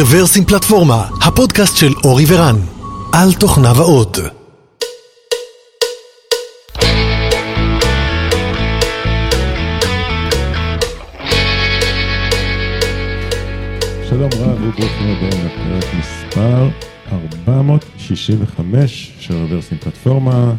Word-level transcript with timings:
רוורסים 0.00 0.44
פלטפורמה, 0.44 1.08
הפודקאסט 1.22 1.76
של 1.76 1.92
אורי 2.04 2.24
ורן, 2.28 2.56
על 3.12 3.32
תוכניו 3.32 3.76
האות. 3.76 4.18
שלום 14.08 14.30
רב 14.38 14.62
וברוכים 14.62 15.16
הבאים 15.16 15.46
לפרק 15.46 15.84
מספר 15.98 16.68
465 17.12 19.12
של 19.20 19.34
רוורסים 19.34 19.78
פלטפורמה. 19.78 20.52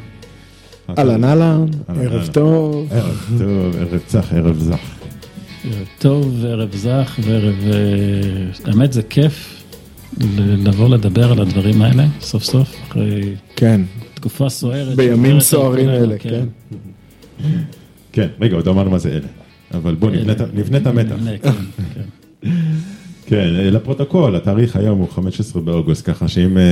אהלן 0.98 1.24
אהלן, 1.24 1.66
ערב. 1.88 2.28
טוב. 2.28 2.88
ערב 2.92 3.26
טוב, 3.40 3.76
ערב 3.80 4.00
צח, 4.08 4.34
ערב 4.34 4.60
זך. 4.60 4.99
ערב 5.70 5.88
טוב, 6.00 6.46
ערב 6.46 6.76
זך 6.76 7.20
וערב... 7.24 7.56
אה, 7.74 8.72
האמת 8.72 8.94
זה 8.94 9.04
כיף 9.04 9.64
לבוא 10.38 10.90
לדבר 10.90 11.32
על 11.32 11.40
הדברים 11.42 11.82
האלה, 11.82 12.06
סוף 12.22 12.44
סוף, 12.44 12.76
אחרי 12.88 13.36
כן, 13.56 13.82
תקופה 14.14 14.50
סוערת. 14.50 14.96
בימים 14.96 15.40
סוערים 15.40 15.90
אלה, 15.90 16.18
כן. 16.20 16.46
כן, 18.12 18.28
רגע, 18.42 18.56
עוד 18.56 18.66
לא 18.66 18.72
אמרנו 18.72 18.90
מה 18.92 18.98
זה 18.98 19.10
אלה. 19.10 19.28
אבל 19.74 19.96
בוא 19.96 20.12
נבנה 20.12 20.32
את 20.32 20.42
ה- 20.42 20.46
נבנה 20.54 20.78
את 20.78 20.88
המתח. 20.88 21.16
כן, 23.30 23.56
אה, 23.56 23.70
לפרוטוקול, 23.70 24.36
התאריך 24.36 24.76
היום 24.76 25.00
הוא 25.00 25.10
15 25.10 25.62
באוגוסט, 25.62 26.10
ככה 26.10 26.28
שאם, 26.28 26.58
אה, 26.58 26.64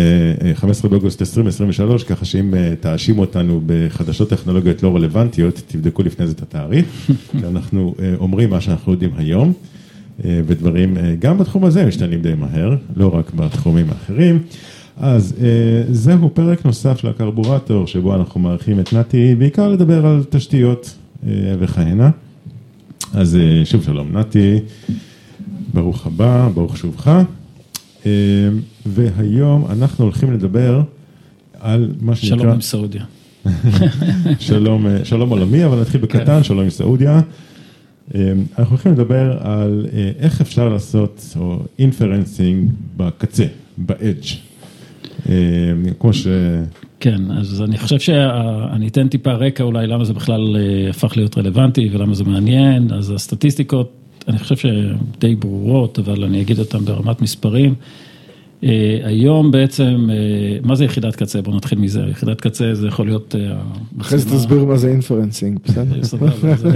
אה, 0.49 0.55
15 0.55 0.89
באוגוסט 0.89 1.21
2023, 1.21 2.03
ככה 2.03 2.25
שאם 2.25 2.55
אה, 2.55 2.73
תאשימו 2.79 3.21
אותנו 3.21 3.61
בחדשות 3.65 4.29
טכנולוגיות 4.29 4.84
לא 4.84 4.95
רלוונטיות, 4.95 5.62
תבדקו 5.67 6.03
לפני 6.03 6.27
זה 6.27 6.34
את 6.34 6.41
התאריך, 6.41 6.85
כי 7.31 7.45
אנחנו 7.48 7.95
אה, 7.99 8.13
אומרים 8.20 8.49
מה 8.49 8.62
שאנחנו 8.62 8.91
יודעים 8.91 9.12
היום, 9.17 9.54
אה, 10.26 10.41
ודברים 10.48 10.98
אה, 10.98 11.15
גם 11.20 11.37
בתחום 11.37 11.65
הזה 11.65 11.85
משתנים 11.85 12.21
די 12.21 12.34
מהר, 12.34 12.76
לא 12.95 13.15
רק 13.15 13.34
בתחומים 13.34 13.85
האחרים. 13.89 14.39
אז 14.98 15.35
אה, 15.41 15.84
זהו 15.93 16.29
פרק 16.34 16.65
נוסף 16.65 16.98
של 16.98 17.07
הקרבורטור, 17.07 17.87
שבו 17.87 18.15
אנחנו 18.15 18.39
מארחים 18.39 18.79
את 18.79 18.93
נתי, 18.93 19.35
בעיקר 19.35 19.67
לדבר 19.67 20.05
על 20.05 20.23
תשתיות 20.29 20.95
אה, 21.27 21.32
וכהנה. 21.60 22.10
אז 23.13 23.35
אה, 23.35 23.65
שוב 23.65 23.84
שלום 23.84 24.17
נתי. 24.17 24.60
ברוך 25.73 26.07
הבא, 26.07 26.49
ברוך 26.54 26.77
שובך. 26.77 27.07
אה, 28.05 28.12
והיום 28.85 29.65
אנחנו 29.70 30.04
הולכים 30.04 30.34
לדבר 30.34 30.82
על 31.60 31.91
מה 32.01 32.15
שנקרא... 32.15 32.37
שלום 32.37 32.54
עם 32.54 32.62
סעודיה. 32.62 33.04
שלום, 34.40 34.88
אה, 34.88 35.05
שלום 35.05 35.29
עולמי, 35.29 35.65
אבל 35.65 35.82
נתחיל 35.82 36.01
בקטן, 36.01 36.43
שלום 36.43 36.60
עם 36.60 36.70
סעודיה. 36.70 37.21
אה, 38.15 38.32
אנחנו 38.60 38.71
הולכים 38.71 38.91
לדבר 38.91 39.38
על 39.40 39.85
איך 40.20 40.41
אפשר 40.41 40.70
לעשות, 40.70 41.35
או 41.40 41.60
inferencing 41.79 42.71
בקצה, 42.98 43.45
ב-edge. 43.77 44.35
כמו 45.99 46.13
ש... 46.13 46.27
כן, 46.99 47.32
אז 47.32 47.62
אני 47.62 47.77
חושב 47.77 47.99
שאני 47.99 48.88
אתן 48.88 49.07
טיפה 49.07 49.32
רקע 49.32 49.63
אולי 49.63 49.88
למה 49.88 50.05
זה 50.05 50.13
בכלל 50.13 50.57
הפך 50.90 51.18
להיות 51.18 51.38
רלוונטי 51.38 51.90
ולמה 51.91 52.13
זה 52.13 52.23
מעניין, 52.23 52.93
אז 52.93 53.12
הסטטיסטיקות, 53.12 54.07
אני 54.27 54.39
חושב 54.39 54.55
שהן 54.55 54.97
די 55.20 55.35
ברורות, 55.35 55.99
אבל 55.99 56.23
אני 56.23 56.41
אגיד 56.41 56.59
אותן 56.59 56.85
ברמת 56.85 57.21
מספרים. 57.21 57.75
אה, 58.63 58.99
היום 59.03 59.51
בעצם, 59.51 60.07
אה, 60.09 60.57
מה 60.63 60.75
זה 60.75 60.85
יחידת 60.85 61.15
קצה? 61.15 61.41
בואו 61.41 61.55
נתחיל 61.55 61.79
מזה, 61.79 62.01
יחידת 62.11 62.41
קצה 62.41 62.73
זה 62.73 62.87
יכול 62.87 63.05
להיות... 63.05 63.35
אה, 63.39 63.57
אחרי 64.01 64.19
זה 64.19 64.35
תסביר 64.35 64.66
מה 64.66 64.78
זה 64.78 64.89
inferencing, 64.90 65.59
בסדר? 65.66 66.00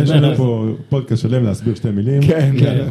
יש 0.04 0.10
לנו 0.10 0.36
פה 0.36 0.68
פודקאסט 0.90 1.22
שלם 1.22 1.44
להסביר 1.44 1.76
שתי 1.76 1.92
מילים. 1.92 2.22
כן, 2.22 2.56
כן. 2.60 2.88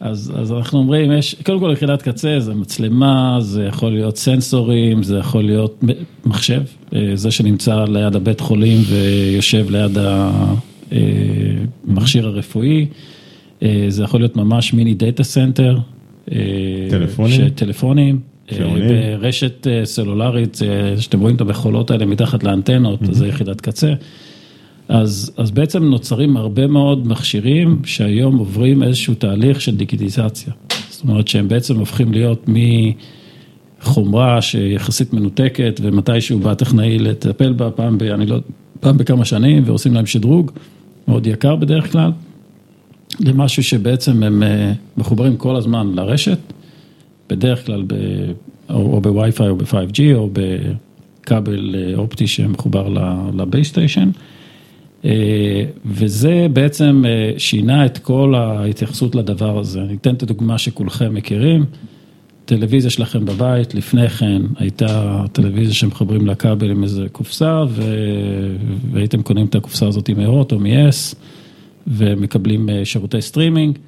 אז, 0.00 0.32
אז 0.36 0.52
אנחנו 0.52 0.78
אומרים, 0.78 1.12
יש, 1.12 1.34
קודם 1.46 1.60
כל 1.60 1.70
יחידת 1.72 2.02
קצה 2.02 2.40
זה 2.40 2.54
מצלמה, 2.54 3.38
זה 3.40 3.64
יכול 3.64 3.92
להיות 3.92 4.16
סנסורים, 4.16 5.02
זה 5.02 5.16
יכול 5.18 5.44
להיות 5.44 5.84
מחשב, 6.26 6.62
זה 7.14 7.30
שנמצא 7.30 7.84
ליד 7.84 8.16
הבית 8.16 8.40
חולים 8.40 8.78
ויושב 8.88 9.70
ליד 9.70 9.98
המכשיר 11.86 12.26
הרפואי, 12.26 12.86
זה 13.88 14.02
יכול 14.02 14.20
להיות 14.20 14.36
ממש 14.36 14.74
מיני 14.74 14.94
data 14.94 15.24
center. 15.24 15.78
אה, 16.32 16.36
טלפונים? 16.90 17.48
טלפונים. 17.48 18.20
אה? 18.52 19.18
ברשת 19.20 19.66
אה, 19.66 19.84
סלולרית, 19.84 20.58
אה, 20.62 21.00
שאתם 21.00 21.20
רואים 21.20 21.36
את 21.36 21.40
המכולות 21.40 21.90
האלה 21.90 22.06
מתחת 22.06 22.44
לאנטנות, 22.44 23.02
אז 23.02 23.16
זה 23.16 23.28
יחידת 23.28 23.60
קצה. 23.60 23.92
אז, 24.88 25.32
אז 25.36 25.50
בעצם 25.50 25.84
נוצרים 25.84 26.36
הרבה 26.36 26.66
מאוד 26.66 27.06
מכשירים 27.06 27.80
שהיום 27.84 28.38
עוברים 28.38 28.82
איזשהו 28.82 29.14
תהליך 29.14 29.60
של 29.60 29.76
דיגיטיזציה. 29.76 30.52
זאת 30.90 31.02
אומרת 31.02 31.28
שהם 31.28 31.48
בעצם 31.48 31.78
הופכים 31.78 32.12
להיות 32.12 32.48
מחומרה 33.82 34.42
שיחסית 34.42 35.12
מנותקת 35.12 35.80
ומתישהו 35.82 36.38
בא 36.38 36.54
טכנאי 36.54 36.98
לטפל 36.98 37.52
בה 37.52 37.70
פעם 37.70 37.98
ב... 37.98 38.02
אני 38.02 38.26
לא... 38.26 38.38
פעם 38.80 38.98
בכמה 38.98 39.24
שנים 39.24 39.62
ועושים 39.66 39.94
להם 39.94 40.06
שדרוג, 40.06 40.50
מאוד 41.08 41.26
יקר 41.26 41.56
בדרך 41.56 41.92
כלל, 41.92 42.10
למשהו 43.20 43.62
שבעצם 43.62 44.22
הם 44.22 44.42
אה, 44.42 44.72
מחוברים 44.96 45.36
כל 45.36 45.56
הזמן 45.56 45.92
לרשת, 45.94 46.38
בדרך 47.28 47.66
כלל 47.66 47.84
ב... 47.86 47.94
או, 48.70 49.00
בווי-פיי 49.00 49.48
או 49.48 49.56
ב-5G 49.56 50.00
או 50.14 50.30
בכבל 50.32 51.74
אה, 51.74 51.94
אופטי 51.96 52.26
שמחובר 52.26 52.88
לבייסטיישן. 53.36 54.10
אה, 55.04 55.64
וזה 55.84 56.46
בעצם 56.52 57.04
שינה 57.38 57.86
את 57.86 57.98
כל 57.98 58.34
ההתייחסות 58.34 59.14
לדבר 59.14 59.58
הזה. 59.58 59.82
אני 59.82 59.94
אתן 59.94 60.14
את 60.14 60.22
הדוגמה 60.22 60.58
שכולכם 60.58 61.14
מכירים. 61.14 61.64
טלוויזיה 62.44 62.90
שלכם 62.90 63.24
בבית, 63.24 63.74
לפני 63.74 64.08
כן 64.08 64.42
הייתה 64.56 65.22
טלוויזיה 65.32 65.74
שמחברים 65.74 66.26
לכבל 66.26 66.70
עם 66.70 66.82
איזה 66.82 67.06
קופסה, 67.12 67.64
ו... 67.68 67.82
והייתם 68.92 69.22
קונים 69.22 69.46
את 69.46 69.54
הקופסה 69.54 69.86
הזאת 69.86 70.10
מהוט 70.10 70.52
או 70.52 70.58
מ-yes, 70.58 71.14
ומקבלים 71.88 72.68
אה, 72.68 72.84
שירותי 72.84 73.22
סטרימינג. 73.22 73.78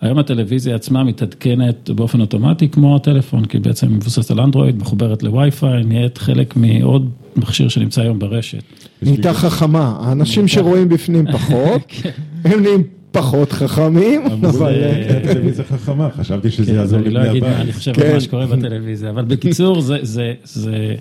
היום 0.00 0.18
הטלוויזיה 0.18 0.74
עצמה 0.74 1.04
מתעדכנת 1.04 1.90
באופן 1.90 2.20
אוטומטי 2.20 2.68
כמו 2.68 2.96
הטלפון, 2.96 3.44
כי 3.44 3.58
בעצם 3.58 3.88
היא 3.88 3.96
מבוססת 3.96 4.30
על 4.30 4.40
אנדרואיד, 4.40 4.76
מחוברת 4.78 5.22
לווי-פיי, 5.22 5.84
נהיית 5.84 6.18
חלק 6.18 6.56
מעוד 6.56 7.10
מכשיר 7.36 7.68
שנמצא 7.68 8.02
היום 8.02 8.18
ברשת. 8.18 8.62
נהייתה 9.02 9.34
חכמה, 9.34 9.96
האנשים 10.00 10.48
שרואים 10.48 10.88
בפנים 10.88 11.32
פחות, 11.32 11.92
הם 12.44 12.62
נהיים 12.62 12.82
פחות 13.12 13.52
חכמים, 13.52 14.22
אמרו 14.32 14.50
אבל... 14.50 14.70
לי, 14.72 14.84
אה, 14.84 15.08
"כן, 15.08 15.32
טלוויזיה 15.32 15.64
חכמה, 15.64 16.08
חשבתי 16.10 16.50
שזה 16.50 16.72
כן, 16.72 16.78
אז 16.78 16.92
יעזור 16.92 16.98
אני 16.98 17.10
לא 17.10 17.20
לבני 17.20 17.30
אגיד 17.30 17.42
מה 17.42 17.48
אני 17.54 17.60
הבית. 17.62 17.74
חושב 17.74 17.92
כן. 17.92 18.02
על 18.02 18.12
מה 18.14 18.20
שקורה 18.20 18.46
בטלוויזיה, 18.46 19.10
אבל 19.10 19.24
בקיצור, 19.24 19.80
זה, 19.80 19.96
זה, 20.02 20.32
זה, 20.44 20.62
זה 20.62 20.94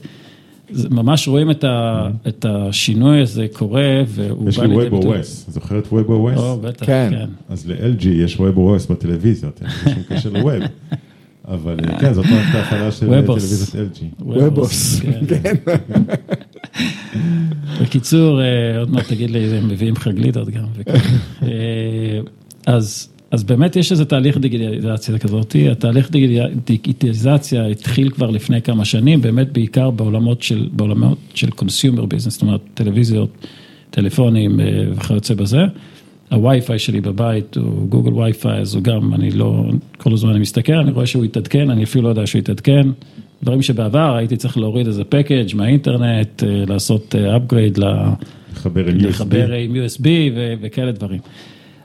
ממש 0.89 1.27
רואים 1.27 1.51
את, 1.51 1.63
ה, 1.63 2.07
את 2.27 2.45
השינוי 2.49 3.21
הזה 3.21 3.47
קורה, 3.53 4.03
והוא 4.07 4.49
יש 4.49 4.57
בא 4.57 4.65
לי 4.65 4.77
לידי 4.77 4.89
ביטוי. 4.89 5.17
ווסט, 5.17 5.51
זוכר 5.51 5.79
את 5.79 5.87
וובו 5.87 6.13
ווסט? 6.13 6.37
או, 6.37 6.57
בטח, 6.57 6.85
כן. 6.85 7.09
כן. 7.11 7.29
אז 7.49 7.69
ל-LG 7.69 8.07
יש 8.07 8.39
ווסט 8.39 8.91
בטלוויזיות, 8.91 9.61
אין 9.61 9.69
לזה 9.69 9.89
שום 9.89 10.03
קשר 10.17 10.29
לווב. 10.29 10.63
אבל 11.47 11.77
אה, 11.89 11.99
כן, 11.99 12.13
זאת 12.13 12.25
מערכת 12.25 12.55
ההפעלה 12.55 12.91
של 12.91 13.13
אה. 13.13 13.21
טלוויזיית 13.21 13.93
LG. 13.93 14.03
וובוס, 14.19 14.99
כן. 14.99 15.25
כן. 15.43 15.55
בקיצור, 17.81 18.41
אה, 18.41 18.79
עוד 18.79 18.91
מעט 18.91 19.07
תגיד 19.07 19.29
לי, 19.29 19.57
הם 19.57 19.67
מביאים 19.67 19.93
לך 19.93 20.07
גלידות 20.07 20.49
גם. 20.49 20.65
אז, 22.65 23.09
אז 23.31 23.43
באמת 23.43 23.75
יש 23.75 23.91
איזה 23.91 24.05
תהליך 24.05 24.37
דיגיטליזציה 24.37 25.17
כזאת, 25.19 25.55
התהליך 25.71 26.11
דיגיטל- 26.11 26.59
דיגיטליזציה 26.65 27.67
התחיל 27.67 28.09
כבר 28.09 28.29
לפני 28.29 28.61
כמה 28.61 28.85
שנים, 28.85 29.21
באמת 29.21 29.51
בעיקר 29.51 29.89
בעולמות 29.91 30.41
של, 30.43 30.69
בעולמות 30.71 31.17
של 31.33 31.47
consumer 31.47 32.01
business, 32.01 32.29
זאת 32.29 32.41
אומרת 32.41 32.61
טלוויזיות, 32.73 33.29
טלפונים 33.89 34.59
אה, 34.59 34.65
וכיוצא 34.95 35.33
בזה. 35.33 35.61
הווי-פיי 36.31 36.79
שלי 36.79 37.01
בבית 37.01 37.57
הוא 37.57 37.87
גוגל 37.89 38.13
ווי-פיי, 38.13 38.59
אז 38.59 38.75
הוא 38.75 38.83
גם, 38.83 39.13
אני 39.13 39.31
לא, 39.31 39.65
כל 39.97 40.13
הזמן 40.13 40.29
אני 40.29 40.39
מסתכל, 40.39 40.73
אני 40.73 40.91
רואה 40.91 41.05
שהוא 41.05 41.23
התעדכן, 41.23 41.69
אני 41.69 41.83
אפילו 41.83 42.03
לא 42.03 42.09
יודע 42.09 42.27
שהוא 42.27 42.39
התעדכן. 42.39 42.87
דברים 43.43 43.61
שבעבר 43.61 44.15
הייתי 44.15 44.37
צריך 44.37 44.57
להוריד 44.57 44.87
איזה 44.87 45.03
פקאג' 45.03 45.55
מהאינטרנט, 45.55 46.43
אה, 46.43 46.63
לעשות 46.67 47.15
אה, 47.15 47.37
upgrade, 47.37 47.79
לחבר 48.53 48.87
עם 48.87 48.97
USB, 48.99 49.07
לחבר 49.07 49.51
עם 49.53 49.75
USB 49.75 50.05
ו- 50.35 50.53
וכאלה 50.61 50.91
דברים. 50.91 51.19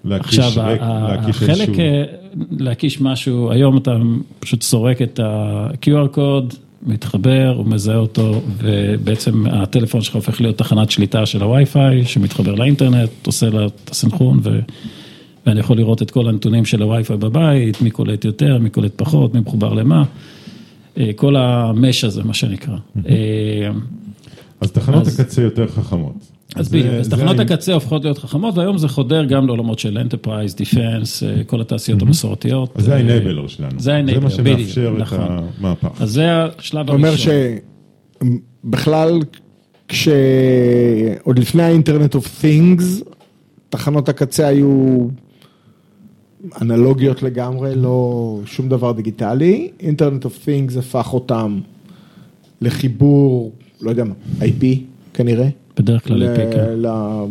להקיש 0.04 0.38
עכשיו, 0.38 0.66
להקיש 1.08 1.36
החלק, 1.36 1.50
איזשהו... 1.50 1.74
אה, 1.78 2.02
להקיש 2.50 3.00
משהו, 3.00 3.50
היום 3.52 3.76
אתה 3.76 3.96
פשוט 4.40 4.62
סורק 4.62 5.02
את 5.02 5.20
ה-QR 5.20 6.08
קוד, 6.10 6.54
מתחבר, 6.86 7.54
הוא 7.56 7.66
מזהה 7.66 7.96
אותו, 7.96 8.40
ובעצם 8.58 9.46
הטלפון 9.46 10.00
שלך 10.02 10.14
הופך 10.14 10.40
להיות 10.40 10.58
תחנת 10.58 10.90
שליטה 10.90 11.26
של 11.26 11.42
הווי-פיי, 11.42 12.04
שמתחבר 12.04 12.54
לאינטרנט, 12.54 13.10
עושה 13.26 13.50
לה 13.50 13.66
את 13.66 13.90
הסנכרון, 13.90 14.40
ו... 14.42 14.60
ואני 15.46 15.60
יכול 15.60 15.76
לראות 15.76 16.02
את 16.02 16.10
כל 16.10 16.28
הנתונים 16.28 16.64
של 16.64 16.82
הווי-פיי 16.82 17.16
בבית, 17.16 17.82
מי 17.82 17.90
קולט 17.90 18.24
יותר, 18.24 18.58
מי 18.58 18.70
קולט 18.70 18.92
פחות, 18.96 19.34
מי 19.34 19.40
מחובר 19.40 19.74
למה. 19.74 20.04
אה, 20.98 21.10
כל 21.16 21.36
ה 21.36 21.50
mesh 21.50 22.04
הזה, 22.04 22.24
מה 22.24 22.34
שנקרא. 22.34 22.76
אה, 23.08 23.70
אז 24.60 24.72
תחנות 24.72 25.06
אז- 25.06 25.20
הקצה 25.20 25.42
יותר 25.42 25.68
חכמות. 25.68 26.14
אז 26.56 26.68
זה- 26.68 26.78
בדיוק, 26.78 26.94
אז 26.94 27.04
זה 27.04 27.10
תחנות 27.10 27.38
ה- 27.38 27.42
הקצה 27.42 27.74
הופכות 27.74 28.04
להיות 28.04 28.18
חכמות, 28.18 28.58
והיום 28.58 28.78
זה 28.78 28.88
חודר 28.88 29.24
גם 29.24 29.46
לעולמות 29.46 29.78
של 29.78 29.98
Enterprise, 29.98 30.54
Defense, 30.62 31.26
אה, 31.26 31.44
כל 31.44 31.60
התעשיות 31.60 32.02
המסורתיות. 32.02 32.70
אז 32.76 32.84
זה 32.84 32.92
אה, 32.92 32.98
ה-enabler 32.98 33.48
שלנו. 33.48 33.80
זה 33.80 33.96
ה-enabler, 33.96 34.06
זה 34.30 34.42
מה 34.42 34.50
בדיוק, 34.50 34.58
שמאפשר 34.68 34.92
את 34.96 35.00
נכון. 35.00 35.18
המהפך. 35.58 36.02
אז 36.02 36.10
זה 36.10 36.26
השלב 36.58 36.84
אתה 36.84 36.92
אומר 36.92 37.08
הראשון. 37.08 37.32
שבכלל, 38.64 39.18
כשעוד 39.88 41.38
לפני 41.38 41.62
ה 41.62 41.68
internet 41.68 42.14
of 42.14 42.44
things, 42.44 43.04
תחנות 43.68 44.08
הקצה 44.08 44.46
היו 44.46 44.98
אנלוגיות 46.62 47.22
לגמרי, 47.22 47.74
לא 47.76 48.40
שום 48.46 48.68
דבר 48.68 48.92
דיגיטלי. 48.92 49.70
אינטרנט 49.80 50.24
אוף 50.24 50.38
things 50.48 50.78
הפך 50.78 51.12
אותם 51.14 51.60
לחיבור, 52.60 53.52
לא 53.80 53.90
יודע 53.90 54.04
מה, 54.04 54.14
IP 54.40 54.64
כנראה. 55.14 55.48
בדרך 55.82 56.06
כלל 56.08 56.16
ל- 56.16 56.34
IP, 56.36 56.54
כן. 56.54 56.64
ל- 56.76 57.26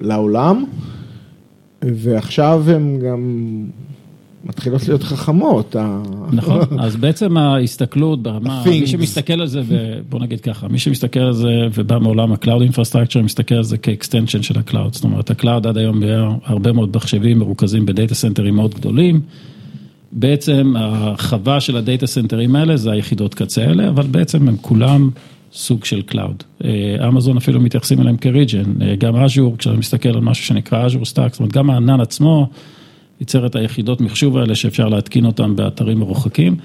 לעולם, 0.00 0.64
ועכשיו 1.82 2.64
הן 2.66 2.98
גם 2.98 3.20
מתחילות 4.44 4.88
להיות 4.88 5.02
חכמות. 5.02 5.76
נכון, 6.32 6.60
אז 6.84 6.96
בעצם 6.96 7.36
ההסתכלות 7.36 8.22
ברמה, 8.22 8.52
ה-things. 8.60 8.68
מי 8.68 8.86
שמסתכל 8.86 9.40
על 9.40 9.46
זה, 9.46 9.60
ו- 9.64 9.98
בוא 10.08 10.20
נגיד 10.20 10.40
ככה, 10.40 10.68
מי 10.68 10.78
שמסתכל 10.78 11.20
על 11.20 11.32
זה 11.32 11.48
ובא 11.74 11.98
מעולם 11.98 12.32
ה-Cloud 12.32 12.72
Infrastructure, 12.72 13.22
מסתכל 13.22 13.54
על 13.54 13.62
זה 13.62 13.78
כ 13.78 13.90
extension 13.90 14.42
של 14.42 14.58
ה-Cloud, 14.58 14.92
זאת 14.92 15.04
אומרת, 15.04 15.30
ה-Cloud 15.30 15.68
עד 15.68 15.76
היום 15.76 16.02
היה 16.02 16.28
הרבה 16.44 16.72
מאוד 16.72 16.96
מחשבים 16.96 17.38
מרוכזים 17.38 17.86
בדאטה 17.86 18.14
סנטרים 18.14 18.54
מאוד 18.54 18.74
גדולים. 18.74 19.20
בעצם 20.12 20.74
החווה 20.78 21.60
של 21.60 21.76
הדאטה 21.76 22.06
סנטרים 22.06 22.56
האלה 22.56 22.76
זה 22.76 22.90
היחידות 22.92 23.34
קצה 23.34 23.62
האלה, 23.64 23.88
אבל 23.88 24.06
בעצם 24.06 24.48
הם 24.48 24.56
כולם 24.60 25.10
סוג 25.52 25.84
של 25.84 26.02
cloud. 26.02 26.42
אמזון 27.08 27.36
אפילו 27.36 27.60
מתייחסים 27.60 28.00
אליהם 28.00 28.16
כ-region, 28.20 28.82
אה, 28.82 28.96
גם 28.96 29.16
אג'ור, 29.16 29.56
כשאתה 29.58 29.76
מסתכל 29.76 30.08
על 30.08 30.20
משהו 30.20 30.44
שנקרא 30.44 30.86
Azure 30.86 31.04
Stack, 31.04 31.32
זאת 31.32 31.40
אומרת 31.40 31.52
גם 31.52 31.70
הענן 31.70 32.00
עצמו 32.00 32.48
ייצר 33.20 33.46
את 33.46 33.56
היחידות 33.56 34.00
מחשוב 34.00 34.36
האלה 34.38 34.54
שאפשר 34.54 34.88
להתקין 34.88 35.24
אותם 35.24 35.56
באתרים 35.56 35.98
מרוחקים, 35.98 36.56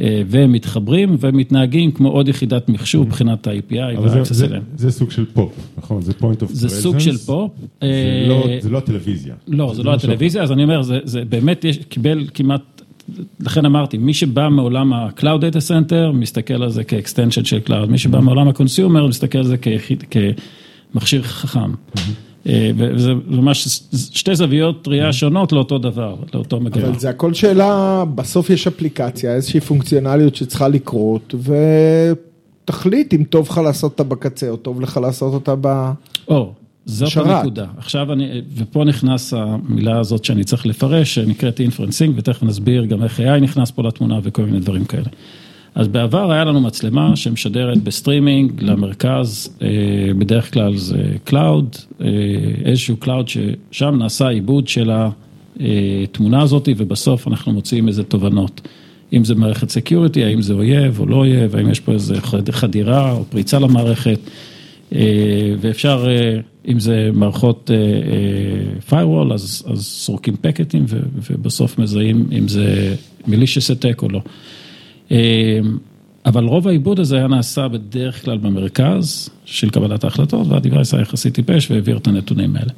אה, 0.00 0.22
והם 0.26 0.52
מתחברים 0.52 1.16
ומתנהגים 1.20 1.90
כמו 1.92 2.08
עוד 2.08 2.28
יחידת 2.28 2.68
מחשוב 2.68 3.06
מבחינת 3.06 3.46
ה-API 3.46 3.98
אבל 3.98 4.08
זה- 4.08 4.16
וה-access 4.18 4.32
זה- 4.34 4.46
אליהם. 4.46 4.62
זה 4.76 4.90
סוג 4.90 5.10
של 5.10 5.24
פופ, 5.32 5.52
נכון? 5.78 6.02
זה 6.02 6.12
point 6.20 6.42
of 6.42 6.46
זה 6.48 6.66
presence. 6.66 6.70
סוג 6.70 6.98
של 6.98 7.16
פופ. 7.18 7.50
זה 7.80 7.86
אה, 7.86 8.26
לא- 8.28 8.46
זה 8.60 8.70
לא 8.70 8.78
הטלוויזיה. 8.78 9.34
לא, 9.48 9.72
זה 9.74 9.82
לא 9.82 9.92
משהו 9.94 10.08
הטלוויזיה, 10.08 10.42
אז 10.42 10.52
אני 10.52 10.62
אומר, 10.64 10.82
זה, 10.82 10.98
זה 11.04 11.24
באמת 11.28 11.64
יש, 11.64 11.78
קיבל 11.88 12.24
כמעט, 12.34 12.75
לכן 13.40 13.64
אמרתי, 13.64 13.98
מי 13.98 14.14
שבא 14.14 14.48
מעולם 14.48 14.92
ה-Cloud 14.92 15.40
Data 15.40 15.68
Center, 15.68 16.12
מסתכל 16.12 16.62
על 16.62 16.70
זה 16.70 16.84
כ 16.84 16.95
extension 16.95 17.44
של 17.44 17.60
Cloud, 17.66 17.86
מי 17.88 17.98
שבא 17.98 18.20
מעולם 18.20 18.48
ה-Consumer, 18.48 19.08
מסתכל 19.08 19.38
על 19.38 19.46
זה 19.46 19.56
כיחיד, 19.56 20.04
כמכשיר 20.92 21.22
חכם. 21.22 21.70
אה, 22.48 22.70
וזה 22.76 23.12
ממש 23.26 23.80
שתי 23.92 24.36
זוויות 24.36 24.88
ראייה 24.88 25.12
שונות 25.12 25.52
לאותו 25.52 25.78
דבר, 25.78 26.16
לאותו 26.34 26.60
מגמה. 26.60 26.86
אבל 26.86 26.98
זה 26.98 27.10
הכל 27.10 27.34
שאלה, 27.34 28.04
בסוף 28.14 28.50
יש 28.50 28.66
אפליקציה, 28.66 29.34
איזושהי 29.34 29.60
פונקציונליות 29.60 30.36
שצריכה 30.36 30.68
לקרות, 30.68 31.34
ותחליט 32.64 33.14
אם 33.14 33.24
טוב 33.24 33.48
לך 33.50 33.58
לעשות 33.58 33.92
אותה 33.92 34.04
בקצה, 34.04 34.50
או 34.50 34.56
טוב 34.56 34.80
לך 34.80 34.96
לעשות 34.96 35.34
אותה 35.34 35.54
ב... 35.60 35.90
או, 36.28 36.52
זאת 36.86 37.08
שרת. 37.10 37.26
הנקודה. 37.26 37.66
עכשיו 37.76 38.12
אני, 38.12 38.28
ופה 38.56 38.84
נכנס 38.84 39.34
המילה 39.36 39.98
הזאת 39.98 40.24
שאני 40.24 40.44
צריך 40.44 40.66
לפרש, 40.66 41.14
שנקראת 41.14 41.60
inferencing, 41.60 42.14
ותכף 42.16 42.42
נסביר 42.42 42.84
גם 42.84 43.02
איך 43.02 43.20
AI 43.20 43.40
נכנס 43.40 43.70
פה 43.70 43.82
לתמונה 43.82 44.18
וכל 44.22 44.42
מיני 44.44 44.60
דברים 44.60 44.84
כאלה. 44.84 45.04
אז 45.74 45.88
בעבר 45.88 46.32
היה 46.32 46.44
לנו 46.44 46.60
מצלמה 46.60 47.16
שמשדרת 47.16 47.82
בסטרימינג 47.82 48.62
למרכז, 48.62 49.56
אה, 49.62 49.68
בדרך 50.18 50.52
כלל 50.54 50.76
זה 50.76 51.02
cloud, 51.24 51.76
אה, 52.00 52.06
איזשהו 52.64 52.96
cloud 52.96 53.28
ששם 53.28 53.94
נעשה 53.98 54.28
עיבוד 54.28 54.68
של 54.68 54.90
התמונה 55.60 56.42
הזאת, 56.42 56.68
ובסוף 56.76 57.28
אנחנו 57.28 57.52
מוצאים 57.52 57.88
איזה 57.88 58.04
תובנות. 58.04 58.60
אם 59.12 59.24
זה 59.24 59.34
מערכת 59.34 59.70
security, 59.70 60.24
האם 60.24 60.42
זה 60.42 60.52
אויב 60.52 61.00
או 61.00 61.06
לא 61.06 61.16
אויב, 61.16 61.56
האם 61.56 61.70
יש 61.70 61.80
פה 61.80 61.92
איזה 61.92 62.20
חד- 62.20 62.50
חדירה 62.50 63.12
או 63.12 63.24
פריצה 63.24 63.58
למערכת. 63.58 64.18
אה, 64.94 65.00
ואפשר, 65.60 66.06
אם 66.68 66.80
זה 66.80 67.10
מערכות 67.14 67.70
אה, 67.70 67.76
אה, 67.76 69.02
firewall, 69.02 69.34
אז, 69.34 69.64
אז 69.66 69.86
סורקים 69.86 70.36
פקטים 70.40 70.84
ו- 70.88 71.00
ובסוף 71.30 71.78
מזהים 71.78 72.26
אם 72.32 72.48
זה 72.48 72.94
malicious 73.26 73.70
attack 73.70 74.02
או 74.02 74.08
לא. 74.08 74.20
אה, 75.12 75.58
אבל 76.26 76.44
רוב 76.44 76.68
העיבוד 76.68 77.00
הזה 77.00 77.16
היה 77.16 77.26
נעשה 77.26 77.68
בדרך 77.68 78.24
כלל 78.24 78.38
במרכז 78.38 79.28
של 79.44 79.70
קבלת 79.70 80.04
ההחלטות, 80.04 80.46
וה 80.46 80.58
device 80.58 80.94
היה 80.94 81.02
יחסית 81.02 81.34
טיפש 81.34 81.70
והעביר 81.70 81.96
את 81.96 82.06
הנתונים 82.06 82.56
האלה. 82.56 82.72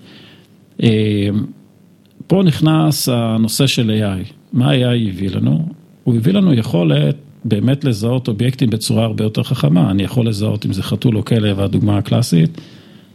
פה 2.27 2.43
נכנס 2.43 3.09
הנושא 3.09 3.67
של 3.67 3.91
AI. 3.91 4.33
מה 4.53 4.73
AI 4.73 5.09
הביא 5.09 5.31
לנו? 5.31 5.69
הוא 6.05 6.17
הביא 6.17 6.33
לנו 6.33 6.55
יכולת 6.55 7.17
באמת 7.45 7.85
לזהות 7.85 8.29
אובייקטים 8.29 8.71
בצורה 8.71 9.05
הרבה 9.05 9.25
יותר 9.25 9.43
חכמה. 9.43 9.91
אני 9.91 10.03
יכול 10.03 10.29
לזהות 10.29 10.67
אם 10.67 10.73
זה 10.73 10.83
חתול 10.83 11.17
או 11.17 11.25
כלב, 11.25 11.61
הדוגמה 11.61 11.99
הקלאסית. 11.99 12.61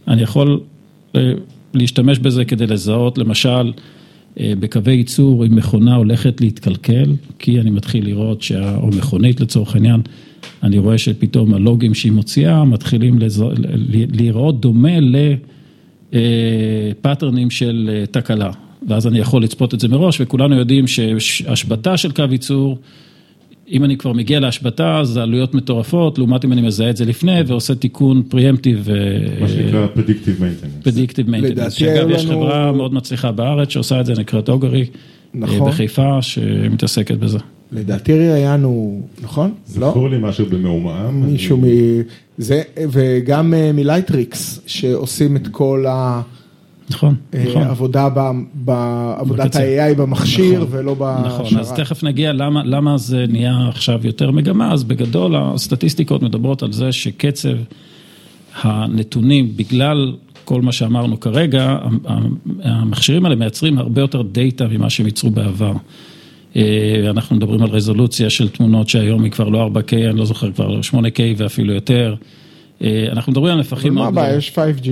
אני 0.08 0.22
יכול 0.22 0.60
אה, 1.16 1.32
להשתמש 1.74 2.18
בזה 2.18 2.44
כדי 2.44 2.66
לזהות, 2.66 3.18
למשל, 3.18 3.72
אה, 4.40 4.52
בקווי 4.60 4.92
ייצור, 4.92 5.46
אם 5.46 5.56
מכונה 5.56 5.94
הולכת 5.94 6.40
להתקלקל, 6.40 7.12
כי 7.38 7.60
אני 7.60 7.70
מתחיל 7.70 8.06
לראות, 8.06 8.42
שה... 8.42 8.76
או 8.76 8.86
מכונית 8.86 9.40
לצורך 9.40 9.74
העניין, 9.74 10.00
אני 10.62 10.78
רואה 10.78 10.98
שפתאום 10.98 11.54
הלוגים 11.54 11.94
שהיא 11.94 12.12
מוציאה 12.12 12.64
מתחילים 12.64 13.18
לזו... 13.18 13.50
ל- 13.50 14.16
להיראות 14.16 14.60
דומה 14.60 14.98
לפאטרנים 16.12 17.50
של 17.50 17.90
אה, 17.92 18.06
תקלה. 18.06 18.50
ואז 18.88 19.06
אני 19.06 19.18
יכול 19.18 19.42
לצפות 19.42 19.74
את 19.74 19.80
זה 19.80 19.88
מראש, 19.88 20.20
וכולנו 20.20 20.54
יודעים 20.54 20.86
שהשבתה 20.86 21.96
של 21.96 22.12
קו 22.12 22.24
ייצור, 22.30 22.78
אם 23.70 23.84
אני 23.84 23.96
כבר 23.96 24.12
מגיע 24.12 24.40
להשבתה, 24.40 24.98
אז 25.00 25.16
העלויות 25.16 25.54
מטורפות, 25.54 26.18
לעומת 26.18 26.44
אם 26.44 26.52
אני 26.52 26.62
מזהה 26.62 26.90
את 26.90 26.96
זה 26.96 27.04
לפני 27.04 27.40
ועושה 27.46 27.74
תיקון 27.74 28.22
preemptive. 28.28 28.88
מה 29.40 29.48
שנקרא 29.48 29.86
predictive 29.96 30.40
maintenance. 30.40 30.84
predictive 30.84 31.30
maintenance, 31.30 31.72
שאגב 31.72 32.10
יש 32.10 32.24
לנו- 32.24 32.40
חברה 32.40 32.72
מאוד 32.72 32.94
מצליחה 32.94 33.32
בארץ 33.32 33.68
שעושה 33.68 34.00
את 34.00 34.06
זה, 34.06 34.12
נקראת 34.18 34.48
Augury, 34.48 34.86
נכון. 35.34 35.70
בחיפה, 35.70 36.22
שמתעסקת 36.22 37.16
בזה. 37.16 37.38
לדעתי 37.72 38.12
ראיינו, 38.12 39.02
נכון? 39.22 39.54
לא? 39.78 39.90
זכור 39.90 40.10
לי 40.10 40.16
משהו 40.20 40.46
במעומעם. 40.46 41.26
מישהו 41.32 41.56
מ... 41.56 41.62
זה, 42.38 42.62
וגם 42.90 43.54
אה, 43.54 43.70
מ-Lightricks, 43.74 44.60
שעושים 44.66 45.36
את 45.36 45.48
כל 45.48 45.84
נכון, 46.90 47.14
נכון. 47.48 47.62
העבודה, 47.62 48.08
ב- 48.14 48.30
בעבודת. 48.54 49.56
ה-AI 49.56 49.94
במכשיר 49.96 50.60
נכון, 50.60 50.68
ולא 50.70 50.94
בשרת. 50.94 51.26
נכון, 51.26 51.58
אז 51.58 51.72
תכף 51.72 52.02
נגיע 52.02 52.32
למה, 52.32 52.64
למה 52.64 52.98
זה 52.98 53.24
נהיה 53.28 53.68
עכשיו 53.68 54.00
יותר 54.06 54.30
מגמה, 54.30 54.72
אז 54.72 54.84
בגדול 54.84 55.36
הסטטיסטיקות 55.36 56.22
מדברות 56.22 56.62
על 56.62 56.72
זה 56.72 56.92
שקצב 56.92 57.56
הנתונים, 58.62 59.56
בגלל 59.56 60.16
כל 60.44 60.62
מה 60.62 60.72
שאמרנו 60.72 61.20
כרגע, 61.20 61.78
המכשירים 62.62 63.24
האלה 63.24 63.36
מייצרים 63.36 63.78
הרבה 63.78 64.00
יותר 64.00 64.22
דאטה 64.22 64.66
ממה 64.68 64.90
שהם 64.90 65.06
ייצרו 65.06 65.30
בעבר. 65.30 65.72
אה, 66.56 67.06
אנחנו 67.10 67.36
מדברים 67.36 67.62
על 67.62 67.68
רזולוציה 67.68 68.30
של 68.30 68.48
תמונות 68.48 68.88
שהיום 68.88 69.24
היא 69.24 69.32
כבר 69.32 69.48
לא 69.48 69.70
4K, 69.74 69.92
אני 69.94 70.18
לא 70.18 70.24
זוכר, 70.24 70.52
כבר 70.52 70.80
8K 70.80 71.20
ואפילו 71.36 71.74
יותר. 71.74 72.14
אה, 72.82 73.06
אנחנו 73.12 73.32
מדברים 73.32 73.52
על 73.52 73.60
נפחים 73.60 73.94
מה 73.94 74.06
הבעיה? 74.06 74.36
יש 74.36 74.58
5G. 74.58 74.88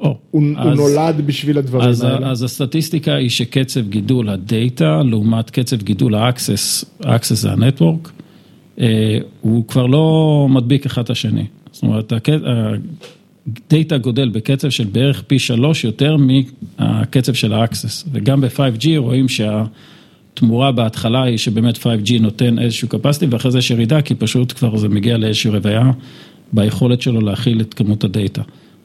הוא 0.00 0.12
הוא 0.30 0.72
נולד 0.74 1.26
בשביל 1.26 1.58
הדברים 1.58 1.88
אז, 1.88 2.02
האלה. 2.02 2.30
אז 2.30 2.42
הסטטיסטיקה 2.42 3.14
היא 3.14 3.28
שקצב 3.28 3.88
גידול 3.88 4.28
הדאטה 4.28 5.02
לעומת 5.02 5.50
קצב 5.50 5.82
גידול 5.82 6.14
ה 6.14 6.23
access, 6.23 6.84
ה 7.04 7.09
access 7.09 7.40
זה 7.40 7.52
ה 7.52 7.59
network, 7.59 8.12
אה, 8.80 9.18
הוא 9.40 9.66
כבר 9.68 9.86
לא 9.86 10.46
מדביק 10.50 10.86
אחד 10.86 11.02
את 11.02 11.10
השני. 11.10 11.44
זאת 11.72 11.82
אומרת, 11.82 12.12
הדאטה 13.46 13.98
גודל 13.98 14.28
בקצב 14.28 14.70
של 14.70 14.84
בערך 14.84 15.22
פי 15.26 15.38
שלוש 15.38 15.84
יותר 15.84 16.16
מהקצב 16.78 17.34
של 17.34 17.52
ה 17.52 17.59
access, 17.59 18.04
וגם 18.12 18.40
ב-5G 18.40 18.86
רואים 18.96 19.26
שהתמורה 19.28 20.72
בהתחלה 20.72 21.22
היא 21.22 21.38
שבאמת 21.38 21.76
5G 21.76 22.20
נותן 22.20 22.58
איזשהו 22.58 22.88
capacity 22.88 23.26
ואחרי 23.30 23.50
זה 23.50 23.58
יש 23.58 23.70
ירידה, 23.70 24.02
כי 24.02 24.14
פשוט 24.14 24.52
כבר 24.52 24.76
זה 24.76 24.88
מגיע 24.88 25.16
לאיזושהי 25.16 25.50
רוויה 25.50 25.90
ביכולת 26.52 27.02
שלו 27.02 27.20
להכיל 27.20 27.60
את 27.60 27.74
כמות 27.74 28.04
הדאטה. 28.04 28.42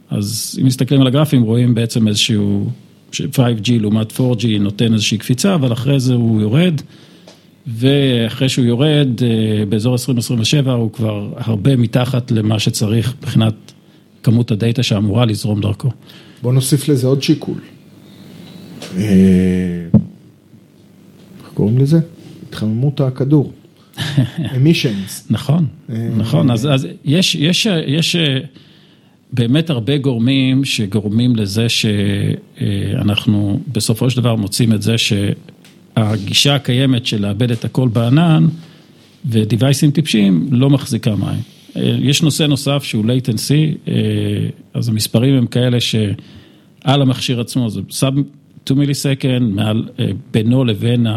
אז 0.10 0.58
אם 0.62 0.66
מסתכלים 0.66 1.02
על 1.02 1.08
הגרפים 1.08 1.42
רואים 1.42 1.76
בעצם 1.76 2.08
איזשהו, 2.08 2.70
ש- 3.12 3.22
5G 3.22 3.72
לעומת 3.80 4.12
4G 4.12 4.48
נותן 4.60 4.94
איזושהי 4.94 5.18
קפיצה, 5.18 5.56
אבל 5.56 5.74
אחרי 5.74 6.00
זה 6.00 6.14
הוא 6.14 6.42
יורד, 6.42 6.82
ואחרי 7.68 8.50
שהוא 8.50 8.66
יורד, 8.66 9.08
אה, 9.24 9.66
באזור 9.70 9.94
2027 9.94 10.74
הוא 10.74 10.92
כבר 10.92 11.34
הרבה 11.38 11.76
מתחת 11.76 12.32
למה 12.32 12.60
שצריך 12.60 13.14
מבחינת 13.22 13.54
כמות 14.24 14.52
הדאטה 14.52 14.84
שאמורה 14.84 15.26
לזרום 15.26 15.62
דרכו. 15.62 15.90
בוא 16.42 16.54
נוסיף 16.54 16.90
לזה 16.90 17.08
עוד 17.08 17.24
שיקול. 17.24 17.58
אה, 18.98 19.02
איך 21.40 21.50
קוראים 21.54 21.78
לזה? 21.78 22.00
התחממות 22.50 23.02
הכדור. 23.02 23.52
emissions. 24.38 25.24
נכון, 25.30 25.66
נכון, 26.18 26.52
אז, 26.52 26.68
יש, 27.06 27.36
יש, 27.36 27.68
יש, 27.88 28.16
אה, 28.16 28.38
באמת 29.36 29.70
הרבה 29.70 29.98
גורמים 29.98 30.66
שגורמים 30.66 31.36
לזה 31.36 31.70
שאנחנו 31.70 33.60
בסופו 33.72 34.10
של 34.10 34.22
דבר 34.22 34.36
מוצאים 34.36 34.74
את 34.74 34.82
זה 34.82 34.96
שהגישה 34.98 36.56
הקיימת 36.56 37.06
של 37.06 37.22
לאבד 37.22 37.52
את 37.52 37.66
הכל 37.66 37.88
בענן 37.88 38.48
ודיווייסים 39.26 39.92
טיפשים 39.92 40.48
לא 40.52 40.70
מחזיקה 40.70 41.16
מים. 41.16 41.40
יש 42.02 42.22
נושא 42.24 42.44
נוסף 42.44 42.84
שהוא 42.84 43.06
latency, 43.06 43.90
אז 44.74 44.90
המספרים 44.90 45.36
הם 45.36 45.48
כאלה 45.48 45.78
שעל 45.80 47.02
המכשיר 47.02 47.42
עצמו 47.42 47.70
זה 47.70 47.82
סאב 47.90 48.14
2 48.64 48.80
מיליסקנד, 48.80 49.42
מעל, 49.42 49.84
בינו 50.32 50.66
לבין, 50.66 51.08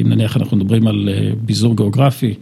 אם 0.00 0.08
נניח 0.08 0.36
אנחנו 0.36 0.56
מדברים 0.56 0.86
על 0.86 1.08
ביזור 1.40 1.76
גיאוגרפי, 1.76 2.34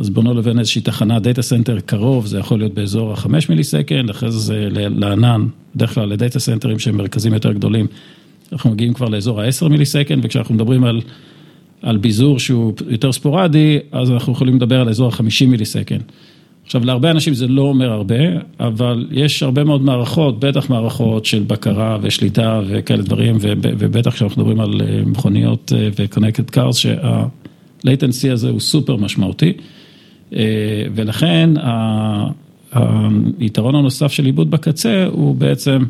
אז 0.00 0.10
בינו 0.10 0.34
לבין 0.34 0.58
איזושהי 0.58 0.80
תחנת 0.80 1.22
data 1.22 1.42
center 1.42 1.80
קרוב, 1.80 2.26
זה 2.26 2.38
יכול 2.38 2.58
להיות 2.58 2.74
באזור 2.74 3.12
ה-5 3.12 3.28
millisecond, 3.48 4.10
אחרי 4.10 4.30
זה 4.30 4.68
לענן, 4.72 5.46
בדרך 5.74 5.94
כלל 5.94 6.08
לדאטה 6.08 6.38
סנטרים 6.38 6.78
שהם 6.78 6.96
מרכזים 6.96 7.34
יותר 7.34 7.52
גדולים, 7.52 7.86
אנחנו 8.52 8.70
מגיעים 8.70 8.94
כבר 8.94 9.08
לאזור 9.08 9.40
ה-10 9.40 9.68
millisecond, 9.68 10.24
וכשאנחנו 10.24 10.54
מדברים 10.54 10.84
על, 10.84 11.00
על 11.82 11.96
ביזור 11.96 12.38
שהוא 12.38 12.72
יותר 12.88 13.12
ספורדי, 13.12 13.78
אז 13.92 14.10
אנחנו 14.10 14.32
יכולים 14.32 14.56
לדבר 14.56 14.80
על 14.80 14.88
אזור 14.88 15.08
ה-50 15.08 15.46
millisecond. 15.46 16.02
עכשיו, 16.64 16.84
להרבה 16.84 17.10
אנשים 17.10 17.34
זה 17.34 17.46
לא 17.46 17.62
אומר 17.62 17.90
הרבה, 17.92 18.18
אבל 18.60 19.06
יש 19.10 19.42
הרבה 19.42 19.64
מאוד 19.64 19.82
מערכות, 19.82 20.40
בטח 20.40 20.70
מערכות 20.70 21.24
של 21.24 21.42
בקרה 21.46 21.98
ושליטה 22.02 22.60
וכאלה 22.66 23.02
דברים, 23.02 23.36
ובטח 23.60 24.14
כשאנחנו 24.14 24.42
מדברים 24.42 24.60
על 24.60 24.80
מכוניות 25.06 25.72
ו-connected 25.98 26.56
cars, 26.56 26.72
שה-latency 26.72 28.32
הזה 28.32 28.50
הוא 28.50 28.60
סופר 28.60 28.96
משמעותי. 28.96 29.52
ולכן 30.94 31.50
היתרון 33.38 33.74
הנוסף 33.74 34.12
של 34.12 34.24
עיבוד 34.24 34.50
בקצה 34.50 35.06
הוא 35.10 35.34
בעצם 35.34 35.84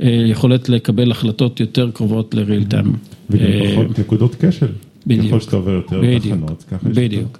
יכולת 0.00 0.68
לקבל 0.68 1.10
החלטות 1.10 1.60
יותר 1.60 1.90
קרובות 1.90 2.34
ל-real 2.34 2.72
time. 2.72 2.88
וגם 3.30 3.46
פחות 3.72 3.98
נקודות 3.98 4.36
כשל. 4.44 4.66
בדיוק. 5.06 5.26
ככל 5.26 5.40
שאתה 5.40 5.56
עובר 5.56 5.70
יותר 5.70 6.18
תחנות, 6.18 6.64
ככה 6.70 6.90
יש... 6.90 6.96
בדיוק. 6.96 7.38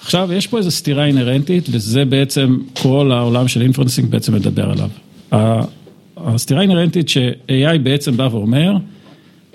עכשיו, 0.00 0.32
יש 0.32 0.46
פה 0.46 0.58
איזו 0.58 0.70
סתירה 0.70 1.06
אינהרנטית, 1.06 1.68
וזה 1.70 2.04
בעצם 2.04 2.58
כל 2.82 3.12
העולם 3.12 3.48
של 3.48 3.62
inferencing 3.62 4.10
בעצם 4.10 4.34
מדבר 4.34 4.70
עליו. 4.70 4.90
הסתירה 6.16 6.60
האינהרנטית 6.60 7.08
ש-AI 7.08 7.78
בעצם 7.82 8.16
בא 8.16 8.28
ואומר, 8.32 8.72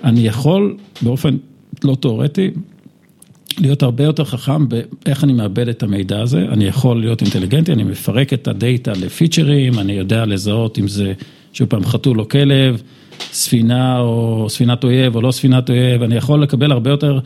אני 0.04 0.20
יכול 0.26 0.76
באופן 1.02 1.36
לא 1.84 1.96
תיאורטי, 2.00 2.50
להיות 3.58 3.82
הרבה 3.82 4.04
יותר 4.04 4.24
חכם 4.24 4.66
באיך 4.68 5.24
אני 5.24 5.32
מאבד 5.32 5.68
את 5.68 5.82
המידע 5.82 6.20
הזה, 6.20 6.46
אני 6.52 6.64
יכול 6.64 7.00
להיות 7.00 7.22
אינטליגנטי, 7.22 7.72
אני 7.72 7.84
מפרק 7.84 8.32
את 8.32 8.48
הדאטה 8.48 8.92
לפיצ'רים, 8.92 9.78
אני 9.78 9.92
יודע 9.92 10.26
לזהות 10.26 10.78
אם 10.78 10.88
זה, 10.88 11.12
שוב 11.52 11.68
פעם, 11.68 11.84
חתול 11.84 12.20
או 12.20 12.28
כלב, 12.28 12.82
ספינה 13.32 14.00
או 14.00 14.46
ספינת 14.48 14.84
אויב 14.84 15.16
או 15.16 15.22
לא 15.22 15.30
ספינת 15.30 15.70
אויב, 15.70 16.02
אני 16.02 16.16
יכול 16.16 16.42
לקבל 16.42 16.72
הרבה 16.72 16.90
יותר 16.90 17.18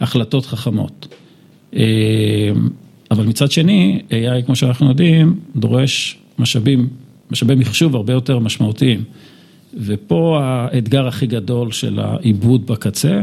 החלטות 0.00 0.46
חכמות. 0.46 1.14
אבל 3.10 3.26
מצד 3.26 3.50
שני, 3.50 4.00
AI, 4.10 4.46
כמו 4.46 4.56
שאנחנו 4.56 4.88
יודעים, 4.88 5.40
דורש 5.56 6.18
משאבים, 6.38 6.88
משאבי 7.30 7.54
מחשוב 7.54 7.96
הרבה 7.96 8.12
יותר 8.12 8.38
משמעותיים. 8.38 9.04
ופה 9.74 10.38
האתגר 10.42 11.06
הכי 11.06 11.26
גדול 11.26 11.72
של 11.72 11.98
העיבוד 11.98 12.66
בקצה, 12.66 13.22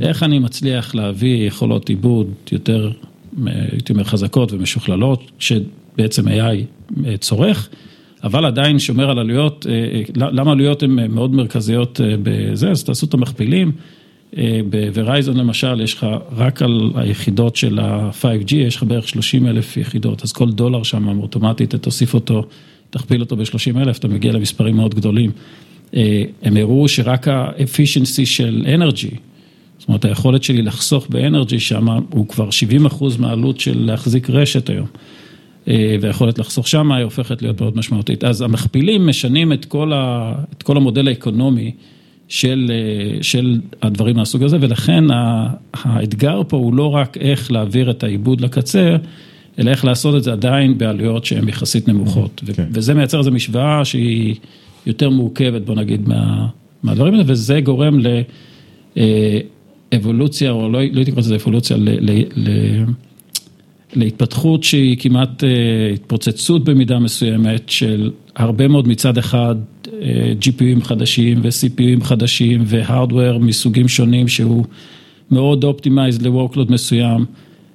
איך 0.00 0.22
אני 0.22 0.38
מצליח 0.38 0.94
להביא 0.94 1.46
יכולות 1.46 1.88
עיבוד 1.88 2.26
יותר, 2.52 2.90
הייתי 3.46 3.92
אומר, 3.92 4.04
חזקות 4.04 4.52
ומשוכללות, 4.52 5.30
שבעצם 5.38 6.28
AI 6.28 6.64
צורך, 7.18 7.68
אבל 8.24 8.44
עדיין 8.44 8.78
שומר 8.78 9.10
על 9.10 9.18
עלויות, 9.18 9.66
למה 10.16 10.52
עלויות 10.52 10.82
הן 10.82 11.12
מאוד 11.14 11.34
מרכזיות 11.34 12.00
בזה, 12.22 12.70
אז 12.70 12.84
תעשו 12.84 13.06
את 13.06 13.14
המכפילים. 13.14 13.72
בוורייזון 14.70 15.36
למשל, 15.36 15.80
יש 15.80 15.94
לך 15.94 16.06
רק 16.36 16.62
על 16.62 16.90
היחידות 16.94 17.56
של 17.56 17.78
ה-5G, 17.78 18.54
יש 18.54 18.76
לך 18.76 18.82
בערך 18.82 19.08
30 19.08 19.46
אלף 19.46 19.76
יחידות, 19.76 20.22
אז 20.22 20.32
כל 20.32 20.50
דולר 20.50 20.82
שם 20.82 21.18
אוטומטית, 21.18 21.74
תוסיף 21.74 22.14
אותו, 22.14 22.44
תכפיל 22.90 23.20
אותו 23.20 23.36
ב-30 23.36 23.78
אלף, 23.78 23.98
אתה 23.98 24.08
מגיע 24.08 24.32
למספרים 24.32 24.76
מאוד 24.76 24.94
גדולים. 24.94 25.30
הם 26.42 26.56
הראו 26.56 26.88
שרק 26.88 27.28
ה-efficiency 27.28 28.24
של 28.24 28.66
energy, 28.66 29.14
זאת 29.78 29.88
אומרת, 29.88 30.04
היכולת 30.04 30.42
שלי 30.42 30.62
לחסוך 30.62 31.06
ב-energy 31.10 31.58
שם, 31.58 31.88
הוא 32.10 32.28
כבר 32.28 32.50
70 32.50 32.86
אחוז 32.86 33.16
מהעלות 33.16 33.60
של 33.60 33.78
להחזיק 33.86 34.30
רשת 34.30 34.70
היום. 34.70 34.86
והיכולת 36.00 36.38
לחסוך 36.38 36.68
שם, 36.68 36.92
היא 36.92 37.04
הופכת 37.04 37.42
להיות 37.42 37.60
מאוד 37.60 37.76
משמעותית. 37.76 38.24
אז 38.24 38.42
המכפילים 38.42 39.06
משנים 39.06 39.52
את 39.52 39.64
כל, 39.64 39.92
ה, 39.92 40.32
את 40.56 40.62
כל 40.62 40.76
המודל 40.76 41.08
האקונומי. 41.08 41.72
של, 42.28 42.70
של 43.22 43.60
הדברים 43.82 44.16
מהסוג 44.16 44.42
הזה, 44.42 44.56
ולכן 44.60 45.04
האתגר 45.74 46.42
פה 46.48 46.56
הוא 46.56 46.74
לא 46.74 46.94
רק 46.94 47.16
איך 47.16 47.52
להעביר 47.52 47.90
את 47.90 48.02
העיבוד 48.02 48.40
לקצה, 48.40 48.96
אלא 49.58 49.70
איך 49.70 49.84
לעשות 49.84 50.16
את 50.16 50.24
זה 50.24 50.32
עדיין 50.32 50.78
בעלויות 50.78 51.24
שהן 51.24 51.48
יחסית 51.48 51.88
נמוכות. 51.88 52.42
כן. 52.54 52.66
וזה 52.72 52.94
מייצר 52.94 53.18
איזו 53.18 53.30
משוואה 53.30 53.84
שהיא 53.84 54.34
יותר 54.86 55.10
מורכבת, 55.10 55.62
בוא 55.62 55.74
נגיד, 55.74 56.08
מה, 56.08 56.46
מהדברים 56.82 57.14
האלה, 57.14 57.24
וזה 57.26 57.60
גורם 57.60 57.98
לאבולוציה, 59.92 60.50
או 60.50 60.68
לא, 60.68 60.80
לא 60.92 60.96
הייתי 60.96 61.10
קורא 61.10 61.22
לזה 61.22 61.36
אבולוציה, 61.36 61.76
ל, 61.76 61.88
ל, 61.88 62.22
ל, 62.36 62.50
להתפתחות 63.94 64.64
שהיא 64.64 64.96
כמעט 64.98 65.44
התפוצצות 65.94 66.64
במידה 66.64 66.98
מסוימת 66.98 67.68
של 67.68 68.10
הרבה 68.36 68.68
מאוד 68.68 68.88
מצד 68.88 69.18
אחד 69.18 69.56
GPUים 70.40 70.84
חדשים 70.84 71.40
ו-CPUים 71.42 72.04
חדשים 72.04 72.62
ו-Hardware 72.66 73.38
מסוגים 73.40 73.88
שונים 73.88 74.28
שהוא 74.28 74.64
מאוד 75.30 75.64
optimized 75.64 76.22
ל-workload 76.22 76.72
מסוים 76.72 77.24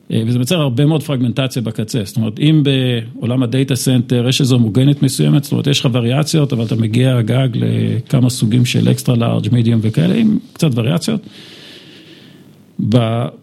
וזה 0.09 0.37
מייצר 0.37 0.61
הרבה 0.61 0.85
מאוד 0.85 1.03
פרגמנטציה 1.03 1.61
בקצה, 1.61 2.01
זאת 2.03 2.17
אומרת 2.17 2.39
אם 2.39 2.63
בעולם 2.63 3.43
ה 3.43 3.50
data 3.50 3.75
center 3.75 4.27
יש 4.29 4.41
איזו 4.41 4.55
הומוגניות 4.55 5.03
מסוימת, 5.03 5.43
זאת 5.43 5.51
אומרת 5.51 5.67
יש 5.67 5.79
לך 5.79 5.89
וריאציות 5.93 6.53
אבל 6.53 6.65
אתה 6.65 6.75
מגיע 6.75 7.21
גג 7.21 7.47
לכמה 7.53 8.29
סוגים 8.29 8.65
של 8.65 8.91
extra 8.91 9.15
large, 9.15 9.47
medium 9.51 9.79
וכאלה 9.83 10.15
עם 10.15 10.37
קצת 10.53 10.69
וריאציות. 10.75 11.21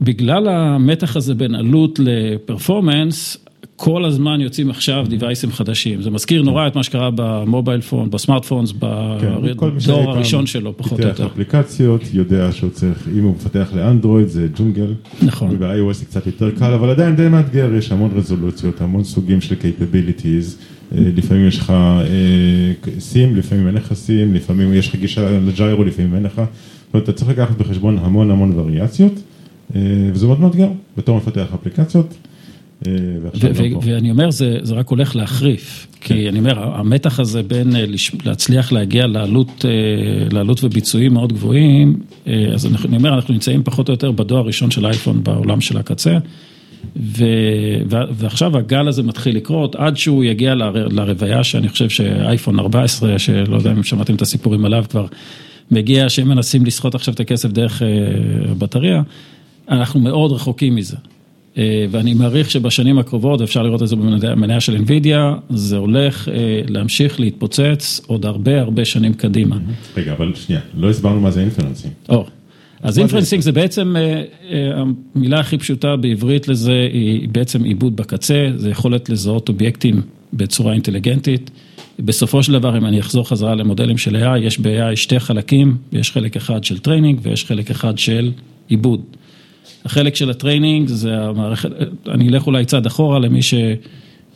בגלל 0.00 0.48
המתח 0.48 1.16
הזה 1.16 1.34
בין 1.34 1.54
עלות 1.54 1.98
ל 2.02 2.12
performance, 2.12 3.36
כל 3.76 4.04
הזמן 4.04 4.40
יוצאים 4.40 4.70
עכשיו 4.70 5.06
דיווייסים 5.08 5.52
חדשים. 5.52 6.02
זה 6.02 6.10
מזכיר 6.10 6.42
נורא 6.42 6.66
את 6.66 6.76
מה 6.76 6.82
שקרה 6.82 7.10
ב 7.14 7.24
mobile 7.24 7.80
phone, 7.80 8.10
ב 8.10 8.15
smartphones, 8.15 8.72
בדור 8.78 10.10
הראשון 10.10 10.46
שלו, 10.46 10.76
פחות 10.76 11.00
או 11.00 11.08
יותר. 11.08 11.28
פיתח 11.28 11.32
אפליקציות, 11.32 12.00
יודע 12.12 12.52
שהוא 12.52 12.70
צריך, 12.70 13.08
אם 13.18 13.24
הוא 13.24 13.34
מפתח 13.34 13.68
לאנדרואיד 13.76 14.28
זה 14.28 14.48
ג'ונגל. 14.56 14.94
נכון. 15.22 15.50
וב-iOS 15.50 15.92
זה 15.92 16.04
קצת 16.04 16.26
יותר 16.26 16.50
קל, 16.50 16.72
אבל 16.72 16.90
עדיין 16.90 17.16
די 17.16 17.28
מאתגר, 17.28 17.74
יש 17.74 17.92
המון 17.92 18.10
רזולוציות, 18.14 18.80
המון 18.80 19.04
סוגים 19.04 19.40
של 19.40 19.54
capabilities. 19.54 20.56
לפעמים 20.92 21.48
יש 21.48 21.58
לך 21.58 21.72
סים, 22.98 23.36
לפעמים 23.36 23.66
אין 23.66 23.74
לך 23.74 23.92
סים, 23.92 24.34
לפעמים 24.34 24.74
יש 24.74 24.88
לך 24.88 24.96
גישה 24.96 25.38
לג'יירו, 25.40 25.84
לפעמים 25.84 26.14
אין 26.14 26.22
לך. 26.22 26.34
זאת 26.34 26.94
אומרת, 26.94 27.08
אתה 27.08 27.12
צריך 27.12 27.30
לקחת 27.30 27.58
בחשבון 27.58 27.98
המון 27.98 28.30
המון 28.30 28.52
וריאציות, 28.58 29.12
וזה 30.12 30.26
מאוד 30.26 30.40
מאתגר, 30.40 30.68
בתור 30.96 31.16
מפתח 31.16 31.46
אפליקציות. 31.54 32.14
ואני 33.82 34.10
אומר, 34.10 34.30
זה 34.30 34.74
רק 34.74 34.88
הולך 34.88 35.16
להחריף, 35.16 35.86
כי 36.00 36.28
אני 36.28 36.38
אומר, 36.38 36.76
המתח 36.76 37.20
הזה 37.20 37.42
בין 37.42 37.72
להצליח 38.24 38.72
להגיע 38.72 39.06
לעלות 40.30 40.64
וביצועים 40.64 41.12
מאוד 41.12 41.32
גבוהים, 41.32 42.00
אז 42.54 42.66
אני 42.86 42.96
אומר, 42.96 43.14
אנחנו 43.14 43.34
נמצאים 43.34 43.62
פחות 43.62 43.88
או 43.88 43.94
יותר 43.94 44.12
בדור 44.12 44.38
הראשון 44.38 44.70
של 44.70 44.86
אייפון 44.86 45.24
בעולם 45.24 45.60
של 45.60 45.78
הקצה, 45.78 46.18
ועכשיו 48.16 48.56
הגל 48.56 48.88
הזה 48.88 49.02
מתחיל 49.02 49.36
לקרות, 49.36 49.76
עד 49.76 49.96
שהוא 49.96 50.24
יגיע 50.24 50.54
לרוויה 50.90 51.44
שאני 51.44 51.68
חושב 51.68 51.88
שאייפון 51.88 52.58
14, 52.58 53.18
שלא 53.18 53.56
יודע 53.56 53.72
אם 53.72 53.82
שמעתם 53.82 54.14
את 54.14 54.22
הסיפורים 54.22 54.64
עליו 54.64 54.84
כבר, 54.90 55.06
מגיע 55.70 56.08
שהם 56.08 56.28
מנסים 56.28 56.66
לסחוט 56.66 56.94
עכשיו 56.94 57.14
את 57.14 57.20
הכסף 57.20 57.50
דרך 57.50 57.82
בטריה, 58.58 59.02
אנחנו 59.70 60.00
מאוד 60.00 60.32
רחוקים 60.32 60.74
מזה. 60.74 60.96
ואני 61.90 62.14
מעריך 62.14 62.50
שבשנים 62.50 62.98
הקרובות, 62.98 63.40
אפשר 63.40 63.62
לראות 63.62 63.82
את 63.82 63.88
זה 63.88 63.96
במניה 63.96 64.60
של 64.60 64.76
NVIDIA, 64.76 65.16
זה 65.50 65.76
הולך 65.76 66.28
להמשיך 66.68 67.20
להתפוצץ 67.20 68.00
עוד 68.06 68.26
הרבה 68.26 68.60
הרבה 68.60 68.84
שנים 68.84 69.14
קדימה. 69.14 69.58
רגע, 69.96 70.12
אבל 70.12 70.32
שנייה, 70.34 70.60
לא 70.74 70.90
הסברנו 70.90 71.20
מה 71.20 71.30
זה 71.30 71.40
inferencing. 71.40 71.92
אז 72.82 72.98
inferencing 72.98 73.42
זה 73.42 73.52
בעצם, 73.52 73.94
המילה 75.14 75.40
הכי 75.40 75.58
פשוטה 75.58 75.96
בעברית 75.96 76.48
לזה 76.48 76.88
היא 76.92 77.28
בעצם 77.28 77.64
עיבוד 77.64 77.96
בקצה, 77.96 78.50
זה 78.56 78.70
יכולת 78.70 79.10
לזהות 79.10 79.48
אובייקטים 79.48 80.02
בצורה 80.32 80.72
אינטליגנטית. 80.72 81.50
בסופו 81.98 82.42
של 82.42 82.52
דבר, 82.52 82.78
אם 82.78 82.86
אני 82.86 83.00
אחזור 83.00 83.28
חזרה 83.28 83.54
למודלים 83.54 83.98
של 83.98 84.16
AI, 84.16 84.38
יש 84.38 84.58
ב-AI 84.58 84.96
שתי 84.96 85.20
חלקים, 85.20 85.76
יש 85.92 86.12
חלק 86.12 86.36
אחד 86.36 86.64
של 86.64 86.78
training 86.78 87.18
ויש 87.22 87.44
חלק 87.44 87.70
אחד 87.70 87.98
של 87.98 88.32
עיבוד. 88.68 89.00
החלק 89.84 90.14
של 90.14 90.30
ה 90.30 90.37
training 90.37 90.88
זה 90.88 91.20
המערכת, 91.20 91.70
אני 92.08 92.28
אלך 92.28 92.46
אולי 92.46 92.64
צעד 92.64 92.86
אחורה 92.86 93.18
למי 93.18 93.40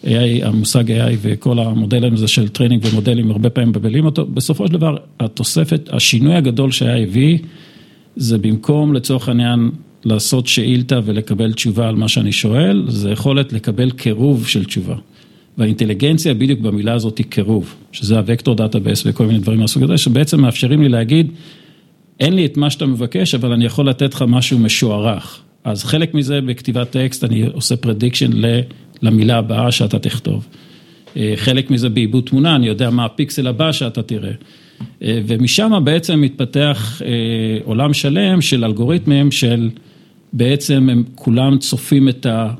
AI, 0.04 0.08
המושג 0.42 0.90
AI 0.90 1.14
וכל 1.22 1.58
המודלים 1.58 2.14
הזה 2.14 2.28
של 2.28 2.48
training 2.48 2.84
ומודלים, 2.84 3.30
הרבה 3.30 3.50
פעמים 3.50 3.68
מבלבלים 3.68 4.04
אותו. 4.04 4.26
בסופו 4.26 4.66
של 4.66 4.72
דבר, 4.72 4.96
התוספת, 5.20 5.88
השינוי 5.92 6.34
הגדול 6.34 6.72
שה 6.72 6.96
הביא, 6.96 7.38
זה 8.16 8.38
במקום 8.38 8.94
לצורך 8.94 9.28
העניין 9.28 9.70
לעשות 10.04 10.46
שאילתה 10.46 11.00
ולקבל 11.04 11.52
תשובה 11.52 11.88
על 11.88 11.96
מה 11.96 12.08
שאני 12.08 12.32
שואל, 12.32 12.84
זה 12.88 13.10
יכולת 13.10 13.52
לקבל 13.52 13.90
קירוב 13.90 14.46
של 14.46 14.64
תשובה. 14.64 14.94
והאינטליגנציה 15.58 16.34
בדיוק 16.34 16.60
במילה 16.60 16.92
הזאת 16.92 17.18
היא 17.18 17.26
קירוב, 17.26 17.74
שזה 17.92 18.18
ה 18.18 18.24
vector 18.24 18.54
database 18.54 19.02
וכל 19.06 19.26
מיני 19.26 19.38
דברים 19.38 19.60
מהסוג 19.60 19.82
הזה, 19.82 19.98
שבעצם 19.98 20.40
מאפשרים 20.40 20.82
לי 20.82 20.88
להגיד, 20.88 21.30
אין 22.20 22.34
לי 22.34 22.46
את 22.46 22.56
מה 22.56 22.70
שאתה 22.70 22.86
מבקש, 22.86 23.34
אבל 23.34 23.52
אני 23.52 23.64
יכול 23.64 23.88
לתת 23.88 24.14
לך 24.14 24.24
משהו 24.28 24.58
משוערך. 24.58 25.40
אז 25.64 25.84
חלק 25.84 26.14
מזה 26.14 26.40
בכתיבת 26.40 26.90
טקסט, 26.90 27.24
אני 27.24 27.46
עושה 27.52 27.74
prediction 27.74 28.34
למילה 29.02 29.38
הבאה 29.38 29.72
שאתה 29.72 29.98
תכתוב. 29.98 30.46
אה, 31.16 31.32
חלק 31.36 31.70
מזה 31.70 31.88
בעיבוד 31.88 32.24
תמונה, 32.24 32.56
אני 32.56 32.66
יודע 32.66 32.90
מה 32.90 33.04
הפיקסל 33.04 33.46
הבא 33.46 33.72
שאתה 33.72 34.02
תראה. 34.02 34.32
אה, 35.02 35.20
ומשם 35.26 35.72
בעצם 35.84 36.20
מתפתח 36.20 37.02
אה, 37.04 37.10
עולם 37.64 37.94
שלם 37.94 38.40
של 38.40 38.64
אלגוריתמים 38.64 39.30
של 39.30 39.70
בעצם 40.32 40.88
הם 40.92 41.04
כולם 41.14 41.58
צופים 41.58 42.08
את 42.08 42.26
ה... 42.26 42.50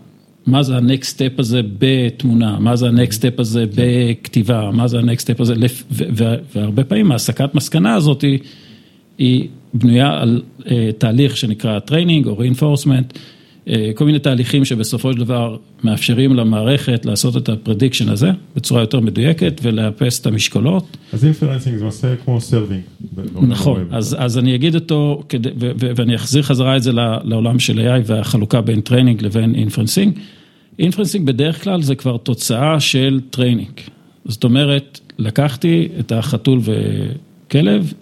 מה 0.47 0.63
זה 0.63 0.77
ה-next 0.77 1.17
step 1.17 1.35
הזה 1.39 1.61
בתמונה, 1.79 2.59
מה 2.61 2.77
זה 2.77 2.87
ה-next 2.87 3.13
step 3.13 3.35
הזה 3.39 3.65
בכתיבה, 3.75 4.71
מה 4.73 4.89
זה 4.89 4.99
ה-next 4.99 5.21
step 5.21 5.43
הזה, 5.43 5.55
והרבה 6.55 6.85
פעמים 6.85 7.13
ההסקת 7.13 7.55
מסקנה 7.55 7.95
הזאת 7.95 8.23
היא, 8.23 8.39
היא 9.19 9.49
בנויה 9.75 10.21
על 10.21 10.43
תהליך 10.99 11.37
שנקרא 11.37 11.79
training 11.89 12.29
או 12.29 12.43
reinforcement. 12.43 13.19
אה, 13.69 13.91
כל 13.95 14.05
מיני 14.05 14.19
תהליכים 14.19 14.65
שבסופו 14.65 15.13
של 15.13 15.19
דבר 15.19 15.57
מאפשרים 15.85 16.35
למערכת 16.35 17.07
לעשות 17.07 17.37
את 17.37 17.49
ה 17.49 17.54
prediction 17.54 18.09
הזה 18.09 18.31
בצורה 18.57 18.81
יותר 18.81 19.01
מדויקת 19.01 19.61
ולאפס 19.63 20.21
את 20.21 20.27
המשקולות. 20.27 20.97
אז 21.13 21.25
inferencing 21.25 21.77
זה 21.77 21.85
עושה 21.85 22.17
כמו 22.25 22.41
serving. 22.41 22.83
נכון, 23.35 23.89
אז, 23.91 24.17
אז 24.19 24.39
אני 24.39 24.55
אגיד 24.55 24.75
אותו 24.75 25.23
כדי, 25.29 25.49
ו, 25.61 25.71
ו, 25.81 25.91
ואני 25.97 26.15
אחזיר 26.15 26.43
חזרה 26.43 26.77
את 26.77 26.83
זה 26.83 26.93
לעולם 27.25 27.59
של 27.59 27.79
AI 27.79 28.03
והחלוקה 28.07 28.61
בין 28.61 28.81
training 28.81 29.23
לבין 29.23 29.55
inferencing. 29.55 30.19
inferencing 30.79 31.27
בדרך 31.27 31.65
כלל 31.65 31.83
זה 31.83 31.95
כבר 31.95 32.17
תוצאה 32.17 32.81
של 32.81 33.21
training. 33.31 33.81
זאת 34.25 34.45
אומרת, 34.45 35.01
לקחתי 35.19 35.89
את 36.01 36.13
החתול 36.13 36.61
וכלב, 36.65 37.93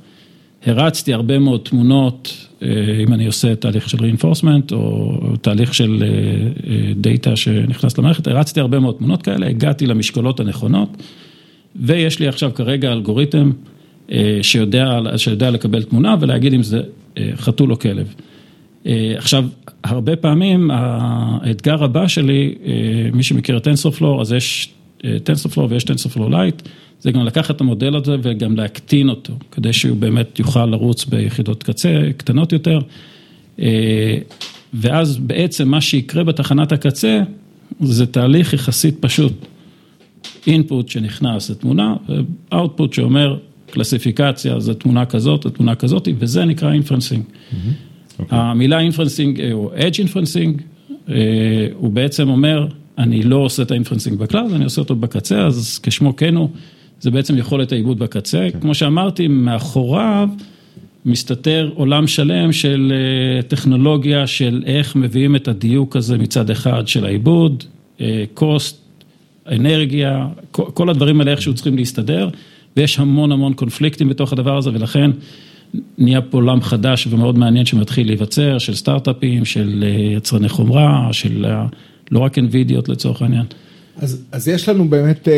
הרצתי 0.67 1.13
הרבה 1.13 1.39
מאוד 1.39 1.61
תמונות 1.61 2.47
אה, 2.63 2.69
אם 3.03 3.13
אני 3.13 3.27
עושה 3.27 3.55
תהליך 3.55 3.89
של 3.89 3.99
reinforcement 3.99 4.73
או 4.73 5.19
תהליך 5.41 5.75
של 5.75 6.05
דאטה 6.97 7.29
אה, 7.29 7.33
אה, 7.33 7.37
שנכנס 7.37 7.99
למערכת, 7.99 8.27
הרצתי 8.27 8.61
הרבה 8.61 8.79
מאוד 8.79 8.95
תמונות 8.95 9.23
כאלה, 9.23 9.47
הגעתי 9.47 9.87
למשקולות 9.87 10.41
הנכונות, 10.41 10.89
ויש 11.77 12.21
לי 12.21 12.29
עכשיו 12.29 12.51
כרגע 12.55 12.93
אלגוריתם 12.93 13.51
שיודע, 14.43 14.99
שיודע 15.17 15.51
לקבל 15.51 15.83
תמונה 15.83 16.17
ולהגיד 16.21 16.55
אם 16.55 16.63
זה 16.63 16.81
חתול 17.37 17.73
או 17.73 17.79
כלב. 17.79 18.15
עכשיו, 19.17 19.45
הרבה 19.85 20.17
פעמים 20.17 20.71
האתגר 20.71 21.85
הבא 21.85 22.09
שלי, 22.09 22.55
מי 23.13 23.23
שמכיר 23.23 23.57
את 23.57 23.67
TensorFlow, 23.67 24.21
אז 24.21 24.33
יש 24.33 24.69
TensorFlow 25.05 25.61
ויש 25.69 25.85
TensorFlow 25.85 26.29
Lite. 26.31 26.69
זה 27.01 27.13
גם 27.13 27.25
לקחת 27.25 27.57
את 27.57 27.61
המודל 27.61 27.97
הזה 27.97 28.17
וגם 28.23 28.57
להקטין 28.57 29.09
אותו, 29.09 29.33
כדי 29.51 29.73
שהוא 29.73 29.97
באמת 29.97 30.39
יוכל 30.39 30.67
לרוץ 30.67 31.05
ביחידות 31.05 31.63
קצה 31.63 32.09
קטנות 32.17 32.53
יותר. 32.53 32.81
אה, 33.61 34.19
ואז 34.75 35.19
בעצם 35.19 35.69
מה 35.69 35.81
שיקרה 35.81 36.25
בתחנת 36.25 36.73
הקצה, 36.73 37.23
זה 37.81 38.07
תהליך 38.07 38.53
יחסית 38.53 38.97
פשוט. 39.01 39.33
input 40.47 40.89
שנכנס 40.89 41.51
לתמונה, 41.51 41.95
ו 42.53 42.58
output 42.58 42.93
שאומר 42.93 43.39
קלסיפיקציה, 43.71 44.61
זה 44.61 44.75
תמונה 44.75 45.05
כזאת, 45.05 45.43
זה 45.43 45.51
תמונה 45.51 45.75
כזאת, 45.75 46.09
וזה 46.19 46.45
נקרא 46.45 46.73
inferencing. 46.73 47.23
Mm-hmm. 47.25 48.23
Okay. 48.23 48.25
המילה 48.35 48.79
inferencing, 48.79 49.41
או 49.53 49.71
edge 49.75 49.99
inferencing, 49.99 50.63
הוא 51.75 51.91
בעצם 51.93 52.29
אומר, 52.29 52.67
אני 52.99 53.23
לא 53.23 53.37
עושה 53.37 53.63
את 53.63 53.71
ה 53.71 53.75
inferencing 53.75 54.19
ב 54.19 54.24
cloud, 54.24 54.53
אני 54.53 54.65
עושה 54.65 54.81
אותו 54.81 54.97
בקצה, 54.97 55.47
אז 55.47 55.81
כשמו 55.83 56.17
כן 56.17 56.37
הוא. 56.37 56.49
זה 57.01 57.11
בעצם 57.11 57.39
יכולת 57.39 57.73
העיבוד 57.73 57.99
בקצה. 57.99 58.49
כן. 58.53 58.61
כמו 58.61 58.75
שאמרתי, 58.75 59.29
מאחוריו 59.29 60.29
מסתתר 61.07 61.71
עולם 61.75 62.07
שלם 62.07 62.53
של 62.53 62.93
אה, 62.95 63.43
טכנולוגיה 63.43 64.27
של 64.27 64.63
איך 64.67 64.97
מביאים 64.97 65.37
את 65.37 65.49
הדיוק 65.49 65.97
הזה 65.97 66.19
מצד 66.19 66.51
אחד 66.51 66.89
של 66.89 67.05
העיבוד, 67.05 67.65
קוסט, 68.35 68.77
אה, 69.49 69.57
אנרגיה, 69.57 70.27
כל 70.51 70.91
הדברים 70.91 71.21
האלה 71.21 71.31
איכשהו 71.31 71.55
צריכים 71.55 71.77
להסתדר, 71.77 72.29
ויש 72.77 72.99
המון 72.99 73.33
המון 73.33 73.55
קונפליקטים 73.55 74.09
בתוך 74.09 74.33
הדבר 74.33 74.57
הזה, 74.57 74.71
ולכן 74.75 75.11
נהיה 75.99 76.21
פה 76.21 76.39
עולם 76.39 76.63
חדש 76.63 77.07
ומאוד 77.11 77.39
מעניין 77.39 77.67
שמתחיל 77.67 78.07
להיווצר, 78.07 78.59
של 78.59 78.75
סטארט-אפים, 78.75 79.45
של 79.45 79.85
אה, 79.87 80.17
יצרני 80.17 80.49
חומרה, 80.49 81.09
של 81.13 81.45
לא 82.13 82.19
רק 82.19 82.39
NVIDIA 82.39 82.91
לצורך 82.93 83.23
העניין. 83.23 83.45
אז, 83.97 84.25
אז 84.33 84.49
יש 84.49 84.69
לנו 84.69 84.89
באמת, 84.89 85.29
אה, 85.29 85.35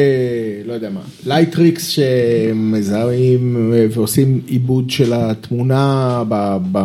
לא 0.67 0.73
יודע 0.73 0.91
מה, 0.91 1.01
לייטריקס 1.27 1.89
שמזהים 1.89 3.73
ועושים 3.91 4.41
עיבוד 4.47 4.91
של 4.91 5.13
התמונה 5.13 6.23
ב, 6.29 6.57
ב, 6.73 6.79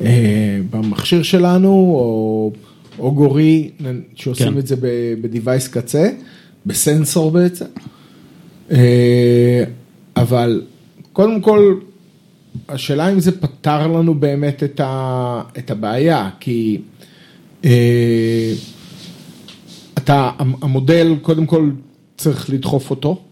אה, 0.00 0.58
במכשיר 0.70 1.22
שלנו, 1.22 1.68
או, 1.68 2.52
או 2.98 3.14
גורי 3.14 3.70
שעושים 4.14 4.52
כן. 4.52 4.58
את 4.58 4.66
זה 4.66 4.76
בדיווייס 5.20 5.68
קצה, 5.68 6.10
בסנסור 6.66 7.30
בעצם. 7.30 7.64
אה, 8.70 9.64
אבל 10.16 10.62
קודם 11.12 11.40
כל, 11.40 11.74
השאלה 12.68 13.12
אם 13.12 13.20
זה 13.20 13.40
פתר 13.40 13.86
לנו 13.86 14.14
באמת 14.14 14.62
את, 14.62 14.80
ה, 14.80 15.42
את 15.58 15.70
הבעיה, 15.70 16.30
כי... 16.40 16.78
אה, 17.64 18.52
אתה, 19.98 20.30
המודל, 20.38 21.14
קודם 21.22 21.46
כל 21.46 21.70
צריך 22.16 22.50
לדחוף 22.50 22.90
אותו, 22.90 23.22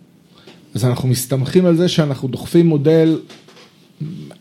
אז 0.75 0.85
אנחנו 0.85 1.09
מסתמכים 1.09 1.67
על 1.67 1.77
זה 1.77 1.89
שאנחנו 1.89 2.29
דוחפים 2.29 2.67
מודל 2.67 3.19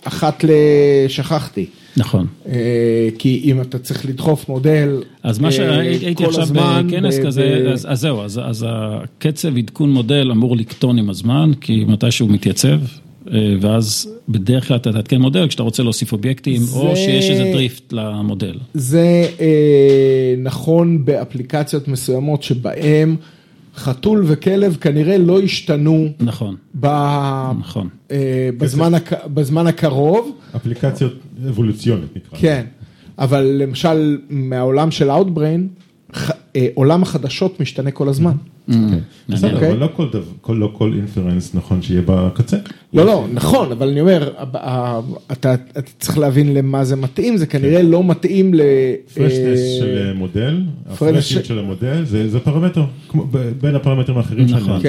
אחת 0.03 0.45
לשכחתי. 0.47 1.65
נכון. 1.97 2.27
אה, 2.47 3.09
כי 3.19 3.41
אם 3.43 3.61
אתה 3.61 3.79
צריך 3.79 4.05
לדחוף 4.05 4.49
מודל 4.49 5.03
אז 5.23 5.39
מה 5.39 5.47
אה, 5.47 5.51
שהייתי 5.51 6.25
עכשיו 6.25 6.47
בכנס 6.53 7.19
כזה, 7.25 7.69
אז, 7.73 7.87
אז 7.89 7.99
זהו, 7.99 8.21
אז, 8.21 8.41
אז 8.43 8.65
הקצב 8.69 9.57
עדכון 9.57 9.91
מודל 9.91 10.31
אמור 10.31 10.57
לקטון 10.57 10.97
עם 10.97 11.09
הזמן, 11.09 11.51
כי 11.61 11.85
מתי 11.87 12.11
שהוא 12.11 12.29
מתייצב, 12.29 12.79
ואז 13.61 14.09
בדרך 14.29 14.67
כלל 14.67 14.77
אתה 14.77 14.91
תעדכן 14.91 15.21
מודל 15.21 15.47
כשאתה 15.47 15.63
רוצה 15.63 15.83
להוסיף 15.83 16.13
אובייקטים, 16.13 16.61
זה... 16.61 16.79
או 16.79 16.95
שיש 16.95 17.29
איזה 17.29 17.43
דריפט 17.43 17.93
למודל. 17.93 18.55
זה 18.73 19.29
אה, 19.39 20.35
נכון 20.37 21.05
באפליקציות 21.05 21.87
מסוימות 21.87 22.43
שבהן 22.43 23.15
חתול 23.75 24.23
וכלב 24.27 24.77
כנראה 24.81 25.17
לא 25.17 25.41
השתנו. 25.41 26.07
נכון. 26.19 26.55
ב... 26.79 26.87
נכון. 27.59 27.89
אה, 28.11 28.49
בזמן, 28.57 28.93
הק... 28.93 29.25
בזמן 29.25 29.67
הקרוב. 29.67 30.31
אפליקציות 30.55 31.13
אבולוציונית 31.49 32.15
נקרא. 32.15 32.39
כן, 32.39 32.65
אבל 33.19 33.43
למשל 33.43 34.17
מהעולם 34.29 34.91
של 34.91 35.09
Outbrain, 35.09 35.41
אה, 35.41 35.86
עולם 36.73 37.03
החדשות 37.03 37.59
משתנה 37.59 37.91
כל 37.91 38.09
הזמן. 38.09 38.31
Mm. 38.69 38.73
כן. 38.73 38.99
בסדר, 39.29 39.53
אוקיי? 39.53 39.69
אבל 39.69 39.77
לא, 39.77 40.59
לא 40.59 40.69
כל 40.73 40.93
אינפרנס 40.93 41.55
נכון 41.55 41.81
שיהיה 41.81 42.01
בקצה. 42.05 42.57
לא, 42.93 43.05
לא, 43.05 43.25
נכון, 43.33 43.71
אבל 43.71 43.89
אני 43.89 44.01
אומר, 44.01 44.33
אתה 45.31 45.55
צריך 45.99 46.17
להבין 46.17 46.53
למה 46.53 46.85
זה 46.85 46.95
מתאים, 46.95 47.37
זה 47.37 47.45
כנראה 47.45 47.81
כן. 47.81 47.85
לא 47.85 48.03
מתאים 48.03 48.53
ל... 48.53 48.61
freshness 49.13 49.59
אה, 49.59 49.77
של 49.79 50.13
מודל, 50.15 50.61
ה 50.89 50.95
freshness 50.95 51.45
של 51.45 51.59
המודל, 51.59 52.03
זה 52.05 52.39
פרמטר, 52.39 52.83
בין 53.61 53.75
הפרמטרים 53.75 54.17
האחרים 54.17 54.47
שאני 54.47 54.61
נכון. 54.61 54.81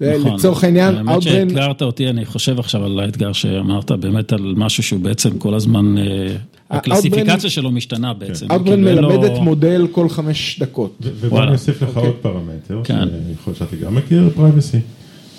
כן. 0.00 0.16
נכון. 0.20 0.34
לצורך 0.34 0.64
העניין, 0.64 0.94
האמת 0.94 1.22
שאתגרת 1.22 1.82
אותי, 1.82 2.08
אני 2.08 2.24
חושב 2.24 2.58
עכשיו 2.58 2.84
על 2.84 3.00
האתגר 3.00 3.32
שאמרת, 3.32 3.90
באמת 3.90 4.32
על 4.32 4.54
משהו 4.56 4.82
שהוא 4.82 5.00
בעצם 5.00 5.38
כל 5.38 5.54
הזמן, 5.54 5.98
אה, 5.98 6.36
הקלסיפיקציה 6.70 7.50
שלו 7.50 7.70
משתנה 7.70 8.14
בעצם. 8.14 8.46
Outbrain 8.50 8.84
מלמדת 8.84 9.38
מודל 9.40 9.86
כל 9.92 10.08
חמש 10.08 10.60
דקות. 10.60 10.96
ובוא 11.20 11.42
אני 11.42 11.52
אוסיף 11.52 11.82
לך 11.82 11.88
אוקיי. 11.88 12.02
עוד 12.02 12.16
פרמטר, 12.22 12.80
כן. 12.84 13.08
שיכול 13.28 13.54
שאתה 13.54 13.76
גם 13.76 13.94
מכיר, 13.94 14.30
privacy. 14.34 14.78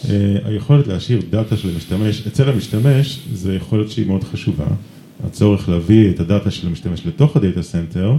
אה, 0.10 0.36
היכולת 0.46 0.88
להשאיר 0.88 1.22
דאטה 1.30 1.58
של 1.58 1.70
המשתמש, 1.70 2.28
אצל 2.28 2.50
המשתמש, 2.50 3.20
זה 3.34 3.56
יכולת 3.56 3.92
שהיא 3.92 4.08
מאוד 4.08 4.24
חשובה. 4.24 4.66
הצורך 5.28 5.70
להביא 5.70 6.10
את 6.10 6.20
הדאטה 6.20 6.52
של 6.52 6.68
המשתמש 6.68 7.06
לתוך 7.06 7.38
ה 7.38 7.43
data 7.43 7.62
center, 7.62 8.14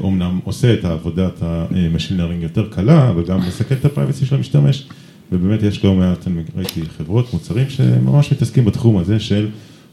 אומנם 0.00 0.40
עושה 0.44 0.74
את 0.74 0.84
העבודת 0.84 1.32
ה 1.40 1.50
machine 1.50 2.16
learning 2.16 2.42
יותר 2.42 2.68
קלה, 2.70 3.10
אבל 3.10 3.24
גם 3.24 3.40
מסכן 3.48 3.74
את 3.80 3.84
ה 3.84 3.89
privacy 3.89 4.26
של 4.26 4.34
המשתמש. 4.34 4.86
ובאמת 5.32 5.62
יש 5.62 5.84
לא 5.84 5.94
מעט, 5.94 6.26
אני 6.26 6.42
ראיתי 6.56 6.82
חברות, 6.98 7.32
מוצרים 7.32 7.68
שממש 7.70 8.32
מתעסקים 8.32 8.64
בתחום 8.64 8.96
הזה 8.98 9.20
של 9.20 9.48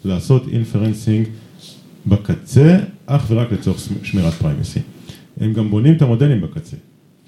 לעשות 0.06 0.48
inferencing 0.52 1.28
בקצה, 2.06 2.80
אך 3.06 3.26
ורק 3.30 3.52
לצורך 3.52 3.78
שמירת 4.04 4.34
privacy. 4.34 4.80
הם 5.40 5.54
גם 5.54 5.70
בונים 5.70 5.94
את 5.94 6.02
המודלים 6.02 6.42
בקצה. 6.42 6.78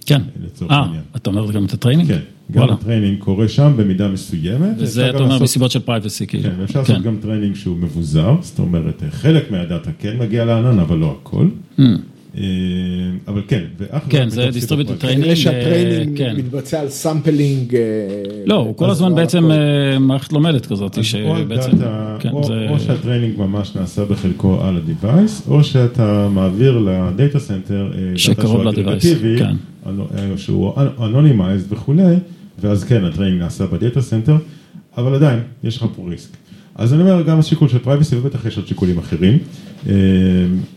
כן. 0.06 0.22
לצורך 0.44 0.72
אה, 0.72 0.78
העניין. 0.78 1.02
אתה 1.16 1.30
אומר 1.30 1.52
גם 1.52 1.66
את 1.66 1.74
ה 1.74 1.77
training? 1.77 2.08
כן, 2.10 2.20
גם 2.52 2.58
וואלה. 2.62 2.74
ה 2.74 2.79
training 2.79 3.20
קורה 3.20 3.48
שם 3.48 3.74
במידה 3.78 4.08
מסוימת. 4.08 4.76
וזה 4.78 5.10
אתה 5.10 5.18
אומר 5.18 5.28
לעשות- 5.28 5.42
מסיבות 5.44 5.72
של 5.72 5.80
privacy, 5.80 6.28
כאילו. 6.28 6.44
כן, 6.44 6.56
ואפשר 6.60 6.80
לעשות 6.80 7.02
גם 7.02 7.18
training 7.22 7.56
שהוא 7.56 7.78
מבוזר, 7.78 8.36
זאת 8.42 8.60
אומרת, 8.60 9.04
חלק 9.12 9.52
מה 9.52 9.65
data 9.65 9.92
כן 10.00 10.18
מגיע 10.20 10.46
לענן, 10.46 10.80
אבל 10.80 10.98
לא 10.98 11.18
הכל. 11.22 11.48
אה, 11.80 11.86
אבל 13.28 13.42
כן, 13.48 13.64
ואך 13.78 14.04
כן, 14.10 14.30
זה 14.30 14.48
סיבות 14.52 14.86
training, 14.98 15.00
כנראה 15.24 15.36
שה 15.36 15.59
training 15.59 16.22
אה, 16.22 16.28
כן. 16.30 16.36
מתבצע 16.38 16.80
על 16.82 16.90
sampling. 16.90 17.76
אה, 17.76 17.82
לא, 18.46 18.56
הוא 18.56 18.78
כל 18.78 18.90
הזמן 18.90 19.10
לא 19.10 19.16
בעצם. 19.16 19.52
אה, 19.52 20.00
מערכת 20.00 20.34
לומדת 20.34 20.66
כזאת, 20.66 21.04
שבעצם, 21.04 21.72
כן, 22.20 22.30
או, 22.32 22.44
זה- 22.44 22.68
או 22.70 22.80
שה 22.80 22.94
training 22.94 23.34
ממש 23.38 23.76
נעשה 23.76 24.06
בחלקו 24.06 24.62
על 24.62 24.78
ה-Device, 24.78 25.50
או 25.50 25.64
שאתה 25.64 26.30
מעביר 26.32 26.78
ל 26.78 26.90
data 26.90 27.40
center, 27.40 27.92
אה, 27.94 28.18
שקרוב 28.18 28.62
ל-device, 28.62 28.80
אגרגטיבי, 28.80 29.36
כן. 29.40 29.56
אה, 29.88 29.92
שהוא 30.38 30.74
anonymized 31.00 31.74
וכולי, 31.74 32.16
ואז 32.62 32.84
כן, 32.84 33.06
ה 33.06 33.10
training 33.10 33.42
נעשה 33.42 33.66
ב 33.66 33.73
data 33.73 34.02
center, 34.02 34.36
אבל 34.98 35.16
עדיין, 35.16 35.40
יש 35.64 35.78
לך 35.78 35.86
פה 35.96 36.10
risk. 36.10 36.30
אז 36.76 36.94
אני 36.94 37.02
אומר, 37.02 37.22
גם 37.22 37.40
השיקול 37.40 37.68
של 37.70 37.78
privacy, 37.78 38.16
ובטח 38.16 38.46
יש 38.46 38.58
עוד 38.58 38.68
שיקולים 38.68 38.98
אחרים, 38.98 39.34
אה, 39.34 39.38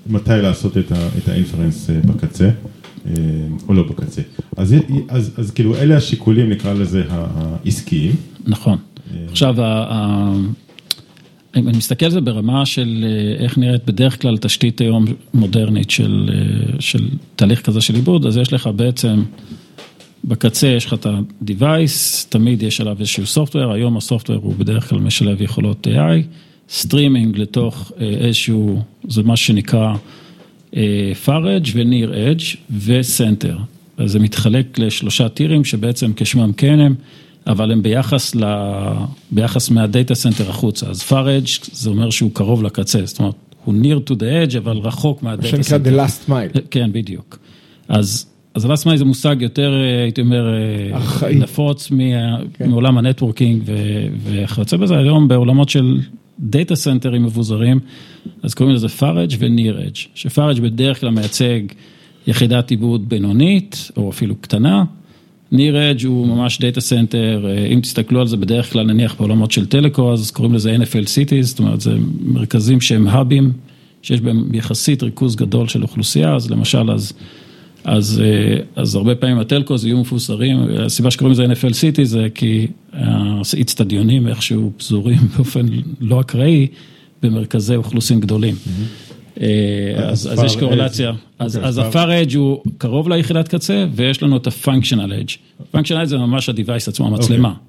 מתי 0.07 0.31
לעשות 0.43 0.77
את 1.19 1.29
ה 1.29 1.35
inference 1.35 1.91
אה, 1.91 2.01
בקצה, 2.01 2.51
אה, 3.07 3.13
או 3.69 3.75
לא 3.75 3.83
בקצה. 3.83 4.23
אז, 4.57 4.75
אז, 5.09 5.35
אז 5.37 5.51
כאילו, 5.51 5.77
אלה 5.77 5.97
השיקולים, 5.97 6.51
נקרא 6.51 6.73
לזה, 6.73 7.05
העסקיים. 7.09 8.13
נכון. 8.47 8.79
עכשיו, 9.31 9.55
אם 11.57 11.69
אני 11.69 11.77
מסתכל 11.77 12.05
על 12.07 12.13
זה 12.13 12.21
ברמה 12.21 12.67
של 12.67 13.05
אה, 13.05 13.45
איך 13.45 13.59
נראית 13.59 13.85
בדרך 13.85 14.23
כלל 14.23 14.37
תשתית 14.37 14.81
היום 14.81 15.05
מודרנית 15.35 15.91
של, 15.91 16.31
אה, 16.33 16.81
של 16.81 17.09
תהליך 17.37 17.63
כזה 17.63 17.81
של 17.81 17.95
עיבוד, 17.95 18.27
אז 18.27 18.37
יש 18.37 18.53
לך 18.53 18.71
בעצם, 18.77 19.23
בקצה 20.25 20.67
יש 20.67 20.87
לך 20.87 20.95
את 20.95 21.07
ה-Device, 21.07 22.27
תמיד 22.29 22.63
יש 22.63 22.81
עליו 22.81 22.97
איזשהו 23.01 23.45
software, 23.45 23.75
היום 23.75 23.97
ה 23.97 24.02
software 24.02 24.39
הוא 24.43 24.55
בדרך 24.59 24.89
כלל 24.89 24.99
משלב 24.99 25.43
יכולות 25.43 25.87
AI, 25.87 26.23
streaming 26.71 27.39
לתוך 27.39 27.93
אה, 28.01 28.07
איזשהו, 28.07 28.83
זה 29.09 29.23
מה 29.23 29.37
שנקרא 29.37 29.95
אה, 30.77 31.13
edge 31.27 31.69
ו-near 31.75 32.11
edge 32.13 32.57
ו-center. 32.71 33.57
אז 33.97 34.11
זה 34.11 34.19
מתחלק 34.19 34.79
לשלושה 34.79 35.29
טירים 35.29 35.65
שבעצם 35.65 36.13
כשמם 36.17 36.53
כן 36.53 36.81
הם, 36.81 36.95
אבל 37.47 37.73
הם 37.73 37.83
ביחס, 37.83 38.35
ל... 38.35 38.45
ביחס 39.31 39.71
מה 39.71 39.86
data 39.86 40.15
center 40.15 40.51
החוצה. 40.51 40.87
אז 40.87 41.03
edge 41.11 41.69
זה 41.73 41.91
אומר 41.91 42.11
שהוא 42.11 42.31
קרוב 42.35 42.63
לקצה, 42.63 43.01
זאת 43.05 43.19
אומרת, 43.19 43.35
הוא 43.65 43.75
near 43.83 44.11
to 44.11 44.15
the 44.15 44.53
edge 44.53 44.59
אבל 44.59 44.77
רחוק 44.77 45.23
מה 45.23 45.31
מה 45.31 45.37
data 45.37 45.49
שנקרא 45.49 45.63
center. 45.63 45.91
The 45.91 46.09
Last 46.09 46.31
Mile. 46.31 46.61
כן, 46.71 46.93
בדיוק. 46.93 47.39
אז, 47.89 48.27
אז 48.55 48.65
ה-last 48.65 48.87
mile 48.87 48.97
זה 48.97 49.05
מושג 49.05 49.37
יותר, 49.41 49.73
אה, 49.75 50.03
הייתי 50.03 50.21
אומר, 50.21 50.55
אה, 50.55 50.97
ארכאי. 50.97 51.35
נפוץ 51.35 51.91
מה, 51.91 52.05
כן. 52.55 52.69
מעולם 52.69 52.99
ה 52.99 53.05
networking 53.05 53.63
וכיוצא 54.25 54.77
בזה, 54.77 54.99
היום 54.99 55.29
בעולמות 55.29 55.69
של 55.69 56.01
data 56.41 56.77
center־ים 56.77 57.23
מבוזרים, 57.23 57.81
אז 58.43 58.55
קוראים 58.55 58.75
לזה 58.75 58.87
ו-near 59.39 59.91
edge, 59.91 60.09
ש-far 60.15 60.57
edge 60.57 60.61
בדרך 60.61 61.01
כלל 61.01 61.11
מייצג 61.11 61.61
יחידת 62.27 62.71
עיבוד 62.71 63.09
בינונית, 63.09 63.91
או 63.97 64.11
אפילו 64.11 64.35
קטנה, 64.37 64.85
near 65.53 65.57
edge 65.99 66.07
הוא 66.07 66.27
ממש 66.27 66.59
data 66.61 66.81
center, 66.81 67.47
אם 67.73 67.81
תסתכלו 67.81 68.21
על 68.21 68.27
זה 68.27 68.37
בדרך 68.37 68.73
כלל 68.73 68.87
נניח 68.87 69.15
בעולמות 69.19 69.53
של 69.53 69.67
telco, 69.67 70.13
אז 70.13 70.31
קוראים 70.31 70.55
לזה 70.55 70.77
NFL 70.77 71.07
cities, 71.07 71.43
זאת 71.43 71.59
אומרת 71.59 71.81
זה 71.81 71.95
מרכזים 72.23 72.81
שהם 72.81 73.09
האבים, 73.09 73.53
שיש 74.03 74.21
בהם 74.21 74.55
יחסית 74.55 75.03
ריכוז 75.03 75.37
גדול 75.37 75.69
של 75.69 75.83
אוכלוסייה, 75.83 76.35
אז 76.35 76.51
למשל 76.51 76.91
אז, 76.91 77.13
אז, 77.89 78.23
אה, 78.25 78.57
אז 78.77 78.95
הרבה 78.95 79.15
פעמים 79.15 79.39
הטלקוז 79.39 79.85
יהיו 79.85 80.01
מפוזרים, 80.01 80.59
הסיבה 80.79 81.11
שקוראים 81.11 81.33
לזה 81.33 81.47
NFL 81.47 81.73
city 81.73 82.05
זה 82.05 82.27
כי 82.35 82.67
האיצטדיונים 83.53 84.29
איכשהו 84.29 84.73
פזורים 84.77 85.19
באופן 85.37 85.67
לא 86.01 86.21
אקראי 86.21 86.67
במרכזי 87.23 87.77
אוכלוסין 87.77 88.21
גדולים. 88.21 88.55
אה, 89.41 89.47
אז, 89.97 90.33
אז 90.33 90.45
יש 90.45 90.57
קורלציה. 90.57 91.13
אז, 91.39 91.57
אוקיי, 91.57 91.69
אז 91.69 91.79
far- 91.79 91.83
ה-far 91.83 92.29
edge 92.29 92.37
הוא 92.37 92.63
קרוב 92.79 93.09
ליחידת 93.09 93.49
קצה 93.49 93.87
ויש 93.95 94.23
לנו 94.23 94.37
את 94.37 94.47
ה-functional 94.47 95.11
edge. 95.25 95.63
functional 95.77 96.03
edge 96.03 96.07
זה 96.07 96.19
ממש 96.19 96.49
ה-device 96.49 96.89
עצמו, 96.89 97.07
המצלמה. 97.07 97.49
אוקיי. 97.49 97.63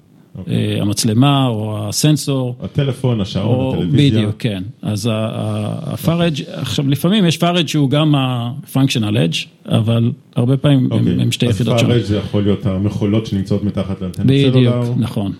אה, 0.48 0.78
המצלמה 0.80 1.46
או 1.46 1.88
הסנסור. 1.88 2.56
הטלפון, 2.62 3.20
השעון, 3.20 3.54
או 3.58 3.74
הטלוויזיה. 3.74 4.18
בדיוק, 4.20 4.34
כן. 4.38 4.62
אז 4.82 5.08
ה-far 5.12 6.06
edge, 6.08 6.42
עכשיו 6.52 6.88
לפעמים 6.88 7.24
יש 7.26 7.36
far 7.36 7.56
edge 7.56 7.66
שהוא 7.66 7.90
גם 7.90 8.14
ה-functional 8.14 9.14
edge, 9.30 9.46
אבל 9.68 10.10
הרבה 10.36 10.56
פעמים 10.56 10.78
הם- 10.78 10.92
אוקיי. 10.92 11.22
הם 11.22 11.32
שתי 11.32 11.46
יחידות 11.46 11.74
אז 11.74 11.80
שונות. 11.80 11.96
far 11.96 12.00
edge 12.00 12.04
זה 12.04 12.16
יכול 12.16 12.42
להיות 12.42 12.66
המכולות 12.66 13.26
שנמצאות 13.26 13.64
מתחת 13.64 13.96
בדיוק, 14.24 14.52
סלולר. 14.52 14.92
נכון, 14.98 15.32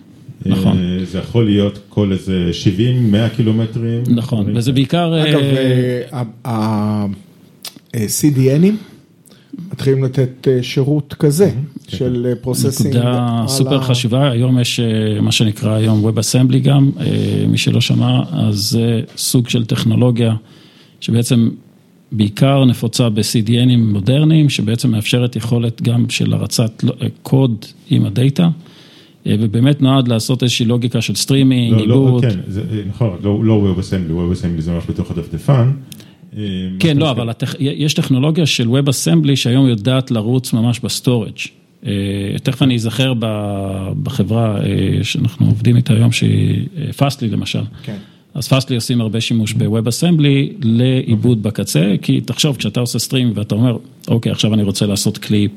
אה, 0.45 0.51
נכון, 0.51 0.77
זה 1.03 1.17
יכול 1.17 1.45
להיות 1.45 1.79
כל 1.89 2.11
איזה 2.11 2.49
70, 2.53 3.11
100 3.11 3.29
קילומטרים. 3.29 4.03
נכון, 4.07 4.57
וזה. 4.57 4.71
בעיקר, 4.71 5.13
אגב, 5.23 5.39
אה, 5.39 6.23
ה-CDNים 7.93 8.73
מתחילים 9.71 10.03
לתת 10.03 10.47
אה, 10.47 10.63
שירות 10.63 11.13
כזה 11.19 11.51
של 11.87 12.33
processing. 12.41 12.95
נקודה 12.95 13.43
סופר 13.47 13.81
חשובה, 13.81 14.31
היום 14.31 14.59
יש 14.59 14.79
אה, 14.79 15.21
מה 15.21 15.31
שנקרא 15.31 15.71
היום 15.75 16.07
WebAssembly 16.09 16.57
גם, 16.63 16.91
אה, 16.99 17.05
מי 17.47 17.57
שלא 17.57 17.81
שמע, 17.81 18.19
אז 18.31 18.55
זה 18.69 19.01
סוג 19.17 19.49
של 19.49 19.65
טכנולוגיה 19.65 20.35
שבעצם 21.01 21.49
בעיקר 22.11 22.65
נפוצה 22.65 23.09
ב-CDNים 23.09 23.77
מודרניים, 23.77 24.49
שבעצם 24.49 24.91
מאפשרת 24.91 25.35
יכולת 25.35 25.81
גם 25.81 26.05
של 26.09 26.33
הרצת 26.33 26.83
לא- 26.83 26.93
אה, 27.01 27.07
קוד 27.21 27.55
עם 27.89 28.05
ה 28.05 28.12
data, 28.12 28.49
אה, 29.27 29.35
ובאמת 29.39 29.81
נועד 29.81 30.07
לעשות 30.07 30.43
איזושהי 30.43 30.65
לוגיקה 30.65 31.01
של 31.01 31.15
סטרימינג, 31.15 31.71
לא, 31.73 31.87
לא, 31.87 31.93
עיבוד. 32.05 32.21
כן, 32.25 32.39
זה- 32.47 32.63
נכון, 32.89 33.17
לא 33.23 33.43
לא 33.45 33.73
WebAssembly 33.77 34.61
זה 34.61 34.71
ממש 34.71 34.83
בתוך 34.89 35.11
הדפדפן. 35.11 35.71
אה, 36.37 36.43
כן, 36.79 36.97
לא, 36.97 37.11
אבל. 37.11 37.29
יש 37.59 37.93
טכנולוגיה 37.93 38.45
של 38.45 38.67
Web 38.67 38.87
Assembly 38.87 39.35
שהיום 39.35 39.67
יודעת 39.67 40.11
לרוץ 40.11 40.53
ממש 40.53 40.79
ב 40.79 40.85
storage. 40.85 41.37
אה, 41.85 41.91
תכף 42.43 42.61
אני 42.61 42.75
אזכר 42.75 43.13
בחברה 44.03 44.57
אה, 44.57 45.03
שאנחנו 45.03 45.45
עובדים 45.45 45.75
איתה 45.75 45.93
היום, 45.93 46.11
שהיא 46.11 46.67
Fastly 46.97 47.29
למשל. 47.29 47.61
כן. 47.83 47.97
אז 48.33 48.47
Fastly 48.47 48.75
עושים 48.75 49.01
הרבה 49.01 49.21
שימוש 49.21 49.53
ב-Web 49.53 49.87
Assembly 49.87 50.53
לעיבוד 50.63 51.43
בקצה, 51.43 51.93
כי 52.01 52.21
תחשוב, 52.21 52.57
כשאתה 52.57 52.79
עושה 52.79 52.99
stream 52.99 53.31
ואתה 53.35 53.55
אומר, 53.55 53.77
אוקיי, 54.07 54.31
עכשיו 54.31 54.53
אני 54.53 54.63
רוצה 54.63 54.85
לעשות 54.85 55.17
קליפ, 55.17 55.51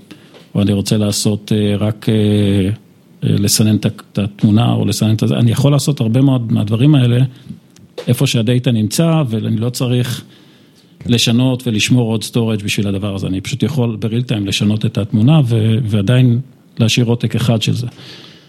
או 0.55 0.63
אני 0.63 0.73
רוצה 0.73 0.97
לעשות 0.97 1.53
רק 1.79 2.07
לסנן 3.23 3.77
את 3.77 4.19
התמונה, 4.19 4.73
או 4.73 4.85
לסנן 4.85 5.15
את 5.15 5.23
זה, 5.27 5.35
אני 5.37 5.51
יכול 5.51 5.73
לעשות 5.73 6.01
הרבה 6.01 6.21
מאוד 6.21 6.53
מהדברים 6.53 6.95
האלה, 6.95 7.19
איפה 8.09 8.27
שה 8.27 8.46
data 8.46 8.73
נמצא, 8.73 9.23
ואני 9.29 9.57
לא 9.57 9.71
צריך 9.71 10.25
לשנות 11.07 11.67
ולשמור 11.67 12.11
עוד 12.11 12.25
storage 12.25 12.63
בשביל 12.63 12.89
הדבר 12.89 13.15
הזה, 13.15 13.27
אני 13.27 13.41
פשוט 13.41 13.63
יכול 13.63 13.97
ב 13.97 14.02
real 14.02 14.23
time 14.23 14.47
לשנות 14.47 14.85
את 14.87 14.99
התמונה 14.99 15.41
ו- 15.45 15.79
ועדיין 15.85 16.41
להשאיר 16.79 17.07
עותק 17.07 17.37
אחד 17.37 17.63
של 17.63 17.75
זה. 17.75 17.87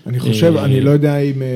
אני 0.08 0.20
חושב, 0.20 0.54
אה, 0.58 0.66
אני 0.66 0.82
לא 0.82 0.90
יודע 0.90 1.18
אם, 1.18 1.42
אה, 1.42 1.48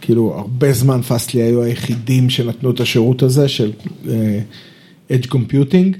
כאילו, 0.00 0.34
הרבה 0.34 0.72
זמן 0.72 1.02
Fastly 1.02 1.42
היו 1.42 1.62
היחידים 1.62 2.30
שנתנו 2.30 2.70
את 2.70 2.80
השירות 2.80 3.22
הזה 3.22 3.48
של 3.48 3.70
אה, 4.08 4.40
Edge 5.10 5.26
Computing, 5.26 5.96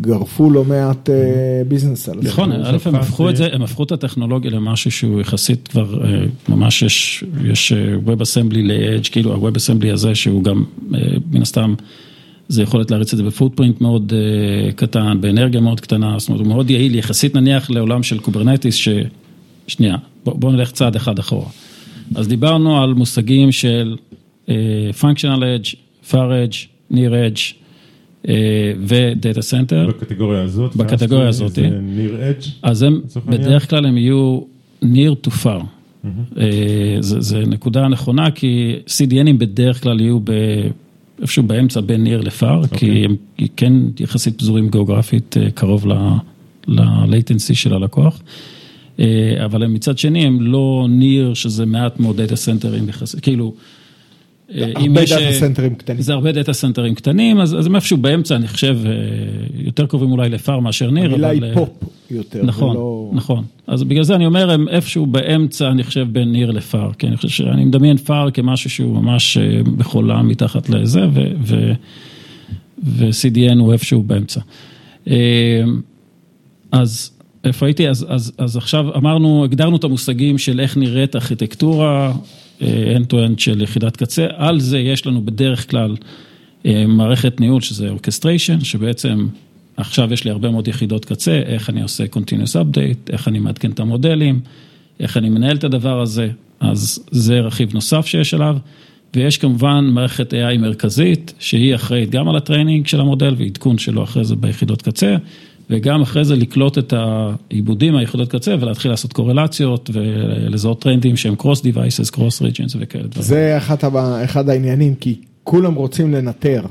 וגרפו 0.00 0.50
לא 0.50 0.64
מעט 0.64 1.10
אה, 1.10 1.14
ביזנס 1.68 2.08
על 2.08 2.22
זה. 2.22 2.28
נכון, 2.28 2.52
א', 2.52 2.76
הם 2.86 2.94
הפכו 2.94 3.30
את 3.30 3.36
זה- 3.36 3.48
הם 3.52 3.62
הפכו 3.62 3.82
את 3.82 3.92
הטכנולוגיה 3.92 4.50
למשהו 4.50 4.90
שהוא 4.90 5.20
יחסית 5.20 5.68
כבר, 5.68 6.04
אה, 6.04 6.24
ממש 6.48 6.82
יש, 6.82 7.24
יש 7.44 7.72
אה, 7.72 7.94
Web 8.06 8.18
Assembly 8.18 8.56
ל-Edge, 8.62 9.08
כאילו 9.12 9.32
ה-Web 9.34 9.54
Assembly 9.54 9.92
הזה 9.92 10.14
שהוא 10.14 10.44
גם, 10.44 10.64
אה, 10.94 10.98
מן 11.32 11.42
הסתם, 11.42 11.74
זה 12.48 12.62
יכולת 12.62 12.90
להריץ 12.90 13.12
את 13.12 13.18
זה 13.18 13.24
ב 13.24 13.30
footprint 13.30 13.80
מאוד 13.80 14.12
אה, 14.16 14.72
קטן, 14.72 15.18
באנרגיה 15.20 15.60
מאוד 15.60 15.80
קטנה, 15.80 16.14
זאת 16.18 16.28
אומרת, 16.28 16.40
הוא 16.40 16.48
מאוד 16.48 16.70
יעיל, 16.70 16.94
יחסית 16.94 17.34
נניח 17.34 17.70
לעולם 17.70 18.02
של 18.02 18.18
Kubernetes, 18.18 18.74
ש... 18.74 18.88
שנייה, 19.66 19.96
בוא- 20.24 20.34
בואו 20.36 20.52
נלך 20.52 20.70
צעד 20.70 20.96
אחד 20.96 21.18
אחורה. 21.18 21.46
אז 22.14 22.28
דיברנו 22.28 22.82
על 22.82 22.94
מושגים 22.94 23.52
של 23.52 23.96
אה, 24.48 24.54
Functional 25.00 25.40
Edge, 25.40 25.74
Far 26.10 26.14
Edge, 26.14 26.56
Near 26.92 27.12
ו-Data 28.78 29.38
Center. 29.50 29.88
בקטגוריה 29.88 30.42
הזאת. 30.42 30.76
בקטגוריה 30.76 31.28
הזאת. 31.28 31.52
זה 31.52 31.68
ניר 31.82 32.30
אדג'. 32.30 32.42
אז 32.62 32.82
הם? 32.82 33.00
בדרך 33.26 33.70
כלל 33.70 33.86
הם 33.86 33.96
יהיו 33.96 35.12
to 35.26 35.30
far. 35.44 35.64
אה, 36.38 36.96
זה, 37.00 37.46
נקודה 37.46 37.88
נכונה 37.88 38.30
כי 38.30 38.76
CDNים 38.86 39.38
בדרך 39.38 39.82
כלל 39.82 40.00
יהיו 40.00 40.20
ב, 40.20 40.30
איפשהו 41.22 41.42
באמצע 41.42 41.80
בין 41.80 42.06
near 42.06 42.26
לפar, 42.26 42.44
אוקיי. 42.62 42.78
כי 42.78 43.04
הם 43.04 43.16
כן 43.56 43.72
יחסית 44.00 44.38
פזורים 44.38 44.68
גיאוגרפית 44.68 45.36
אה, 45.36 45.50
קרוב 45.50 45.86
ל-latency 46.66 47.54
של 47.54 47.74
הלקוח. 47.74 48.22
אה, 49.00 49.44
אבל 49.44 49.62
הם 49.62 49.74
מצד 49.74 49.98
שני 49.98 50.26
הם 50.26 50.42
לא 50.42 50.86
near 51.00 51.34
שזה 51.34 51.66
מעט 51.66 52.00
מאוד 52.00 52.16
דאטה 52.16 52.36
סנטרים 52.36 52.88
יחסית, 52.88 53.20
כאילו 53.20 53.54
הרבה 54.50 55.02
יש, 55.02 55.12
data 55.12 55.24
אה, 55.24 55.32
center־ים 55.32 55.74
קטנים. 55.74 56.00
זה 56.02 56.12
הרבה 56.12 56.32
data 56.32 56.52
center־ים 56.52 56.94
קטנים, 56.94 57.40
אז 57.40 57.58
אז 57.58 57.66
הם 57.66 57.76
איפשהו 57.76 57.96
באמצע, 57.96 58.36
אני 58.36 58.48
חושב, 58.48 58.78
אה, 58.86 58.92
יותר 59.54 59.86
קרובים 59.86 60.12
אולי 60.12 60.28
ל 60.28 60.36
far 60.36 60.60
מאשר 60.60 60.90
near, 60.90 61.04
המילה. 61.10 61.28
היא 61.28 61.42
אה, 61.42 61.54
פופ 61.54 61.68
יותר. 62.10 62.42
נכון, 62.44 62.76
ולא- 62.76 63.10
נכון. 63.14 63.44
אז 63.66 63.82
בגלל 63.84 64.02
זה 64.04 64.14
אני 64.14 64.26
אומר, 64.26 64.50
הם 64.50 64.68
איפשהו 64.68 65.06
באמצע, 65.06 65.70
אני 65.70 65.82
חושב, 65.84 66.06
בין 66.12 66.32
near 66.32 66.50
ל 66.50 66.58
far. 66.58 66.92
כי 66.92 67.06
אני 67.06 67.16
חושב 67.16 67.28
שאני 67.28 67.64
מדמיין 67.64 67.96
far 67.96 68.30
כמשהו 68.30 68.70
שהוא 68.70 68.94
ממש 69.02 69.36
אה, 69.36 69.42
בחולה 69.76 70.22
מתחת 70.22 70.68
לזה, 70.68 71.00
ו-CDN 72.84 73.58
הוא 73.58 73.72
איפשהו 73.72 74.02
באמצע. 74.02 74.40
אה, 75.10 75.62
אז 76.72 77.10
איפה 77.44 77.66
הייתי? 77.66 77.88
אז, 77.88 78.06
אז, 78.08 78.32
אז 78.38 78.56
עכשיו 78.56 78.96
אמרנו, 78.96 79.44
הגדרנו 79.44 79.76
את 79.76 79.84
המושגים 79.84 80.38
של 80.38 80.60
איך 80.60 80.76
נראית 80.76 81.16
ארכיטקטורה 81.16 82.06
אה, 82.06 82.12
end-to-end 82.60 83.38
של 83.38 83.62
יחידת 83.62 83.96
קצה, 83.96 84.26
על 84.36 84.60
זה 84.60 84.78
יש 84.78 85.06
לנו 85.06 85.24
בדרך 85.24 85.70
כלל 85.70 85.96
אה, 86.66 86.84
מערכת 86.88 87.40
ניהול 87.40 87.60
שזה 87.60 87.90
orchestration, 87.90 88.64
שבעצם 88.64 89.26
עכשיו 89.76 90.12
יש 90.12 90.24
לי 90.24 90.30
הרבה 90.30 90.50
מאוד 90.50 90.68
יחידות 90.68 91.04
קצה, 91.04 91.42
איך 91.46 91.70
אני 91.70 91.82
עושה 91.82 92.04
continuous 92.04 92.54
update, 92.54 93.12
איך 93.12 93.28
אני 93.28 93.38
מעדכן 93.38 93.70
את 93.70 93.80
המודלים, 93.80 94.40
איך 95.00 95.16
אני 95.16 95.28
מנהל 95.28 95.56
את 95.56 95.64
הדבר 95.64 96.00
הזה, 96.00 96.28
אז 96.60 97.04
זה 97.10 97.40
רכיב 97.40 97.74
נוסף 97.74 98.06
שיש 98.06 98.34
עליו. 98.34 98.56
ויש 99.14 99.38
כמובן 99.38 99.84
מערכת 99.92 100.32
AI 100.32 100.58
מרכזית, 100.58 101.34
שהיא 101.38 101.74
אחראית 101.74 102.10
גם 102.10 102.28
על 102.28 102.36
ה 102.36 102.42
training 102.42 102.86
של 102.86 103.00
המודל 103.00 103.34
ועדכון 103.38 103.78
שלו 103.78 104.04
אחרי 104.04 104.24
זה 104.24 104.36
ביחידות 104.36 104.82
קצה, 104.82 105.16
וגם 105.70 106.02
אחרי 106.02 106.24
זה 106.24 106.36
לקלוט 106.36 106.78
את 106.78 106.94
העיבודים 106.96 107.92
מהיחידות 107.92 108.32
קצה 108.32 108.54
ולהתחיל 108.60 108.90
לעשות 108.90 109.12
קורלציות 109.12 109.90
ולזהות 109.92 110.80
טרנדים 110.82 111.16
שהם 111.16 111.34
cross 111.38 111.58
devices, 111.60 112.14
cross 112.16 112.42
regions 112.42 112.76
וכאלה 112.78 113.04
דברים. 113.06 113.22
זה 113.22 113.58
הבא- 113.82 114.24
אחד 114.24 114.48
העניינים, 114.48 114.94
כי 114.94 115.20
כולם 115.44 115.74
רוצים 115.74 116.12
לנטר, 116.14 116.62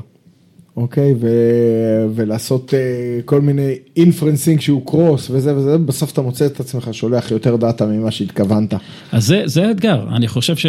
אוקיי? 0.77 1.13
ו... 1.21 1.27
ולעשות 2.15 2.73
אה, 2.73 2.79
כל 3.25 3.41
מיני 3.41 3.75
inferencing 3.97 4.59
שהוא 4.59 4.85
cross 4.85 5.29
וזה 5.31 5.55
וזה, 5.55 5.77
בסוף 5.77 6.11
אתה 6.11 6.21
מוצא 6.21 6.45
את 6.45 6.59
עצמך 6.59 6.89
שולח 6.91 7.31
יותר 7.31 7.55
data 7.55 7.85
ממה 7.85 8.11
שהתכוונת. 8.11 8.73
אז 9.11 9.25
זה, 9.25 9.41
זה 9.45 9.67
האתגר, 9.67 10.05
אני 10.15 10.27
חושב 10.27 10.55
ש... 10.55 10.65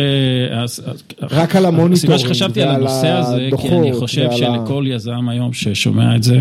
רק 1.22 1.56
על 1.56 1.66
ה 1.66 1.69
monitoring 1.69 1.94
הסיבה 1.94 2.18
שחשבתי 2.18 2.62
על 2.62 2.68
ועל 2.68 2.76
הנושא 2.76 3.08
הזה, 3.08 3.36
כי 3.36 3.68
אני 3.68 3.88
הדוחות 3.88 4.00
חושב 4.00 4.26
ועל 4.28 4.36
שלכל 4.36 4.84
יזם 4.88 5.28
היום 5.28 5.52
ששומע 5.52 6.16
את 6.16 6.22
זה, 6.22 6.40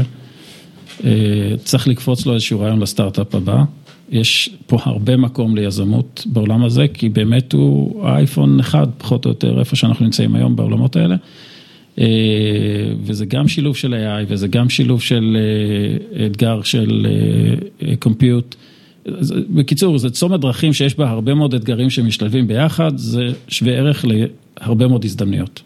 צריך 1.63 1.87
לקפוץ 1.87 2.25
לו 2.25 2.33
איזשהו 2.33 2.59
רעיון 2.59 2.79
לסטארט-אפ 2.79 3.35
הבא. 3.35 3.63
יש 4.11 4.49
פה 4.67 4.77
הרבה 4.83 5.17
מקום 5.17 5.55
ליזמות 5.55 6.23
בעולם 6.25 6.63
הזה, 6.63 6.87
כי 6.93 7.09
באמת 7.09 7.53
הוא 7.53 8.05
האייפון 8.07 8.59
אחד, 8.59 8.87
פחות 8.97 9.25
או 9.25 9.31
יותר, 9.31 9.59
איפה 9.59 9.75
שאנחנו 9.75 10.05
נמצאים 10.05 10.35
היום 10.35 10.55
בעולמות 10.55 10.95
האלה. 10.95 11.15
אה, 11.99 12.05
וזה 13.03 13.25
גם 13.25 13.47
שילוב 13.47 13.77
של 13.77 13.93
AI 13.93 14.25
וזה 14.27 14.47
גם 14.47 14.69
שילוב 14.69 15.01
של 15.01 15.37
אה, 16.19 16.25
אתגר 16.25 16.61
של 16.61 17.07
קומפיוט. 17.99 18.55
בקיצור, 19.49 19.97
זה 19.97 20.09
צומת 20.09 20.39
דרכים 20.39 20.73
שיש 20.73 20.97
בה 20.97 21.09
הרבה 21.09 21.33
מאוד 21.33 21.53
אתגרים 21.53 21.89
שמשתלבים 21.89 22.47
ביחד, 22.47 22.97
זה 22.97 23.31
שווה 23.47 23.73
ערך 23.73 24.05
להרבה 24.07 24.87
מאוד 24.87 25.05
הזדמנויות. 25.05 25.61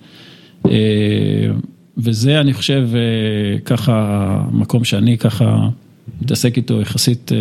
וזה, 1.97 2.41
אני 2.41 2.53
חושב, 2.53 2.88
אה, 2.93 2.99
ככה, 3.60 3.97
מקום 4.51 4.83
שאני 4.83 5.17
ככה 5.17 5.69
מתעסק 6.21 6.57
איתו 6.57 6.81
יחסית 6.81 7.31
אה, 7.31 7.38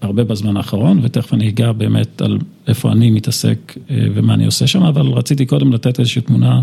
הרבה 0.00 0.24
בזמן 0.24 0.56
האחרון, 0.56 1.00
ותכף 1.02 1.34
אני 1.34 1.48
אגע 1.48 1.72
באמת 1.72 2.22
על 2.22 2.38
איפה 2.68 2.92
אני 2.92 3.10
מתעסק 3.10 3.58
אה, 3.90 3.96
ומה 4.14 4.34
אני 4.34 4.46
עושה 4.46 4.66
שם, 4.66 4.82
אבל 4.82 5.06
רציתי 5.06 5.46
קודם 5.46 5.72
לתת 5.72 6.00
איזושהי 6.00 6.22
תמונה 6.22 6.60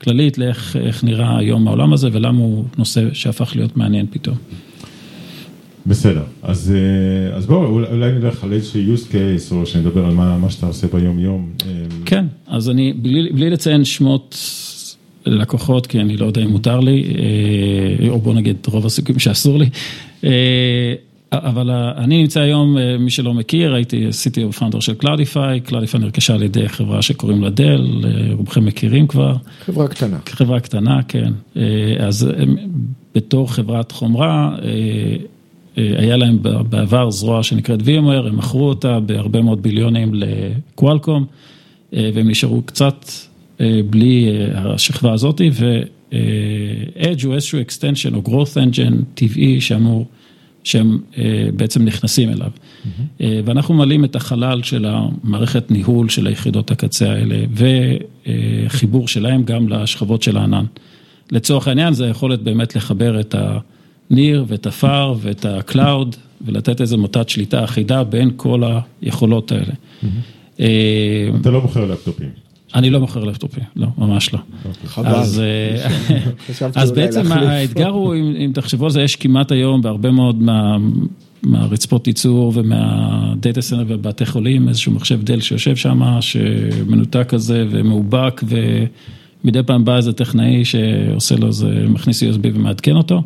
כללית 0.00 0.38
לאיך 0.38 0.76
איך 0.76 1.04
נראה 1.04 1.38
היום 1.38 1.68
העולם 1.68 1.92
הזה 1.92 2.08
ולמה 2.12 2.38
הוא 2.38 2.64
נושא 2.78 3.08
שהפך 3.12 3.56
להיות 3.56 3.76
מעניין 3.76 4.06
פתאום. 4.10 4.36
בסדר, 5.86 6.22
אז, 6.42 6.72
אז 7.34 7.46
בואו 7.46 7.66
אולי- 7.66 8.12
נלך 8.12 8.44
על 8.44 8.52
איזשהו 8.52 8.80
use 8.94 9.08
case, 9.12 9.54
או 9.54 9.66
שנדבר 9.66 10.04
על 10.06 10.14
מה, 10.14 10.38
מה 10.38 10.50
שאתה 10.50 10.66
עושה 10.66 10.86
ביום 10.92 11.18
יום. 11.18 11.52
כן, 12.04 12.24
אז 12.46 12.70
אני, 12.70 12.92
בלי, 12.92 13.32
בלי 13.32 13.50
לציין 13.50 13.84
שמות 13.84 14.36
לקוחות, 15.30 15.86
כי 15.86 16.00
אני 16.00 16.16
לא 16.16 16.26
יודע 16.26 16.42
אם 16.42 16.48
מותר 16.48 16.80
לי, 16.80 17.04
אה, 18.02 18.08
או 18.08 18.18
בוא 18.18 18.34
נגיד 18.34 18.56
רוב 18.66 18.86
הסיכויים 18.86 19.18
שאסור 19.18 19.58
לי, 19.58 19.66
אה, 20.24 20.94
אבל 21.32 21.70
אני 21.70 22.20
נמצא 22.20 22.40
היום, 22.40 22.78
אה, 22.78 22.98
מי 22.98 23.10
שלא 23.10 23.34
מכיר, 23.34 23.74
הייתי 23.74 24.06
CTO 24.08 24.52
founder 24.52 24.80
של 24.80 24.94
Cloudify, 24.94 25.60
Cloudify 25.60 26.00
נרכשה 26.00 26.34
על 26.34 26.42
ידי 26.42 26.68
חברה 26.68 27.02
שקוראים 27.02 27.42
לה 27.42 27.50
Dell, 27.50 28.04
אה, 28.04 28.34
רובכם 28.34 28.64
מכירים 28.64 29.06
כבר. 29.06 29.36
חברה 29.64 29.88
קטנה. 29.88 30.18
חברה 30.28 30.60
קטנה, 30.60 31.00
כן. 31.08 31.32
אה, 31.56 31.62
אז 31.98 32.30
בתור 33.14 33.52
חברת 33.52 33.92
חומרה, 33.92 34.56
אה, 34.62 34.68
אה, 35.78 35.94
היה 35.98 36.16
להם 36.16 36.38
בעבר 36.68 37.10
זרוע 37.10 37.42
שנקראת 37.42 37.80
VMware, 37.80 38.28
הם 38.28 38.36
מכרו 38.36 38.68
אותה 38.68 39.00
בהרבה 39.00 39.42
מאוד 39.42 39.62
ביליונים 39.62 40.10
לקוואלקום, 40.14 41.24
אה, 41.94 42.10
והם 42.14 42.30
נשארו 42.30 42.62
קצת 42.62 43.04
אה, 43.04 43.27
בלי 43.90 44.28
אה, 44.28 44.72
השכבה 44.74 45.12
הזאתי, 45.12 45.50
ו-Edge 45.52 47.24
הוא 47.24 47.34
איזשהו 47.34 47.58
extension 47.60 48.14
או 48.14 48.22
growth 48.26 48.54
engine 48.54 48.94
טבעי 49.14 49.60
שאמור, 49.60 50.06
שהם 50.64 50.98
אה, 51.18 51.48
בעצם 51.56 51.84
נכנסים 51.84 52.30
אליו. 52.30 52.50
אה, 53.20 53.40
ואנחנו 53.44 53.74
ממלאים 53.74 54.04
את 54.04 54.16
החלל 54.16 54.62
של 54.62 54.86
המערכת 54.88 55.70
ניהול 55.70 56.08
של 56.08 56.26
היחידות 56.26 56.70
הקצה 56.70 57.12
האלה, 57.12 57.36
וחיבור 57.54 59.08
שלהם 59.08 59.42
גם 59.42 59.68
לשכבות 59.68 60.22
של 60.22 60.36
הענן. 60.36 60.64
לצורך 61.32 61.68
העניין 61.68 61.94
זה 61.94 62.06
היכולת 62.06 62.42
באמת 62.42 62.76
לחבר 62.76 63.20
את 63.20 63.34
ה 64.10 64.17
near 64.17 64.44
ואת 64.48 64.66
ה 64.66 64.78
far 64.78 65.14
ואת 65.20 65.44
ה 65.44 65.56
cloud 65.56 66.16
ולתת 66.46 66.80
איזו 66.80 66.98
מוטת 66.98 67.28
שליטה 67.28 67.64
אחידה 67.64 68.04
בין 68.04 68.30
כל 68.36 68.62
היכולות 69.02 69.52
האלה. 69.52 69.72
אה, 70.60 71.28
אתה 71.40 71.50
לא 71.50 71.62
מוכר 71.62 71.84
לפטופים. 71.84 72.47
אני 72.74 72.90
לא 72.90 73.00
מוכר 73.00 73.24
לפטופים, 73.24 73.64
לא, 73.76 73.86
ממש 73.98 74.34
לא. 74.34 74.38
חבל. 74.84 75.06
אז, 75.06 75.40
אה, 75.40 75.88
אז 76.74 76.92
בעצם. 76.92 77.32
האתגר 77.32 77.88
הוא, 77.88 78.14
אם, 78.14 78.34
אם 78.36 78.50
תחשבו 78.54 78.84
על 78.84 78.90
זה, 78.90 79.02
יש 79.02 79.16
כמעט 79.16 79.52
היום 79.52 79.82
בהרבה 79.82 80.10
מאוד 80.10 80.42
מה, 80.42 80.76
מהרצפות 81.42 82.06
ייצור 82.06 82.52
ומה 82.54 83.00
data 83.00 83.62
center 83.62 83.84
ובתי 83.88 84.26
חולים, 84.26 84.68
איזשהו 84.68 84.92
מחשב 84.92 85.22
Dell 85.22 85.40
שיושב 85.40 85.76
שם, 85.76 86.00
שמנותק 86.20 87.26
כזה 87.28 87.66
ומאובק, 87.70 88.42
ומדי 89.44 89.62
פעם 89.62 89.84
בא 89.84 89.96
איזה 89.96 90.12
טכנאי 90.12 90.64
שעושה 90.64 91.36
לו 91.36 91.46
איזה, 91.46 91.84
מכניס 91.88 92.22
USB 92.22 92.46
ומעדכן 92.54 92.96
אותו. 92.96 93.22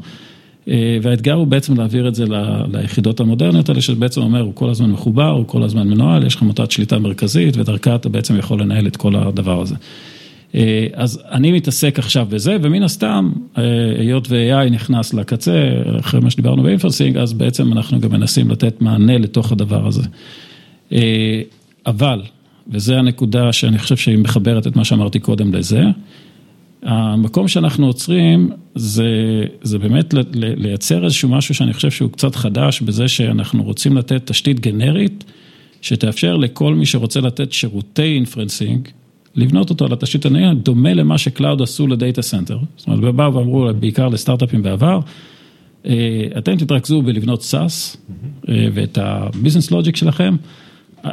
אה, 0.68 0.98
והאתגר 1.02 1.32
הוא 1.32 1.46
בעצם 1.46 1.76
להעביר 1.76 2.08
את 2.08 2.14
זה 2.14 2.24
ל- 2.26 2.62
ליחידות 2.72 3.20
המודרניות 3.20 3.68
האלה, 3.68 3.80
שבעצם 3.80 4.20
אומר, 4.20 4.40
הוא 4.40 4.54
כל 4.54 4.70
הזמן 4.70 4.90
מחובר, 4.90 5.28
הוא 5.28 5.46
כל 5.46 5.62
הזמן 5.62 5.88
מנוהל, 5.88 6.26
יש 6.26 6.34
לך 6.34 6.42
מוטת 6.42 6.70
שליטה 6.70 6.98
מרכזית, 6.98 7.56
ודרכה 7.56 7.94
אתה 7.94 8.08
בעצם 8.08 8.38
יכול 8.38 8.60
לנהל 8.60 8.86
את 8.86 8.96
כל 8.96 9.16
הדבר 9.16 9.60
הזה. 9.60 9.74
אה, 10.54 10.86
אז 10.94 11.22
אני 11.30 11.52
מתעסק 11.52 11.98
עכשיו 11.98 12.26
בזה, 12.30 12.56
ומן 12.62 12.82
הסתם, 12.82 13.32
אה, 13.58 13.62
היות 13.98 14.26
ו-AI 14.30 14.70
נכנס 14.70 15.14
לקצה, 15.14 15.68
אחרי 16.00 16.20
מה 16.20 16.30
שדיברנו 16.30 16.62
באינפרסינג, 16.62 17.16
אז 17.16 17.32
בעצם 17.32 17.72
אנחנו 17.72 18.00
גם 18.00 18.10
מנסים 18.10 18.50
לתת 18.50 18.82
מענה 18.82 19.18
לתוך 19.18 19.52
הדבר 19.52 19.86
הזה. 19.86 20.02
אבל, 21.86 22.22
וזו 22.68 22.94
הנקודה 22.94 23.52
שאני 23.52 23.78
חושב 23.78 23.96
שהיא 23.96 24.18
מחברת 24.18 24.66
את 24.66 24.76
מה 24.76 24.84
שאמרתי 24.84 25.18
קודם 25.18 25.54
לזה, 25.54 25.84
המקום 26.82 27.48
שאנחנו 27.48 27.86
עוצרים 27.86 28.50
זה, 28.74 29.06
זה 29.62 29.78
באמת 29.78 30.14
לייצר 30.34 31.04
איזשהו 31.04 31.28
משהו 31.28 31.54
שאני 31.54 31.72
חושב 31.72 31.90
שהוא 31.90 32.10
קצת 32.10 32.36
חדש 32.36 32.80
בזה 32.80 33.08
שאנחנו 33.08 33.62
רוצים 33.62 33.96
לתת 33.96 34.22
תשתית 34.26 34.60
גנרית 34.60 35.24
שתאפשר 35.80 36.36
לכל 36.36 36.74
מי 36.74 36.86
שרוצה 36.86 37.20
לתת 37.20 37.52
שירותי 37.52 38.14
inferencing, 38.14 38.88
לבנות 39.34 39.70
אותו 39.70 39.84
על 39.84 39.92
התשתית 39.92 40.26
המנוהלת, 40.26 40.62
דומה 40.62 40.94
למה 40.94 41.18
ש 41.18 41.31
cloud 41.31 41.62
עשו 41.62 41.86
ל 41.86 41.93
data 41.93 42.22
center. 42.22 42.58
זאת 42.76 42.86
אומרת, 42.86 43.14
באו 43.14 43.34
ואמרו 43.34 43.68
בעיקר 43.80 44.08
לסטארט-אפים 44.08 44.62
בעבר, 44.62 45.00
אה, 45.86 46.26
אתם 46.38 46.56
תתרכזו 46.56 47.02
בלבנות 47.02 47.40
SaaS 47.40 47.96
אה, 48.48 48.66
ואת 48.72 48.98
הביזנס 48.98 49.70
לוג'יק 49.70 49.96
שלכם, 49.96 50.36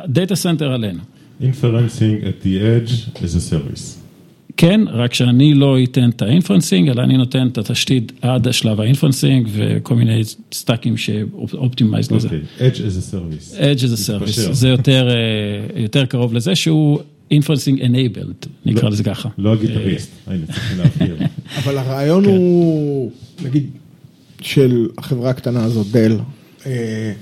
דאטה 0.07 0.35
סנטר 0.35 0.71
עלינו. 0.71 0.99
Inferencing 1.41 2.23
at 2.23 2.43
the 2.43 2.59
edge 2.59 3.23
is 3.23 3.35
a 3.35 3.53
service. 3.53 4.08
כן, 4.57 4.81
רק 4.87 5.13
שאני 5.13 5.53
לא 5.53 5.83
אתן 5.83 6.09
את 6.09 6.21
האינפרנסינג, 6.21 6.89
אלא 6.89 7.01
אני 7.01 7.17
נותן 7.17 7.47
את 7.47 7.57
התשתית 7.57 8.11
עד 8.21 8.47
השלב 8.47 8.81
האינפרנסינג 8.81 9.47
וכל 9.51 9.95
מיני 9.95 10.21
סטאקים 10.53 10.97
שאופטימייז 10.97 12.11
לזה. 12.11 12.27
אוקיי, 12.27 12.69
edge 12.69 12.75
is 12.75 12.77
a 12.77 13.13
service. 13.13 13.55
Edge 13.57 13.83
as 13.83 14.09
a 14.09 14.13
מתפשר. 14.13 14.49
service, 14.49 14.53
זה 14.53 14.67
יותר, 14.67 15.09
אה, 15.09 15.81
יותר 15.81 16.05
קרוב 16.05 16.33
לזה 16.33 16.55
שהוא 16.55 16.99
inferencing 17.33 17.79
enabled, 17.79 18.47
נקרא 18.65 18.83
לא. 18.83 18.89
לזה 18.89 19.03
ככה. 19.03 19.29
לא 19.37 19.53
הגיטריסט, 19.53 20.11
היינו 20.27 20.45
צריכים 20.45 20.77
להבהיר. 20.77 21.15
אבל 21.63 21.77
הרעיון 21.77 22.23
כן. 22.23 22.29
הוא, 22.29 23.11
נגיד, 23.43 23.69
של 24.41 24.87
החברה 24.97 25.29
הקטנה 25.29 25.63
הזאת, 25.63 25.87
דל, 25.91 26.17
אה, 26.65 27.13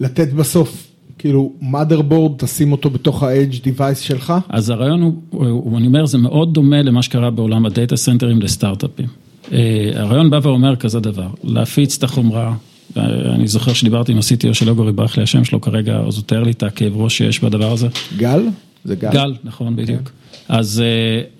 לתת 0.00 0.32
בסוף 0.32 0.89
כאילו 1.20 1.52
motherboard, 1.62 2.32
תשים 2.36 2.72
אותו 2.72 2.90
בתוך 2.90 3.22
ה-edge 3.22 3.64
device 3.64 4.00
שלך? 4.00 4.32
אז 4.48 4.70
הרעיון 4.70 5.02
הוא, 5.02 5.14
הוא, 5.30 5.78
אני 5.78 5.86
אומר, 5.86 6.06
זה 6.06 6.18
מאוד 6.18 6.54
דומה 6.54 6.82
למה 6.82 7.02
שקרה 7.02 7.30
בעולם 7.30 7.66
הדאטה 7.66 7.96
סנטרים 7.96 8.42
לסטארט-אפים. 8.42 9.06
אה, 9.52 9.90
הרעיון 9.94 10.30
בא 10.30 10.40
ואומר 10.42 10.76
כזה 10.76 11.00
דבר, 11.00 11.28
להפיץ 11.44 11.96
את 11.96 12.02
החומרה, 12.02 12.54
אה, 12.96 13.04
אני 13.34 13.48
זוכר 13.48 13.72
שדיברתי 13.72 14.12
עם 14.12 14.18
ה-CTO 14.18 14.54
של 14.54 14.68
אוגורי, 14.68 14.92
ברח 14.92 15.16
לי 15.16 15.22
השם 15.22 15.44
שלו 15.44 15.60
כרגע, 15.60 15.96
אז 16.08 16.16
הוא 16.16 16.24
תאר 16.26 16.42
לי 16.42 16.50
את 16.50 16.62
הכאב 16.62 16.92
ראש 16.96 17.18
שיש 17.18 17.44
בדבר 17.44 17.72
הזה. 17.72 17.88
גל? 18.16 18.42
זה 18.84 18.96
גל. 18.96 19.10
גל, 19.12 19.34
נכון, 19.44 19.76
בדיוק. 19.76 20.02
כן. 20.02 20.10
אז, 20.48 20.82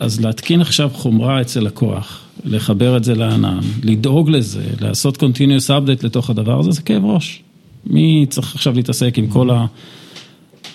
אז 0.00 0.20
להתקין 0.20 0.60
עכשיו 0.60 0.90
חומרה 0.92 1.40
אצל 1.40 1.60
לקוח, 1.60 2.20
לחבר 2.44 2.96
את 2.96 3.04
זה 3.04 3.14
לענן, 3.14 3.60
לדאוג 3.82 4.30
לזה, 4.30 4.64
לעשות 4.80 5.22
continuous 5.22 5.68
update 5.68 6.06
לתוך 6.06 6.30
הדבר 6.30 6.60
הזה, 6.60 6.70
זה 6.70 6.82
כאב 6.82 7.04
ראש. 7.04 7.42
מי 7.86 8.26
צריך 8.28 8.54
עכשיו 8.54 8.74
להתעסק 8.74 9.18
עם 9.18 9.26
כל 9.26 9.50
ה... 9.50 9.66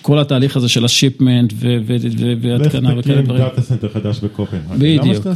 כל 0.06 0.18
התהליך 0.18 0.56
הזה 0.56 0.68
של 0.68 0.84
ה 0.84 0.92
shipment 0.92 1.52
והתקנה 2.40 2.98
וכאלה 2.98 3.22
דברים. 3.22 3.42
לך 3.42 3.48
data 3.48 3.62
center 3.62 3.88
חדש 3.88 4.20
בקופנהגן. 4.20 4.78
בדיוק, 4.78 5.26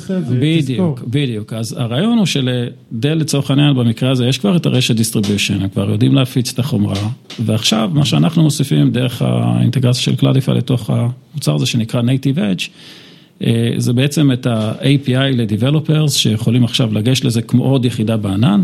בדיוק, 0.40 1.02
בדיוק. 1.06 1.52
אז 1.52 1.76
הרעיון 1.78 2.18
הוא 2.18 2.26
של 2.26 2.64
Dell 2.64 3.14
לצורך 3.14 3.50
העניין 3.50 3.74
במקרה 3.74 4.10
הזה 4.10 4.26
יש 4.26 4.38
כבר 4.38 4.56
את 4.56 4.66
הרשת 4.66 4.96
distribution, 4.96 5.62
הם 5.62 5.68
כבר 5.68 5.90
יודעים 5.90 6.14
להפיץ 6.14 6.52
את 6.52 6.58
החומרה, 6.58 7.08
ועכשיו 7.44 7.90
מה 7.94 8.04
שאנחנו 8.04 8.42
מוסיפים 8.42 8.90
דרך 8.90 9.22
האינטגרציה 9.22 10.02
של 10.02 10.16
Cloudify 10.16 10.52
לתוך 10.52 10.90
המוצר 10.90 11.54
הזה 11.54 11.66
שנקרא 11.66 12.02
Native 12.02 12.36
Edge, 12.36 12.68
אה, 13.44 13.72
זה 13.76 13.92
בעצם 13.92 14.32
את 14.32 14.46
ה-API 14.46 15.36
ל-Developers 15.36 16.10
שיכולים 16.10 16.64
עכשיו 16.64 16.94
לגשת 16.94 17.24
לזה 17.24 17.42
כמו 17.42 17.64
עוד 17.64 17.84
יחידה 17.84 18.16
בענן, 18.16 18.62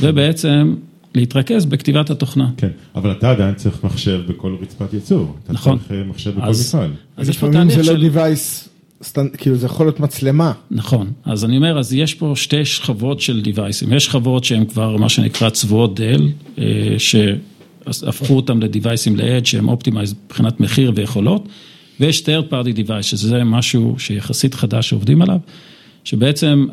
ובעצם 0.00 0.74
להתרכז 1.14 1.64
בכתיבת 1.64 2.10
התוכנה. 2.10 2.50
כן, 2.56 2.70
אבל 2.94 3.12
אתה 3.12 3.30
עדיין 3.30 3.54
צריך 3.54 3.84
מחשב 3.84 4.20
בכל 4.28 4.56
רצפת 4.62 4.94
ייצור. 4.94 5.36
נכון. 5.48 5.76
אתה 5.76 5.88
צריך 5.88 6.08
מחשב 6.08 6.30
בכל 6.30 6.50
מפעל. 6.50 6.90
אז 7.16 7.28
יש 7.28 7.38
פה 7.38 7.48
תהליך 7.52 7.74
של... 7.74 7.80
לפעמים 7.80 8.00
זה 8.00 8.08
לא 8.08 8.24
device, 8.24 8.68
סטנ... 9.02 9.26
כאילו 9.38 9.56
זה 9.56 9.66
יכול 9.66 9.86
להיות 9.86 10.00
מצלמה. 10.00 10.52
נכון, 10.70 11.10
אז 11.24 11.44
אני 11.44 11.56
אומר, 11.56 11.78
אז 11.78 11.92
יש 11.94 12.14
פה 12.14 12.32
שתי 12.36 12.64
שכבות 12.64 13.20
של 13.20 13.42
devices. 13.44 13.94
יש 13.94 14.04
שכבות 14.04 14.44
שהן 14.44 14.64
כבר 14.64 14.96
מה 14.96 15.08
שנקרא 15.08 15.50
צבועות 15.50 16.00
Dell, 16.00 16.28
אה, 16.58 16.64
שהפכו 16.98 18.36
אותם 18.36 18.60
ל 18.60 18.66
device 18.66 19.04
ים 19.04 19.16
ל-edge, 19.16 19.44
שהם 19.44 19.68
optimized 19.68 20.14
מבחינת 20.26 20.60
מחיר 20.60 20.92
ויכולות, 20.94 21.48
ויש 22.00 22.22
third 22.22 22.52
party 22.52 22.86
device, 22.86 23.02
שזה 23.02 23.44
משהו 23.44 23.94
שיחסית 23.98 24.54
חדש 24.54 24.88
שעובדים 24.88 25.22
עליו, 25.22 25.38
שבעצם... 26.04 26.66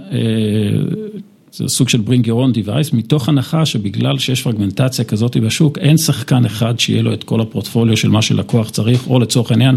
זה 1.58 1.68
סוג 1.68 1.90
של 1.90 2.02
bring 2.08 2.26
your 2.26 2.30
own 2.30 2.58
device, 2.58 2.96
מתוך 2.96 3.30
הנחה 3.30 3.66
שבגלל 3.66 4.18
שיש 4.18 4.42
פרגמנטציה 4.42 5.06
כזאת 5.06 5.38
בשוק, 5.38 5.78
אין 5.78 5.98
שחקן 5.98 6.46
אחד 6.46 6.80
שיהיה 6.80 7.02
לו 7.02 7.14
את 7.14 7.24
כל 7.24 7.42
הפורטפוליו 7.42 7.98
של 7.98 8.10
מה 8.10 8.22
שלקוח 8.22 8.70
צריך, 8.70 9.08
או 9.08 9.20
לצורך 9.20 9.52
העניין, 9.52 9.76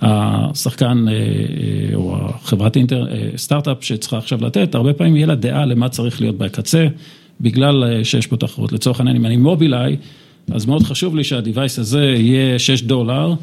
השחקן 0.00 1.04
אה, 1.08 1.12
אה, 1.12 1.94
או 1.94 2.16
החברת 2.16 2.76
אינטר, 2.76 3.06
אה, 3.12 3.28
סטארט-אפ 3.36 3.76
שצריכה 3.80 4.18
עכשיו 4.18 4.44
לתת, 4.44 4.74
הרבה 4.74 4.92
פעמים 4.92 5.16
יהיה 5.16 5.26
לה 5.26 5.34
דעה 5.34 5.64
למה 5.64 5.88
צריך 5.88 6.20
להיות 6.20 6.38
בקצה, 6.38 6.86
בגלל 7.40 8.04
שיש 8.04 8.26
פה 8.26 8.36
תחרות. 8.36 8.72
לצורך 8.72 9.00
העניין, 9.00 9.16
אם 9.16 9.26
אני 9.26 9.36
מובילאיי, 9.36 9.96
אז 10.52 10.66
מאוד 10.66 10.82
חשוב 10.82 11.16
לי 11.16 11.24
שה 11.24 11.42
device 11.42 11.78
הזה 11.78 12.04
יהיה 12.04 12.58
6 12.58 12.82
דולר. 12.82 13.34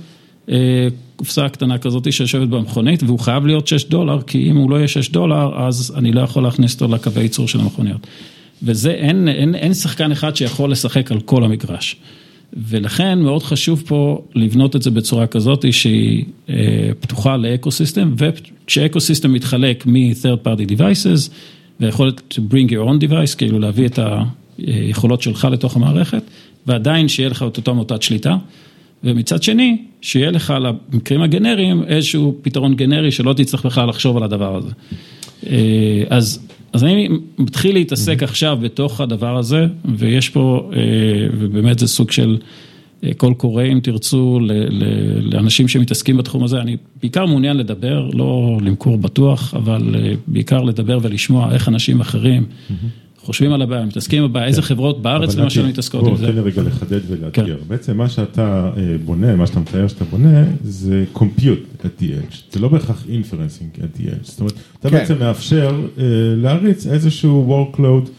קופסה 1.15 1.49
קטנה 1.49 1.77
כזאת 1.77 2.13
שיושבת 2.13 2.47
במכונית, 2.47 3.03
והוא 3.03 3.19
חייב 3.19 3.45
להיות 3.45 3.67
6 3.67 3.83
דולר, 3.83 4.21
כי 4.21 4.51
אם 4.51 4.57
הוא 4.57 4.69
לא 4.69 4.75
יהיה 4.75 4.87
6 4.87 5.09
דולר, 5.09 5.67
אז 5.67 5.93
אני 5.97 6.11
לא 6.11 6.21
יכול 6.21 6.43
להכניס 6.43 6.73
אותו 6.73 6.95
לקווי 6.95 7.23
ייצור 7.23 7.47
של 7.47 7.59
המכוניות. 7.59 8.07
וזה, 8.63 8.91
אין, 8.91 9.27
אין, 9.27 9.55
אין 9.55 9.73
שחקן 9.73 10.11
אחד 10.11 10.35
שיכול 10.35 10.71
לשחק 10.71 11.11
על 11.11 11.19
כל 11.19 11.43
המגרש. 11.43 11.95
ולכן 12.53 13.19
מאוד 13.19 13.43
חשוב 13.43 13.83
פה 13.87 14.21
לבנות 14.35 14.75
את 14.75 14.81
זה 14.81 14.91
בצורה 14.91 15.27
כזאת 15.27 15.73
שהיא 15.73 16.25
אה, 16.49 16.55
פתוחה 16.99 17.37
ל 17.37 17.44
ecosystem, 17.44 18.13
וכש 18.17 18.59
ecosystem 18.59 19.33
מתחלק 19.33 19.85
מ-third 19.85 20.47
party 20.47 20.71
devices, 20.71 21.31
ויכולת 21.79 22.21
to 22.33 22.37
bring 22.53 22.71
your 22.71 22.87
own 22.89 23.07
device, 23.07 23.37
כאילו 23.37 23.59
להביא 23.59 23.85
את 23.85 23.99
היכולות 24.57 25.21
שלך 25.21 25.47
לתוך 25.51 25.75
המערכת, 25.75 26.23
ועדיין 26.67 27.07
שיהיה 27.07 27.29
לך 27.29 27.45
את 27.47 27.57
אותו 27.57 27.75
מוטת 27.75 28.01
שליטה. 28.01 28.37
ומצד 29.03 29.43
שני, 29.43 29.77
שיהיה 30.01 30.31
לך 30.31 30.53
למקרים 30.61 31.21
הגנריים 31.21 31.83
איזשהו 31.83 32.35
פתרון 32.41 32.75
גנרי 32.75 33.11
שלא 33.11 33.33
תצטרך 33.33 33.65
בכלל 33.65 33.89
לחשוב 33.89 34.17
על 34.17 34.23
הדבר 34.23 34.55
הזה. 34.55 34.69
אה, 35.49 36.03
אז, 36.09 36.47
אז 36.73 36.83
אני 36.83 37.09
מתחיל 37.37 37.73
להתעסק 37.73 38.23
עכשיו 38.23 38.57
בתוך 38.61 39.01
הדבר 39.01 39.37
הזה, 39.37 39.67
ויש 39.95 40.29
פה, 40.29 40.71
אה, 40.75 40.79
ובאמת 41.39 41.79
זה 41.79 41.87
סוג 41.87 42.11
של 42.11 42.37
אה, 43.03 43.13
קול 43.17 43.33
קורא 43.33 43.63
אם 43.63 43.79
תרצו, 43.83 44.39
לאנשים 45.21 45.67
שמתעסקים 45.67 46.17
בתחום 46.17 46.43
הזה, 46.43 46.61
אני 46.61 46.77
בעיקר 47.01 47.25
מעוניין 47.25 47.57
לדבר, 47.57 48.09
לא 48.13 48.57
למכור 48.61 48.97
בטוח, 48.97 49.53
אבל 49.53 49.95
בעיקר 50.27 50.61
לדבר 50.61 50.99
ולשמוע 51.01 51.53
איך 51.53 51.67
אנשים 51.67 52.01
אחרים. 52.01 52.45
חושבים 53.23 53.53
על 53.53 53.61
הבעיה, 53.61 53.85
מתעסקים 53.85 54.23
בבעיה, 54.23 54.47
איזה 54.47 54.61
כן. 54.61 54.67
חברות 54.67 55.01
בארץ 55.01 55.35
למשל 55.35 55.67
מתעסקות 55.67 56.07
עם 56.07 56.15
זה. 56.15 56.27
תן 56.27 56.35
לי 56.35 56.41
רגע 56.41 56.61
לחדד 56.61 56.99
ולאתגר. 57.07 57.57
כן. 57.57 57.67
בעצם 57.67 57.97
מה 57.97 58.09
שאתה 58.09 58.71
אה, 58.77 58.95
בונה, 59.05 59.35
מה 59.35 59.47
שאתה 59.47 59.59
מתאר 59.59 59.87
שאתה 59.87 60.05
בונה, 60.05 60.43
זה 60.63 61.05
compute 61.15 61.83
at 61.83 62.01
the 62.01 62.03
edge. 62.03 62.35
זה 62.51 62.59
לא 62.59 62.67
בהכרח 62.67 63.05
inferencing 63.05 63.77
at 63.77 63.99
the 63.99 64.03
edge. 64.03 64.23
זאת 64.23 64.39
אומרת, 64.39 64.53
אתה 64.79 64.89
כן. 64.89 64.97
בעצם 64.97 65.19
מאפשר 65.19 65.81
אה, 65.97 66.03
להריץ 66.37 66.87
איזשהו 66.87 67.67
workload, 67.75 68.09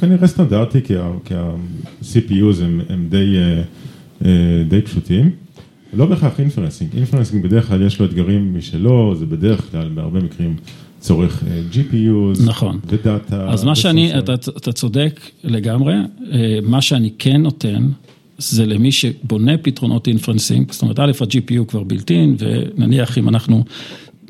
כנראה 0.00 0.26
סטנדרטי, 0.26 0.82
כי 0.82 0.96
ה-CPUs 0.96 2.62
הם 2.88 3.10
אה, 4.24 4.28
די 4.68 4.82
פשוטים. 4.82 5.30
לא 5.96 6.06
בהכרח 6.06 6.40
inferencing, 6.40 6.90
inferencing 6.96 7.44
בדרך 7.44 7.68
כלל 7.68 7.82
יש 7.82 8.00
לו 8.00 8.06
אתגרים 8.06 8.58
משלו, 8.58 9.14
זה 9.18 9.26
בדרך 9.26 9.70
כלל 9.70 9.88
בהרבה 9.94 10.20
מקרים 10.20 10.56
צורך 11.04 11.42
אה, 11.46 11.60
GPUs, 11.72 12.42
נכון, 12.46 12.78
ודאטה. 12.86 13.50
אז 13.50 13.64
מה 13.64 13.76
שאני, 13.76 14.18
אתה, 14.18 14.34
אתה 14.34 14.72
צודק 14.72 15.20
לגמרי, 15.44 15.94
אה, 16.32 16.58
מה 16.62 16.82
שאני 16.82 17.10
כן 17.18 17.42
נותן, 17.42 17.88
זה 18.38 18.66
למי 18.66 18.92
שבונה 18.92 19.58
פתרונות 19.58 20.08
inferencing, 20.08 20.72
זאת 20.72 20.82
אומרת, 20.82 20.98
א', 20.98 21.12
ה-GPU 21.20 21.64
כבר 21.68 21.82
built-in, 21.82 22.36
ונניח 22.38 23.18
אם 23.18 23.28
אנחנו, 23.28 23.64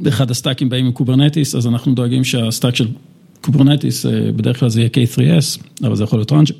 אחד 0.09 0.31
ה 0.31 0.36
stack 0.36 0.59
ים 0.59 0.69
באים 0.69 0.87
עם 0.87 0.93
Kubernetes, 0.93 1.55
אז 1.55 1.67
אנחנו 1.67 1.95
דואגים 1.95 2.25
שה 2.25 2.44
stack 2.44 2.77
של 2.77 2.89
Kubernetes, 3.41 4.07
אה, 4.07 4.33
בדרך 4.37 4.61
כלל 4.61 4.69
זה 4.69 4.81
יהיה 4.81 4.91
K3S, 4.91 5.63
אבל 5.87 5.97
זה 5.97 6.05
יכול 6.05 6.19
להיות 6.19 6.33
Rancher, 6.33 6.47
זה 6.47 6.53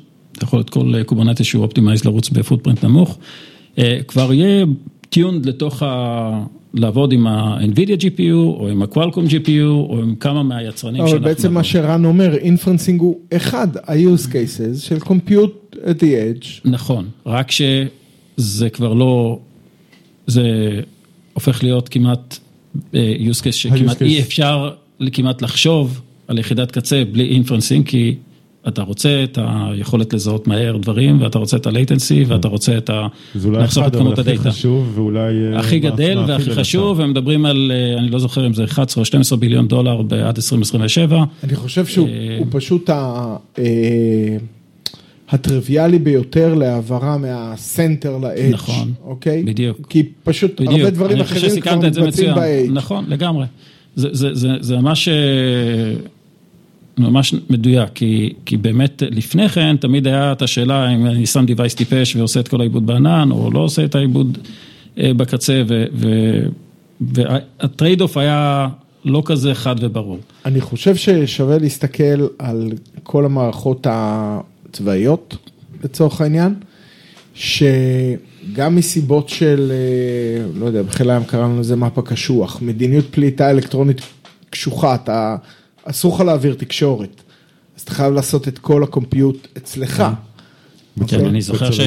יכול 0.43 0.59
להיות 0.59 0.69
כל 0.69 0.93
Kubernetes 1.05 1.47
שהוא 1.47 1.63
optimized 1.63 2.05
לרוץ 2.05 2.29
ב 2.29 2.34
footprint 2.34 2.83
נמוך, 2.83 3.17
כבר 4.07 4.33
יהיה 4.33 4.65
tuned 5.09 5.45
לתוך 5.45 5.83
ה... 5.83 6.43
לעבוד 6.75 7.13
עם 7.13 7.27
ה-NVIDIA 7.27 8.01
GPU, 8.01 8.33
או 8.33 8.69
עם 8.69 8.81
ה-Qualcomm 8.81 9.29
GPU, 9.29 9.67
או 9.67 9.99
עם 10.01 10.15
כמה 10.15 10.43
מהיצרנים 10.43 10.97
שאנחנו... 10.97 11.17
אבל 11.17 11.25
בעצם 11.25 11.53
מה 11.53 11.63
שרן 11.63 12.05
אומר, 12.05 12.35
inferencing 12.35 13.01
הוא 13.01 13.19
אחד 13.35 13.67
ה-use 13.77 14.27
cases 14.27 14.79
של 14.79 14.97
Compute 14.97 15.75
at 15.75 15.99
the 15.99 16.03
Edge. 16.03 16.47
נכון, 16.65 17.09
רק 17.25 17.51
שזה 17.51 18.69
כבר 18.69 18.93
לא, 18.93 19.39
זה 20.27 20.41
הופך 21.33 21.63
להיות 21.63 21.89
כמעט 21.89 22.39
אה, 22.95 23.13
use 23.19 23.41
case 23.41 23.51
שכמעט 23.51 24.01
אי 24.01 24.19
אפשר 24.19 24.69
כמעט 25.13 25.41
לחשוב 25.41 26.01
על 26.27 26.39
יחידת 26.39 26.71
קצה 26.71 27.03
בלי 27.11 27.29
inferencing, 27.29 27.87
כי 27.87 28.15
אתה 28.67 28.81
רוצה 28.81 29.23
את 29.23 29.37
היכולת 29.41 30.13
לזהות 30.13 30.47
מהר 30.47 30.77
דברים, 30.77 31.21
ואתה 31.21 31.39
רוצה 31.39 31.57
את 31.57 31.67
ה-latency, 31.67 32.27
ואתה 32.27 32.47
רוצה 32.47 32.77
את 32.77 32.89
ה... 32.89 33.07
לחסוך 33.35 33.87
את 33.87 33.95
כמות 33.95 34.19
הדאטה. 34.19 34.49
זה 34.49 34.49
אולי 34.49 34.49
אחד, 34.49 34.49
אבל 34.49 34.51
הכי 34.51 34.55
חשוב, 34.57 34.91
ואולי... 34.95 35.53
אה, 35.53 35.59
הכי 35.59 35.79
גדל 35.79 36.23
והכי 36.27 36.51
חשוב, 36.51 36.99
והם 36.99 37.09
מדברים 37.09 37.45
על, 37.45 37.71
אה, 37.75 37.99
אני 37.99 38.09
לא 38.09 38.19
זוכר 38.19 38.47
אם 38.47 38.53
זה 38.53 38.63
11 38.63 39.01
או 39.01 39.05
12 39.05 39.37
ביליון 39.37 39.67
דולר 39.67 39.99
עד 39.99 40.13
2027. 40.13 41.23
אני 41.43 41.55
חושב 41.55 41.85
שהוא 41.85 42.07
אה, 42.07 42.39
פשוט. 42.49 42.89
הטריוויאלי 45.29 45.99
ביותר 45.99 46.53
להעברה 46.53 47.17
מהסנטר 47.17 48.17
לאדג', 48.17 48.53
נכון, 48.53 48.93
אוקיי? 49.03 49.43
בדיוק. 49.43 49.77
כי 49.89 50.03
פשוט 50.23 50.61
בדיוק. 50.61 50.79
הרבה 50.79 50.89
דברים 50.89 51.21
אחרים 51.21 51.61
כבר 51.61 51.79
מתבצעים 51.79 52.35
באדג'. 52.35 52.71
נכון, 52.71 53.05
לגמרי. 53.07 53.45
זה, 53.95 54.09
זה, 54.11 54.33
זה, 54.33 54.49
זה 54.59 54.77
ממש 54.77 55.09
ממש 56.97 57.35
מדויק, 57.49 57.89
כי, 57.95 58.33
כי 58.45 58.57
באמת 58.57 59.03
לפני 59.11 59.49
כן 59.49 59.77
תמיד 59.77 60.07
היה 60.07 60.31
את 60.31 60.41
השאלה 60.41 60.89
אם 60.95 61.05
אני 61.05 61.25
שם 61.25 61.45
device 61.47 61.75
טיפש 61.77 62.15
ועושה 62.15 62.39
את 62.39 62.47
כל 62.47 62.61
העיבוד 62.61 62.85
בענן, 62.85 63.31
או 63.31 63.51
לא 63.51 63.59
עושה 63.59 63.85
את 63.85 63.95
העיבוד 63.95 64.37
אה, 64.97 65.13
בקצה, 65.13 65.63
וה 67.01 68.01
trade-off 68.01 68.17
היה 68.17 68.67
לא 69.05 69.21
כזה 69.25 69.53
חד 69.53 69.75
וברור. 69.79 70.19
אני 70.45 70.61
חושב 70.61 70.95
ששווה 70.95 71.57
להסתכל 71.57 72.27
על 72.39 72.71
כל 73.03 73.25
המערכות 73.25 73.87
הצבאיות, 73.89 75.37
לצורך 75.83 76.21
העניין, 76.21 76.53
שגם 77.33 78.75
מסיבות 78.75 79.29
של, 79.29 79.71
אה, 79.71 80.45
לא 80.59 80.65
יודע, 80.65 80.81
בחיל 80.81 81.09
הים 81.09 81.23
קראנו 81.23 81.59
לזה 81.59 81.75
מפ"א 81.75 82.01
קשוח, 82.01 82.61
מדיניות 82.61 83.05
פליטה 83.11 83.49
אלקטרונית 83.49 84.01
קשוחה, 84.49 84.95
אתה... 84.95 85.35
אסור 85.85 86.15
לך 86.15 86.21
להעביר 86.21 86.53
תקשורת, 86.53 87.21
אז 87.77 87.81
אתה 87.81 87.91
חייב 87.91 88.13
לעשות 88.13 88.47
את 88.47 88.57
כל 88.57 88.83
ה 88.83 88.91
compute 88.91 89.47
אצלך. 89.57 90.03
כן, 91.07 91.25
אני 91.25 91.41
זוכר 91.41 91.71
ש... 91.71 91.79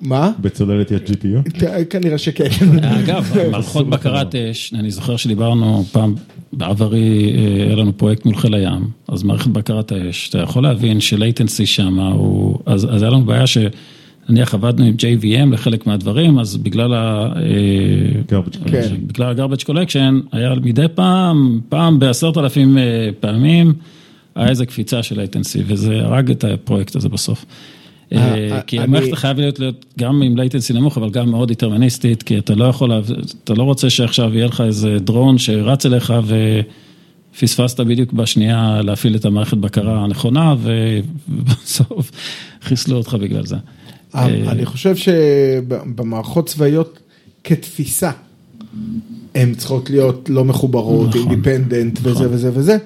מה? 0.00 0.30
בצוללת 0.40 0.90
יש 0.90 1.00
GPU? 1.00 1.64
כנראה 1.90 2.18
שכן. 2.18 2.48
אגב, 2.82 3.32
מערכות 3.50 3.88
בקרת 3.88 4.34
אש, 4.34 4.74
אני 4.74 4.90
זוכר 4.90 5.16
שדיברנו 5.16 5.84
פעם, 5.92 6.14
בעברי, 6.52 7.32
אה, 7.36 7.66
היה 7.66 7.76
לנו 7.76 7.98
פרויקט 7.98 8.24
מול 8.24 8.36
חיל 8.36 8.54
הים, 8.54 8.90
אז 9.08 9.22
מערכת 9.22 9.50
בקרת 9.50 9.92
האש, 9.92 10.28
אתה 10.28 10.38
יכול 10.38 10.62
להבין 10.62 11.00
שלייטנסי 11.00 11.66
שם 11.66 12.00
הוא, 12.00 12.58
אז, 12.66 12.84
אז 12.84 13.02
היה 13.02 13.10
לנו 13.10 13.24
בעיה 13.24 13.46
שנניח 14.28 14.54
עבדנו 14.54 14.84
עם 14.84 14.94
JVM 14.94 15.52
לחלק 15.52 15.86
מהדברים, 15.86 16.38
אז 16.38 16.56
בגלל 16.56 16.94
ה... 16.94 17.32
אה, 17.36 18.22
כן. 18.70 18.96
בגלל 19.06 19.40
ה-garbage 19.40 19.64
collection, 19.64 20.28
היה 20.32 20.54
מדי 20.54 20.86
פעם, 20.94 21.60
פעם 21.68 21.98
בעשרת 21.98 22.38
אלפים 22.38 22.78
אה, 22.78 23.08
פעמים, 23.20 23.72
היה 24.34 24.48
איזה 24.48 24.66
קפיצה 24.66 25.02
של 25.02 25.20
latency, 25.20 25.62
וזה 25.66 26.00
הרג 26.04 26.30
את 26.30 26.44
הפרויקט 26.44 26.96
הזה 26.96 27.08
בסוף. 27.08 27.44
אה, 28.12 28.60
כי 28.66 28.80
המערכת 28.80 29.14
חייבת 29.14 29.38
להיות, 29.38 29.58
להיות 29.60 29.84
גם 29.98 30.22
עם 30.22 30.36
latency 30.38 30.74
נמוך, 30.74 30.98
אבל 30.98 31.10
גם 31.10 31.30
מאוד 31.30 31.52
דטרמיניסטית, 31.52 32.22
כי 32.22 32.38
אתה 32.38 32.54
לא 32.54 32.64
יכול, 32.64 32.92
אתה 33.44 33.54
לא 33.54 33.62
רוצה 33.62 33.90
שעכשיו 33.90 34.34
יהיה 34.34 34.46
לך 34.46 34.60
איזה 34.60 34.98
דרון 34.98 35.38
שרץ 35.38 35.86
אליך 35.86 36.12
ופספסת 37.34 37.80
בדיוק 37.80 38.12
בשנייה 38.12 38.80
להפעיל 38.84 39.16
את 39.16 39.24
המערכת 39.24 39.56
בקרה 39.56 40.04
הנכונה, 40.04 40.54
ובסוף 41.28 42.10
חיסלו 42.62 42.96
אותך 42.96 43.14
בגלל 43.20 43.46
זה. 43.46 43.56
אה, 44.14 44.26
אני 44.26 44.66
חושב 44.66 44.96
שבמערכות 44.96 46.46
צבאיות 46.46 46.98
כתפיסה, 47.44 48.10
הן 49.34 49.54
צריכות 49.54 49.90
להיות 49.90 50.30
לא 50.30 50.44
מחוברות, 50.44 51.08
נכון, 51.08 51.20
אינדיפנדנט 51.20 51.98
וזה 52.02 52.10
נכון. 52.10 52.26
וזה 52.30 52.50
וזה, 52.54 52.76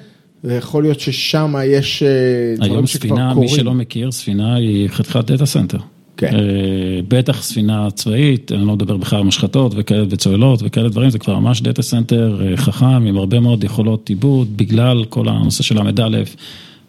ויכול 0.44 0.82
להיות 0.82 1.00
ששם 1.00 1.54
יש 1.66 2.02
אה, 2.02 2.08
דברים 2.56 2.72
היום 2.72 2.86
שכבר 2.86 3.08
ספינה, 3.08 3.28
מי 3.28 3.34
קורים. 3.34 3.48
שלא 3.48 3.74
מכיר, 3.74 4.12
ספינה 4.12 4.54
היא 4.54 4.88
חתיכת 4.88 5.24
data 5.24 5.46
center. 5.46 5.78
כן. 6.16 6.34
אה, 6.34 7.00
בטח 7.08 7.42
ספינה 7.42 7.90
צבאית, 7.90 8.52
אני 8.52 8.66
לא 8.66 8.72
מדבר 8.72 8.96
בכלל 8.96 9.18
על 9.18 9.24
משחתות 9.24 9.72
וכאלה 9.76 10.04
וצוללות 10.10 10.60
וכאלה 10.62 10.88
דברים, 10.88 11.10
זה 11.10 11.18
כבר 11.18 11.38
ממש 11.38 11.62
data 11.62 11.82
center 11.82 12.42
אה, 12.46 12.56
חכם 12.56 13.06
עם 13.06 13.16
הרבה 13.16 13.40
מאוד 13.40 13.64
יכולות 13.64 14.08
עיבוד, 14.08 14.56
בגלל 14.56 15.04
כל 15.04 15.28
הנושא 15.28 15.62
של 15.62 15.82
ל"א, 15.82 16.22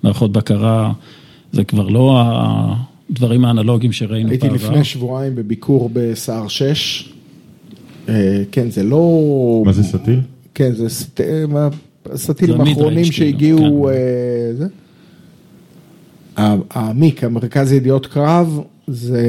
מערכות 0.04 0.32
בקרה, 0.32 0.92
זה 1.52 1.64
כבר 1.64 1.88
לא 1.88 2.22
הדברים 3.12 3.46
האנלוגיים 3.46 3.92
שראינו 3.92 4.30
הייתי 4.30 4.50
בעבר. 4.50 4.56
לפני 4.70 4.84
שבועיים 4.84 5.36
בביקור 5.36 5.90
בסער 5.94 6.48
6, 6.48 7.14
אה, 8.10 8.44
כן, 8.52 8.70
זה 8.72 8.84
לא... 8.84 9.64
מה 9.66 9.72
זה 9.74 9.84
סטי"ל? 9.84 10.22
כן, 10.56 10.72
זה 10.76 10.90
סט- 10.90 11.22
מה- 11.50 11.70
הסטילים 12.06 12.62
האחרונים 12.62 13.06
שהגיעו, 13.06 13.58
כאילו, 13.60 13.90
אה, 13.90 13.94
זה. 14.58 14.68
ה- 16.38 16.56
העמיק, 16.70 17.24
המרכז 17.24 17.72
ידיעות 17.72 18.06
קרב, 18.06 18.60
זה, 18.88 19.22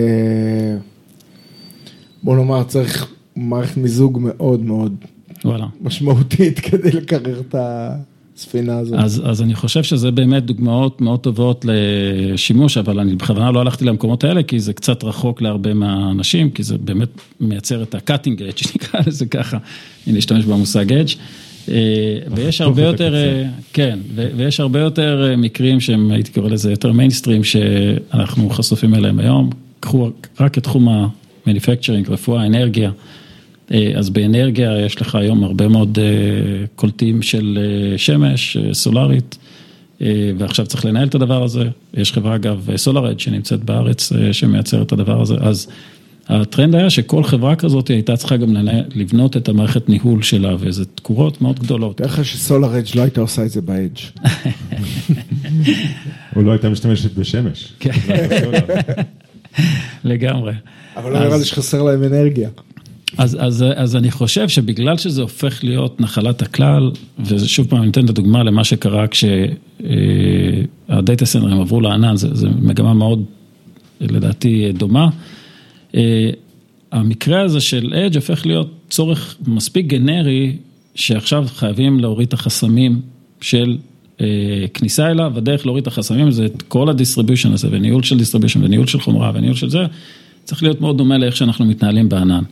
בוא 2.22 2.36
נאמר, 2.36 2.62
צריך 2.64 3.06
מערכת 3.36 3.76
מיזוג 3.76 4.18
מאוד 4.22 4.60
מאוד 4.62 4.94
וואלה. 5.44 5.66
משמעותית 5.82 6.58
כדי 6.70 6.90
לקרר 6.90 7.40
את 7.40 7.54
הספינה 8.38 8.78
הזאת. 8.78 8.98
אז, 8.98 9.22
אז 9.24 9.42
אני 9.42 9.54
חושב 9.54 9.82
שזה 9.82 10.10
באמת 10.10 10.44
דוגמאות 10.44 11.00
מאוד 11.00 11.20
טובות 11.20 11.64
לשימוש, 11.68 12.76
אבל 12.76 13.00
אני 13.00 13.16
בכוונה 13.16 13.50
לא 13.50 13.60
הלכתי 13.60 13.84
למקומות 13.84 14.24
האלה, 14.24 14.42
כי 14.42 14.60
זה 14.60 14.72
קצת 14.72 15.04
רחוק 15.04 15.42
להרבה 15.42 15.74
מהאנשים, 15.74 16.50
כי 16.50 16.62
זה 16.62 16.78
באמת 16.78 17.08
מייצר 17.40 17.82
את 17.82 17.94
ה-cutting 17.94 18.38
edge, 18.38 18.58
שנקרא 18.68 19.00
לזה 19.06 19.26
ככה, 19.26 19.58
אם 20.08 20.16
נשתמש 20.16 20.44
במושג 20.44 20.92
edge. 20.92 21.16
אה, 21.68 22.18
ויש 22.34 22.60
הרבה 22.60 22.82
יותר. 22.82 23.14
אה, 23.14 23.44
כן, 23.72 23.98
ויש 24.14 24.60
הרבה 24.60 24.80
יותר 24.80 25.28
אה, 25.30 25.36
מקרים 25.36 25.80
שהם, 25.80 26.10
הייתי 26.10 26.32
קורא 26.32 26.48
לזה 26.48 26.70
יותר 26.70 26.92
מיינסטרים, 26.92 27.44
שאנחנו 27.44 28.50
חשופים 28.50 28.94
אליהם 28.94 29.18
היום. 29.18 29.50
קחו 29.80 30.10
רק 30.40 30.58
את 30.58 30.62
תחום 30.62 30.88
ה-manufacturing, 30.88 32.10
רפואה, 32.10 32.46
אנרגיה. 32.46 32.90
אה, 33.72 33.92
אז 33.96 34.10
באנרגיה 34.10 34.80
יש 34.86 35.00
לך 35.00 35.14
היום 35.14 35.44
הרבה 35.44 35.68
מאוד 35.68 35.98
אה, 35.98 36.66
קולטים 36.76 37.22
של 37.22 37.58
אה, 37.60 37.98
שמש, 37.98 38.56
סולארית, 38.72 39.38
ועכשיו 40.38 40.66
צריך 40.66 40.84
לנהל 40.84 41.08
את 41.08 41.14
הדבר 41.14 41.42
הזה. 41.42 41.64
יש 41.94 42.12
חברה 42.12 42.34
אגב, 42.34 42.68
סולארד, 42.76 43.20
שנמצאת 43.20 43.64
בארץ, 43.64 44.12
שמייצרת 44.32 44.86
את 44.86 44.92
הדבר 44.92 45.22
הזה. 45.22 45.34
אז 45.40 45.68
הטרנד 46.28 46.74
היה 46.74 46.90
שכל 46.90 47.24
חברה 47.24 47.56
כזאת 47.56 47.88
הייתה 47.88 48.16
צריכה 48.16 48.36
גם 48.36 48.56
לבנות 48.94 49.36
את 49.36 49.48
המערכת 49.48 49.88
ניהול 49.88 50.22
שלה, 50.22 50.56
וזה 50.58 50.84
תקורות 50.84 51.42
מאוד 51.42 51.58
גדולות. 51.58 51.96
תאר 51.96 52.06
לך 52.06 52.24
שסולר 52.24 52.78
אדג' 52.78 52.96
לא 52.96 53.02
הייתה 53.02 53.20
עושה 53.20 53.44
את 53.44 53.50
זה 53.50 53.60
באדג'. 53.60 53.98
הוא 56.34 56.44
לא 56.44 56.52
הייתה 56.52 56.68
משתמשת 56.68 57.14
בשמש. 57.14 57.72
כן. 57.78 57.90
לגמרי. 60.04 60.52
אבל 60.96 61.12
לא 61.12 61.20
נראה 61.20 61.36
לי 61.36 61.44
שחסר 61.44 61.82
להם 61.82 62.04
אנרגיה. 62.04 62.48
אז, 63.18 63.36
אז, 63.40 63.64
אז 63.76 63.96
אני 63.96 64.10
חושב 64.10 64.48
שבגלל 64.48 64.96
שזה 64.96 65.22
הופך 65.22 65.64
להיות 65.64 66.00
נחלת 66.00 66.42
הכלל, 66.42 66.90
ושוב 67.26 67.66
פעם 67.66 67.82
אני 67.82 67.90
אתן 67.90 68.04
את 68.04 68.10
הדוגמה 68.10 68.42
למה 68.42 68.64
שקרה 68.64 69.06
כשהדאטה 69.08 69.76
סנטרים 71.26 71.60
עברו 71.60 71.80
לענן, 71.80 72.16
זו 72.16 72.48
מגמה 72.60 72.94
מאוד 72.94 73.24
לדעתי 74.00 74.72
דומה. 74.72 75.08
אה, 75.94 76.30
המקרה 76.92 77.42
הזה 77.42 77.60
של 77.60 77.94
edge 77.94 78.16
הופך 78.16 78.46
להיות 78.46 78.70
צורך 78.90 79.36
מספיק 79.46 79.86
גנרי, 79.86 80.56
שעכשיו 80.94 81.46
חייבים 81.48 82.00
להוריד 82.00 82.28
את 82.28 82.32
החסמים 82.32 83.00
של 83.40 83.78
אה, 84.20 84.26
כניסה 84.74 85.10
אליו, 85.10 85.32
הדרך 85.36 85.66
להוריד 85.66 85.82
את 85.82 85.86
החסמים 85.86 86.30
זה 86.30 86.46
את 86.46 86.62
כל 86.62 86.88
ה 86.88 86.93
distribution 86.93 87.52
הזה, 87.52 87.68
וניהול 87.70 88.02
של 88.02 88.18
distribution, 88.18 88.64
וניהול 88.64 88.86
של 88.86 89.00
חומרה, 89.00 89.30
וניהול 89.34 89.56
של 89.56 89.70
זה, 89.70 89.78
צריך 90.44 90.62
להיות 90.62 90.80
מאוד 90.80 90.98
דומה 90.98 91.18
לאיך 91.18 91.36
שאנחנו 91.36 91.64
מתנהלים 91.64 92.08
בענן. 92.08 92.42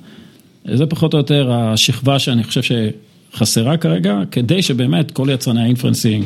זה 0.65 0.87
פחות 0.87 1.15
או 1.15 1.19
יותר 1.19 1.53
השכבה 1.53 2.19
שאני 2.19 2.45
חושב 2.45 2.61
שחסרה 2.63 3.77
כרגע, 3.77 4.19
כדי 4.31 4.63
שבאמת 4.63 5.11
כל 5.11 5.29
יצרני 5.31 5.63
ה 5.63 5.68
inferencing 5.68 6.25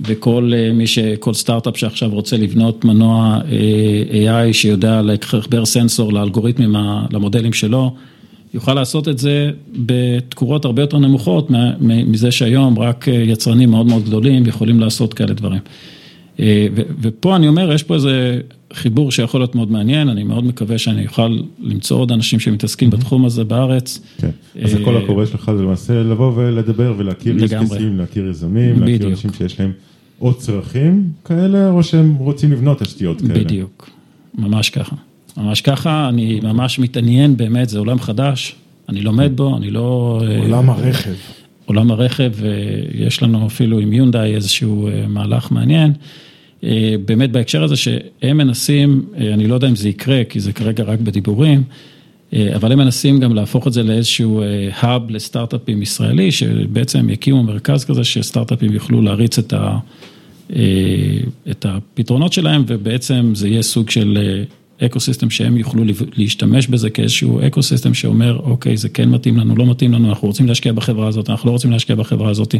וכל 0.00 0.52
אה, 0.54 0.72
מי 0.72 0.86
ש... 0.86 0.98
כל 0.98 1.34
סטארט-אפ 1.34 1.76
שעכשיו 1.76 2.10
רוצה 2.10 2.36
לבנות 2.36 2.84
מנוע 2.84 3.40
אה, 3.52 4.48
AI 4.48 4.52
שיודע 4.52 5.02
לחבר 5.02 5.64
סנסור 5.64 6.12
לאלגוריתמים, 6.12 6.76
למודלים 7.10 7.52
שלו, 7.52 7.94
יוכל 8.54 8.74
לעשות 8.74 9.08
את 9.08 9.18
זה 9.18 9.50
בתקורות 9.72 10.64
הרבה 10.64 10.82
יותר 10.82 10.98
נמוכות 10.98 11.50
מזה 11.80 12.30
שהיום 12.30 12.78
רק 12.78 13.08
אה, 13.08 13.14
יצרנים 13.14 13.70
מאוד 13.70 13.86
מאוד 13.86 14.04
גדולים 14.04 14.46
יכולים 14.46 14.80
לעשות 14.80 15.14
כאלה 15.14 15.34
דברים. 15.34 15.60
אה, 16.40 16.66
ופה 17.00 17.36
אני 17.36 17.48
אומר, 17.48 17.72
יש 17.72 17.82
פה 17.82 17.94
איזה 17.94 18.40
חיבור 18.72 19.10
שיכול 19.10 19.40
להיות 19.40 19.54
מאוד 19.54 19.70
מעניין, 19.70 20.08
אני 20.08 20.24
מאוד 20.24 20.44
מקווה 20.44 20.78
שאני 20.78 21.06
אוכל 21.06 21.38
למצוא 21.60 21.96
עוד 21.96 22.12
אנשים 22.12 22.40
שמתעסקים 22.40 22.90
בתחום 22.90 23.24
הזה 23.24 23.44
בארץ. 23.44 24.00
כן. 24.18 24.30
אז 24.62 24.74
אה, 24.74 24.80
הקול 24.80 24.96
הקורא 24.96 25.26
שלך 25.26 25.50
זה 25.56 25.62
למעשה 25.62 26.02
לבוא 26.02 26.32
ולדבר 26.36 26.94
ולהכיר. 26.96 27.42
איסקסים, 27.42 27.98
להכיר 27.98 28.28
יזמים, 28.28 28.80
להכיר. 28.80 29.08
אנשים 29.08 29.30
שיש 29.32 29.60
להם 29.60 29.72
או 30.20 30.34
צרכים 30.34 31.08
כאלה, 31.24 31.70
או 31.70 31.82
שהם 31.82 32.14
רוצים 32.14 32.52
לבנות 32.52 32.82
תשתיות 32.82 33.20
כאלה. 33.20 33.34
בדיוק, 33.34 33.90
ממש 34.34 34.70
ככה. 34.70 34.96
ממש 35.36 35.60
ככה, 35.60 36.08
אני 36.08 36.40
ממש 36.42 36.78
מתעניין 36.78 37.36
באמת, 37.36 37.68
זה 37.68 37.78
עולם 37.78 37.98
חדש, 37.98 38.56
אני 38.88 39.00
לומד 39.00 39.36
בו, 39.36 39.56
אני 39.56 39.70
לא... 39.70 40.20
אה, 40.28 40.38
עולם 40.38 40.70
הרכב. 40.70 41.14
עולם 41.66 41.90
הרכב, 41.90 42.32
יש 42.94 43.22
לנו 43.22 43.46
אפילו 43.46 43.78
עם 43.78 43.92
יונדאי 43.92 44.34
איזשהו 44.34 44.88
מהלך 45.08 45.52
מעניין. 45.52 45.92
אה, 46.64 46.94
באמת 47.04 47.32
בהקשר 47.32 47.62
הזה 47.64 47.76
שהם 47.76 48.36
מנסים, 48.36 49.04
אה, 49.18 49.34
אני 49.34 49.46
לא 49.46 49.54
יודע 49.54 49.68
אם 49.68 49.76
זה 49.76 49.88
יקרה, 49.88 50.24
כי 50.28 50.40
זה 50.40 50.52
כרגע 50.52 50.84
רק 50.84 51.00
בדיבורים, 51.00 51.62
אה, 52.32 52.56
אבל 52.56 52.72
הם 52.72 52.78
מנסים 52.78 53.20
גם 53.20 53.34
להפוך 53.34 53.66
את 53.66 53.72
זה 53.72 53.82
לאיזשהו 53.82 54.42
האב 54.72 55.10
לסטארט-אפים 55.10 55.82
ישראלי, 55.82 56.32
שבעצם 56.32 57.10
יקימו 57.10 57.42
מרכז 57.42 57.84
כזה 57.84 58.04
שסטארט-אפים 58.04 58.72
יוכלו 58.72 59.02
להריץ 59.02 59.38
את, 59.38 59.52
ה, 59.52 59.78
את 61.50 61.66
הפתרונות 61.68 62.32
שלהם, 62.32 62.64
ובעצם 62.66 63.32
זה 63.34 63.48
יהיה 63.48 63.62
סוג 63.62 63.90
של 63.90 64.18
ecosystem 64.82 65.30
שהם 65.30 65.56
יוכלו 65.56 65.84
להשתמש 66.16 66.66
בזה 66.66 66.90
כאיזשהו 66.90 67.40
ecosystem 67.46 67.94
שאומר, 67.94 68.38
אוקיי, 68.42 68.76
זה 68.76 68.88
כן 68.88 69.08
מתאים 69.08 69.36
לנו, 69.36 69.56
לא 69.56 69.66
מתאים 69.66 69.92
לנו, 69.92 70.08
אנחנו 70.08 70.28
רוצים 70.28 70.46
להשקיע 70.46 70.72
בחברה 70.72 71.08
הזאת, 71.08 71.30
אנחנו 71.30 71.46
לא 71.46 71.52
רוצים 71.52 71.70
להשקיע 71.70 71.96
בחברה 71.96 72.30
הזאת. 72.30 72.54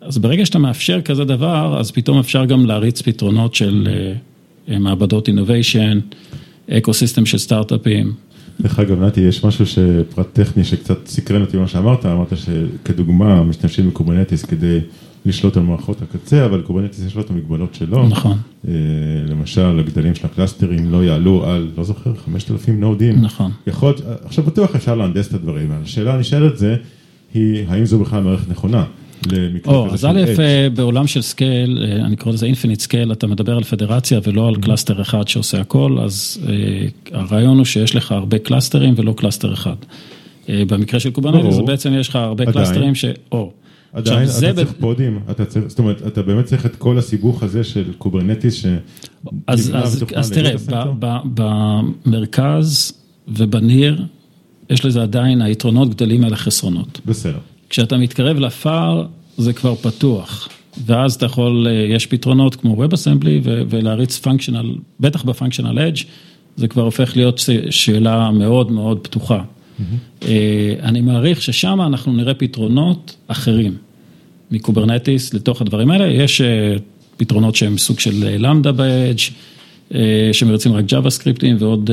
אז 0.00 0.18
ברגע 0.18 0.46
שאתה 0.46 0.58
מאפשר 0.58 1.00
כזה 1.00 1.24
דבר, 1.24 1.76
אז 1.80 1.90
פתאום 1.90 2.18
אפשר 2.18 2.44
גם 2.44 2.66
להריץ 2.66 3.02
פתרונות 3.02 3.54
של 3.54 3.88
אה, 4.68 4.78
מעבדות 4.78 5.28
innovation, 5.28 5.98
ecosystem 6.70 7.26
של 7.26 7.38
סטארט-אפים. 7.38 8.12
דרך 8.60 8.78
אגב, 8.78 9.02
נתי, 9.02 9.20
יש 9.20 9.44
משהו 9.44 9.66
שפרט 9.66 10.26
טכני 10.32 10.64
שקצת 10.64 11.06
סקרן 11.06 11.40
אותי 11.40 11.56
ממה 11.56 11.68
שאמרת, 11.68 12.06
אמרת 12.06 12.32
שכדוגמה 12.36 13.42
משתמשים 13.42 13.88
ב 13.88 13.93
Kubernetes 13.93 14.44
כדי 14.44 14.78
לשלוט 15.26 15.56
על 15.56 15.62
מערכות 15.62 16.02
הקצה, 16.02 16.44
אבל 16.44 16.62
Kubernetes 16.62 17.06
יש 17.06 17.14
לו 17.14 17.22
את 17.22 17.30
המגבלות 17.30 17.74
שלו. 17.74 18.08
נכון. 18.08 18.38
אה, 18.68 18.72
למשל, 19.28 19.78
הגדלים 19.78 20.14
של 20.14 20.26
הקלאסטרים 20.26 20.92
לא 20.92 21.04
יעלו 21.04 21.44
על, 21.46 21.68
לא 21.76 21.84
זוכר, 21.84 22.14
5,000 22.24 22.80
נודים. 22.80 23.20
נכון. 23.20 23.50
יכול, 23.66 23.94
עכשיו 24.24 24.44
בטוח 24.44 24.74
אפשר 24.76 24.94
להנדס 24.94 25.28
את 25.28 25.34
הדברים, 25.34 25.70
השאלה 25.72 26.14
הנשאלת 26.14 26.58
זה, 26.58 26.76
היא 27.34 27.64
האם 27.68 27.84
זו 27.84 27.98
בכלל 27.98 28.22
מערכת 28.22 28.48
נכונה. 28.48 28.84
למקרה 29.32 29.74
או, 29.74 29.86
כזה 29.86 29.94
אז 29.94 30.00
של 30.00 30.06
א', 30.08 30.34
edge. 30.36 30.40
אה, 30.40 30.68
בעולם 30.74 31.06
של 31.06 31.22
scale, 31.22 31.84
אה, 31.84 32.06
אני 32.06 32.16
קורא 32.16 32.34
לזה 32.34 32.46
infinite 32.46 32.80
scale, 32.80 33.12
אתה 33.12 33.26
מדבר 33.26 33.56
על 33.56 33.64
פדרציה 33.64 34.20
ולא 34.24 34.48
על 34.48 34.56
cluster 34.56 35.02
אחד 35.02 35.28
שעושה 35.28 35.60
הכל, 35.60 35.98
אז 36.02 36.38
אה, 36.48 36.86
הרעיון 37.12 37.56
הוא 37.56 37.64
שיש 37.64 37.96
לך 37.96 38.12
הרבה 38.12 38.38
קלאסטרים 38.38 38.94
ולא 38.96 39.12
cluster 39.12 39.52
אחד. 39.52 39.76
במקרה 40.48 41.00
של 41.00 41.10
Kubernetes. 41.10 41.58
אז 41.58 41.64
בעצם 41.66 41.92
יש 41.94 42.08
לך 42.08 42.16
הרבה 42.16 42.44
עדיין. 42.44 42.52
קלאסטרים 42.52 42.94
ש... 42.94 43.04
או. 43.32 43.52
עדיין, 43.92 44.28
אתה 44.28 44.52
צריך 44.54 44.72
פודים, 44.80 45.18
אתה 45.30 45.44
צריך, 45.44 45.64
זאת 45.68 45.78
אומרת, 45.78 46.06
אתה 46.06 46.22
באמת 46.22 46.44
צריך 46.44 46.66
את 46.66 46.76
כל 46.76 46.98
הסיבוך 46.98 47.42
הזה 47.42 47.64
של 47.64 47.92
Kubernetes 47.98 48.54
ש... 48.54 48.66
אז, 49.46 49.72
אז, 49.74 50.04
אז 50.16 50.32
תראה? 50.32 50.52
ב, 50.68 50.84
ב, 50.98 51.16
במרכז 51.34 52.92
וב 53.28 53.50
near, 53.50 54.04
יש 54.70 54.84
לזה 54.84 55.02
עדיין, 55.02 55.42
היתרונות 55.42 55.94
גדלים 55.94 56.24
על 56.24 56.32
החסרונות. 56.32 57.00
בסדר. 57.06 57.38
כשאתה 57.70 57.96
מתקרב 57.96 58.38
ל 58.38 58.52
far, 58.52 59.06
זה 59.36 59.52
כבר 59.52 59.74
פתוח. 59.74 60.48
ואז 60.86 61.14
אתה 61.14 61.26
יכול, 61.26 61.66
אה, 61.70 61.72
יש 61.72 62.06
פתרונות 62.06 62.54
כמו 62.56 62.84
WebAssembly 62.84 63.40
ולהריץ 63.44 64.18
functional, 64.18 64.74
בטח 65.00 65.22
ב 65.22 65.28
functional 65.28 65.88
Edge, 65.88 66.04
זה 66.56 66.68
כבר 66.68 66.82
הופך 66.82 67.16
להיות 67.16 67.38
ש- 67.38 67.50
שאלה 67.70 68.30
מאוד 68.30 68.72
מאוד 68.72 68.98
פתוחה. 68.98 69.42
אה, 70.22 70.74
אני 70.82 71.00
מעריך 71.00 71.42
ששם 71.42 71.80
אנחנו 71.80 72.12
נראה 72.12 72.34
פתרונות 72.34 73.16
אחרים 73.26 73.76
מ 74.50 74.58
Kubernetes 74.58 75.34
לתוך 75.34 75.60
הדברים 75.60 75.90
האלה. 75.90 76.06
יש 76.06 76.40
אה, 76.40 76.76
פתרונות 77.16 77.56
שהם 77.56 77.78
סוג 77.78 78.00
של 78.00 78.36
Lambda 78.38 78.72
ב-Edge, 78.72 79.32
אה, 79.94 80.30
שמריצים 80.32 80.72
רק 80.72 80.84
ג'אווה 80.84 81.10
סקריפטים 81.10 81.56
ועוד 81.58 81.90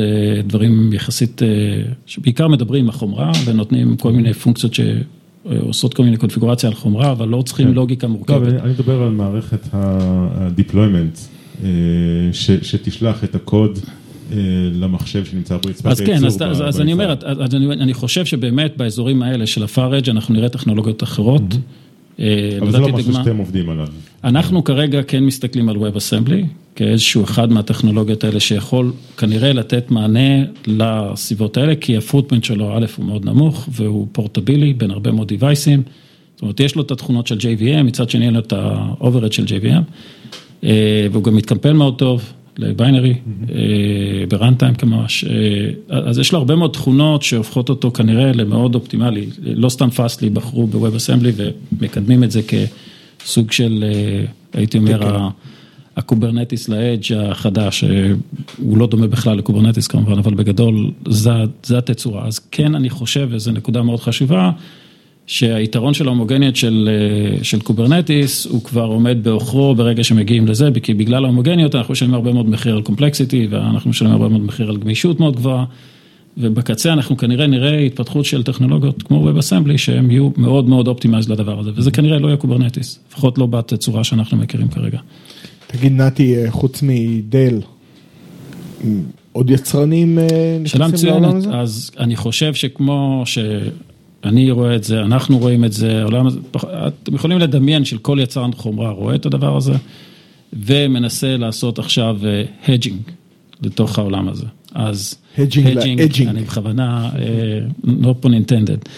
דברים 0.47 0.93
יחסית, 0.93 1.41
שבעיקר 2.05 2.47
מדברים 2.47 2.84
עם 2.84 2.89
החומרה 2.89 3.32
ונותנים 3.45 3.97
כל 3.97 4.11
מיני 4.11 4.34
פונקציות 4.34 4.73
שעושות 5.50 5.93
כל 5.93 6.04
מיני 6.04 6.18
קונפיגורציה 6.18 6.70
על 6.70 6.76
חומרה, 6.76 7.12
אבל 7.12 7.28
לא 7.28 7.41
צריכים 7.41 7.74
לוגיקה 7.74 8.08
לא, 8.08 8.14
מורכבת. 8.14 8.36
אבל 8.36 8.58
אני 8.58 8.72
מדבר 8.72 9.02
על 9.02 9.10
מערכת 9.10 9.74
ה-deployment, 9.74 11.20
אה, 11.64 11.70
שתשלח 12.62 13.24
את 13.24 13.36
הקוד 13.36 13.80
אה, 14.32 14.38
למחשב 14.74 15.26
שנמצא 15.26 15.58
ברצפת 15.58 15.86
אז 15.86 16.00
כן, 16.02 16.12
הייצור 16.24 16.28
אז, 16.28 16.41
אז, 16.41 16.62
ב- 16.62 16.64
אז 16.64 16.82
אני 16.82 16.93
אומר. 16.93 17.16
אז 17.26 17.56
אני, 17.56 17.74
אני 17.74 17.93
חושב 17.93 18.26
שבאמת 18.26 18.78
באזורים 18.78 19.22
האלה 19.22 19.48
של 19.48 19.64
Edge 19.64 20.12
אנחנו 20.12 20.34
נראה 20.34 20.50
טכנולוגיות 20.50 21.04
אחרות. 21.04 21.41
אה, 21.54 21.58
אבל 22.20 22.72
זה 22.72 22.78
לא 22.78 22.88
משהו. 22.89 23.13
שאתם 23.13 23.38
עובדים 23.38 23.70
עליו. 23.70 23.88
אנחנו 24.24 24.63
כרגע 24.63 25.03
כן 25.03 25.24
מסתכלים 25.24 25.70
על 25.70 25.76
WebAssembly 25.76 26.45
כאיזשהו 26.76 27.24
אחד 27.24 27.51
מהטכנולוגיות 27.51 28.24
האלה 28.24 28.39
שיכול 28.39 28.93
כנראה 29.18 29.53
לתת 29.53 29.91
מענה 29.91 30.43
לסביבות 30.68 31.57
האלה, 31.57 31.76
כי 31.76 31.97
הפרוטמנט 31.97 32.43
שלו, 32.43 32.78
א', 32.78 32.86
הוא 32.97 33.05
מאוד 33.05 33.26
נמוך 33.26 33.70
והוא 33.72 34.07
פורטבילי 34.11 34.74
בין 34.74 34.91
הרבה 34.91 35.11
מאוד 35.11 35.28
דיווייסים. 35.28 35.82
זאת 36.34 36.41
אומרת, 36.41 36.59
יש 36.59 36.76
לו 36.76 36.82
את 36.82 36.91
התכונות 36.91 37.28
של 37.28 37.38
JVM, 37.38 37.84
מצד 37.84 38.09
שני 38.09 38.26
אין 38.26 38.34
לו 38.34 38.39
את 38.39 38.53
ה-overhead 38.53 39.32
של 39.32 39.45
JVM, 39.45 39.84
אה, 40.63 41.07
והוא 41.11 41.24
גם 41.24 41.36
מתקמפל 41.36 41.74
מאוד 41.74 41.97
טוב 41.97 42.34
ל 42.57 42.64
binary, 42.64 43.13
ב 44.30 44.35
runtime 44.35 44.76
ממש. 44.76 45.24
אה, 45.24 45.99
אז 46.10 46.20
יש 46.20 46.32
לו 46.32 46.39
הרבה 46.39 46.55
מאוד 46.55 46.72
תכונות 46.72 47.24
שהופכות 47.24 47.70
אותו 47.70 47.91
כנראה 47.91 48.32
למאוד 48.32 48.76
אופטימלי. 48.76 49.28
לא 49.41 49.70
סתם 49.70 49.89
Fastly 49.89 50.30
בחרו 50.30 50.68
ב-WebAssembly 50.68 51.41
ומקדמים 51.82 52.24
את 52.24 52.32
זה 52.32 52.41
כסוג 53.22 53.51
של, 53.51 53.84
אה, 53.88 54.26
הייתי 54.53 54.78
אומר, 54.78 55.30
ה 55.97 56.04
Kubernetes 56.04 56.70
ל 56.70 56.78
edge 56.78 57.13
החדש, 57.14 57.84
אה, 57.84 58.12
הוא 58.58 58.78
לא 58.78 58.88
דומה 58.88 59.08
בכלל 59.08 59.38
ל 59.38 59.42
Kubernetes 59.42 59.88
כמובן, 59.88 60.18
אבל 60.18 60.34
בגדול 60.34 60.91
זה, 61.08 61.32
זה 61.64 61.78
התצורה. 61.78 62.28
אז 62.28 62.39
כן, 62.39 62.76
אני 62.76 62.89
חושב, 62.89 63.28
וזו 63.32 63.51
נקודה 63.51 63.82
מאוד 63.82 63.99
חשובה, 63.99 64.51
שהיתרון 65.28 65.93
של 65.93 66.07
ההומוגניות 66.07 66.55
של, 66.55 66.89
אה, 66.91 67.43
של 67.43 67.61
Kubernetes 67.61 68.45
הוא 68.45 68.63
כבר 68.63 68.86
עומד 68.86 69.17
בעוכרו 69.23 69.75
ברגע 69.75 70.03
שמגיעים 70.03 70.47
לזה, 70.47 70.69
כי 70.84 70.93
בגלל 70.93 71.25
ההומוגניות 71.25 71.75
אנחנו 71.75 71.91
משלמים 71.91 72.15
הרבה 72.15 72.34
מאוד 72.34 72.49
מחיר 72.49 72.75
על 72.75 72.82
complexity 72.82 73.47
ואנחנו 73.49 73.89
משלמים 73.89 74.13
הרבה 74.13 74.28
מאוד 74.28 74.41
מחיר 74.41 74.69
על 74.69 74.78
גמישות 74.78 75.19
מאוד 75.19 75.36
גבוהה. 75.36 75.65
ובקצה 76.38 76.93
אנחנו 76.93 77.17
כנראה 77.17 77.47
נראה 77.47 77.80
התפתחות 77.80 78.25
של 78.25 78.43
טכנולוגיות 78.43 79.03
כמו 79.03 79.30
WebAssembly 79.30 79.78
שהם 79.78 80.11
יהיו 80.11 80.30
מאוד 80.38 80.69
מאוד 80.69 80.88
optimized 80.88 81.30
לדבר 81.30 81.59
הזה, 81.59 81.71
וזה 81.75 81.91
כנראה 81.91 82.19
לא 82.19 82.28
יהיה 82.28 82.38
Kubernetes, 82.38 82.99
לפחות 83.09 83.38
לא 83.38 83.45
בתצורה 83.45 84.03
שאנחנו 84.03 84.38
מכירים 84.38 84.67
כרגע. 84.67 84.99
תגיד 85.67 85.91
נתי, 85.91 86.38
אה, 86.38 86.51
חוץ 86.51 86.84
מדל, 86.84 87.61
עוד 89.32 89.49
יצרנים 89.49 90.19
אה, 90.19 90.28
שאלה 90.65 90.88
נכנסים 90.88 91.09
לעולם 91.09 91.38
מצוינת, 91.38 91.45
הזה? 91.45 91.57
אז 91.57 91.91
אני 91.99 92.15
חושב 92.15 92.53
שכמו 92.53 93.23
שאני 94.28 94.51
רואה 94.51 94.75
את 94.75 94.84
זה, 94.84 95.01
אנחנו 95.01 95.38
רואים 95.38 95.65
את 95.65 95.73
זה, 95.73 96.01
העולם 96.01 96.28
הזה, 96.28 96.39
אתם 96.88 97.15
יכולים 97.15 97.39
לדמיין 97.39 97.86
של 97.86 97.97
כל 97.97 98.17
יצרן 98.21 98.53
חומרה 98.53 98.89
רואה 98.89 99.15
את 99.15 99.25
הדבר 99.25 99.57
הזה, 99.57 99.73
ומנסה 100.53 101.38
לעשות 101.38 101.80
עכשיו 101.80 102.17
edging 102.68 103.01
לתוך 103.61 103.99
העולם 103.99 104.30
הזה. 104.30 104.45
אז 104.73 105.15
edging. 105.38 106.30
אני 106.30 106.41
בכוונה, 106.41 107.09
אה, 107.19 107.59
no 107.86 108.25
pun 108.25 108.30
intended. 108.30 108.89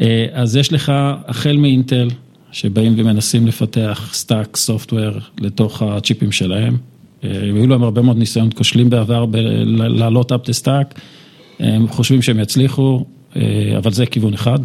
אה, 0.00 0.26
אז 0.32 0.56
יש 0.56 0.72
לך, 0.72 0.92
החל 1.26 1.56
מאינטל, 1.56 2.08
שבאים 2.52 2.94
ומנסים 2.96 3.46
לפתח 3.46 4.10
stack 4.12 4.56
software 4.56 5.12
לתוך 5.40 5.82
הצ'יפים 5.82 6.32
שלהם. 6.32 6.76
אה, 7.24 7.30
היו 7.42 7.66
להם 7.66 7.82
הרבה 7.82 8.02
מאוד 8.02 8.16
ניסיונות 8.16 8.54
כושלים 8.54 8.90
בעבר 8.90 9.26
בלעלות 9.26 10.32
up 10.32 10.46
the 10.46 10.64
stack, 10.64 11.00
הם 11.58 11.88
חושבים 11.88 12.22
שהם 12.22 12.40
יצליחו, 12.40 13.04
אה, 13.04 13.19
אבל 13.76 13.92
זה 13.92 14.06
כיוון 14.06 14.34
אחד. 14.34 14.58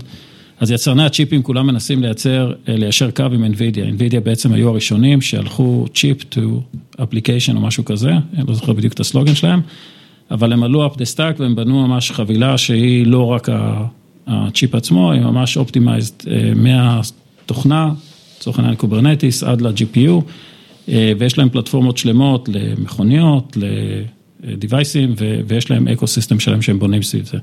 אז 0.60 0.72
יצרני 0.72 1.04
הצ'יפים 1.04 1.44
כולם 1.44 1.68
מנסים 1.68 2.02
לייצר, 2.02 2.54
אה, 2.70 2.76
ליישר 2.78 3.12
קו 3.12 3.24
עם 3.24 3.46
NVIDIA. 3.46 4.00
NVIDIA 4.00 4.20
בעצם 4.24 4.54
היו 4.54 4.70
הראשונים 4.70 5.22
שהלכו 5.22 5.86
chip 5.94 6.22
to 6.22 6.40
application 6.98 7.56
או 7.56 7.62
משהו 7.62 7.86
כזה, 7.86 8.12
אני 8.12 8.48
לא 8.48 8.54
זוכר 8.54 8.74
בדיוק 8.74 8.94
את 8.94 9.00
הסלוגן 9.00 9.36
שלהם, 9.36 9.62
אבל 10.32 10.54
הם 10.54 10.64
עלו 10.64 10.88
up 10.88 10.94
the 10.94 11.16
stack 11.16 11.40
והם 11.40 11.56
בנו 11.56 11.88
ממש 11.88 12.12
חבילה 12.12 12.58
שהיא 12.58 13.08
לא 13.08 13.26
רק 13.26 13.50
הצ'יפ 14.28 14.76
עצמו, 14.76 15.12
היא 15.12 15.22
ממש 15.22 15.58
optimized 15.58 16.12
מהתוכנה, 16.56 17.92
לצורך 18.38 18.60
העניין 18.60 18.76
Kubernetes 18.76 19.44
עד 19.44 19.62
ל-GPU, 19.62 20.22
אה, 20.90 21.14
ויש 21.18 21.38
להם 21.38 21.50
פלטפורמות 21.50 21.98
שלמות 21.98 22.50
למכוניות, 22.54 23.58
לדיווייסים, 24.44 25.14
ויש 25.48 25.72
להם 25.72 25.88
ecosystem 25.88 26.40
שלם 26.40 26.62
שהם 26.62 26.80
בונים 26.80 27.04
סביב 27.04 27.26
זה. 27.26 27.38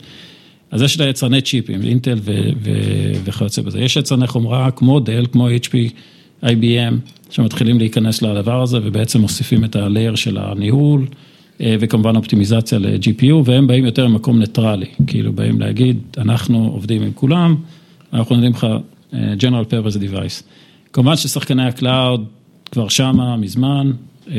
אז 0.72 0.82
יש 0.82 0.96
את 0.96 1.00
היצרני 1.00 1.40
צ'יפים, 1.40 1.82
אינטל 1.82 2.18
וכיוצא 3.24 3.62
בזה. 3.62 3.80
יש 3.80 3.96
יצרני 3.96 4.26
חומרה 4.26 4.70
כמו 4.70 5.00
דל, 5.00 5.26
כמו 5.32 5.48
HP, 5.48 5.74
IBM, 6.44 6.94
שמתחילים 7.30 7.78
להיכנס 7.78 8.22
לדבר 8.22 8.62
הזה 8.62 8.78
ובעצם 8.82 9.20
מוסיפים 9.20 9.64
את 9.64 9.76
ה 9.76 9.83
layer 9.83 10.14
של 10.14 10.38
הניהול, 10.38 11.06
אה, 11.60 11.76
וכמובן 11.80 12.16
אופטימיזציה 12.16 12.78
ל-GPU, 12.78 13.34
והם 13.44 13.66
באים 13.66 13.84
יותר 13.84 14.08
ממקום 14.08 14.38
ניטרלי, 14.38 14.86
כאילו 15.06 15.32
באים 15.32 15.60
להגיד, 15.60 15.98
אנחנו 16.18 16.70
עובדים 16.72 17.02
עם 17.02 17.12
כולם, 17.14 17.56
אנחנו 18.12 18.36
נותנים 18.36 18.52
לך 18.52 18.66
אה, 19.14 19.34
General 19.38 19.64
Purpose 19.70 19.96
Device. 19.96 20.42
כמובן 20.92 21.16
ששחקני 21.16 21.66
ה 21.66 21.76
cloud 21.76 22.24
כבר 22.70 22.88
שמה 22.88 23.36
מזמן, 23.36 23.92
אה, 24.30 24.36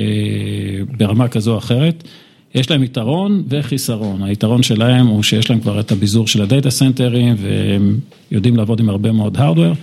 ברמה 0.97 1.27
כזו 1.27 1.53
או 1.53 1.57
אחרת. 1.57 2.03
יש 2.56 2.72
להם 2.72 2.84
יתרון 2.84 3.43
וחיסרון. 3.49 4.24
היתרון 4.24 4.64
שלהם 4.64 5.08
הוא 5.08 5.24
שיש 5.24 5.49
להם 5.49 5.60
כבר 5.60 5.80
את 5.80 5.91
הביזור 5.91 6.28
של 6.28 6.41
הדאטה 6.41 6.70
סנטרים 6.70 7.36
והם 7.38 7.97
יודעים 8.32 8.56
לעבוד 8.56 8.80
עם 8.80 8.89
הרבה 8.89 9.12
מאוד 9.12 9.38
hardware. 9.38 9.74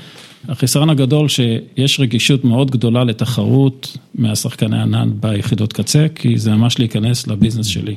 החיסרון 0.48 0.90
הגדול 0.90 1.28
שיש 1.28 2.00
רגישות 2.00 2.44
מאוד 2.44 2.70
גדולה 2.70 3.04
לתחרות 3.04 3.98
מהשחקני 4.14 4.78
ענן 4.82 5.10
ביחידות 5.20 5.72
קצה, 5.72 6.06
כי 6.14 6.38
זה 6.38 6.50
ממש 6.50 6.78
להיכנס 6.78 7.26
ל 7.26 7.31
business 7.31 7.66
שלי 7.66 7.94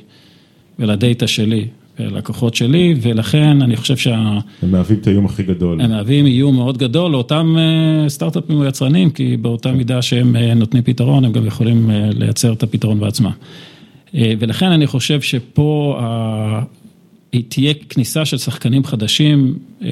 ולדאטה 0.80 1.28
שלי 1.28 1.67
ולקוחות 1.99 2.55
שלי, 2.55 2.95
ולכן 3.01 3.61
אני 3.61 3.76
חושב 3.76 3.97
שה... 3.97 4.39
הם 4.61 4.71
מהווים 4.71 4.99
את 4.99 5.07
האיום 5.07 5.26
הכי 5.26 5.43
גדול. 5.43 5.82
הם 5.82 5.91
מהווים 5.91 6.26
איום 6.26 6.55
מאוד 6.55 6.78
גדול 6.78 7.11
לאותם 7.11 7.55
אה, 7.57 8.09
סטארט-אפים 8.09 8.57
או 8.57 8.65
יצרנים, 8.65 9.09
כי 9.09 9.38
באותה 9.38 9.71
מידה 9.71 10.01
שהם 10.01 10.36
אה, 10.36 10.53
נותנים 10.53 10.84
פתרון, 10.84 11.26
הם 11.26 11.32
גם 11.32 11.45
יכולים 11.45 11.91
אה, 11.91 12.09
לייצר 12.13 12.53
את 12.53 12.63
הפתרון 12.63 12.99
בעצמם. 12.99 13.32
אה, 14.16 14.34
ולכן 14.39 14.72
אני 14.72 14.88
חושב 14.88 15.22
שפה 15.22 15.99
היא 17.32 17.43
תהיה 17.47 17.74
כניסה 17.89 18.26
של 18.26 18.38
שחקנים 18.38 18.84
חדשים 18.84 19.55
אה, 19.82 19.89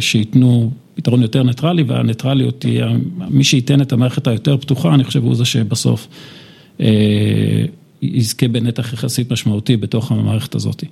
שייתנו 0.00 0.70
פתרון 0.94 1.22
יותר 1.22 1.42
ניטרלי, 1.42 1.82
והניטרליות 1.82 2.60
תהיה, 2.60 2.88
מי 3.30 3.44
שייתן 3.44 3.80
את 3.80 3.92
המערכת 3.92 4.26
היותר 4.26 4.56
פתוחה, 4.56 4.94
אני 4.94 5.04
חושב 5.04 5.24
הוא 5.24 5.34
זה 5.34 5.44
שבסוף 5.44 6.08
אה, 6.80 7.64
יזכה 8.02 8.48
בנתח 8.48 8.92
יחסית 8.92 9.32
משמעותי 9.32 9.76
בתוך 9.76 10.12
המערכת 10.12 10.54
הזאת. 10.54 10.84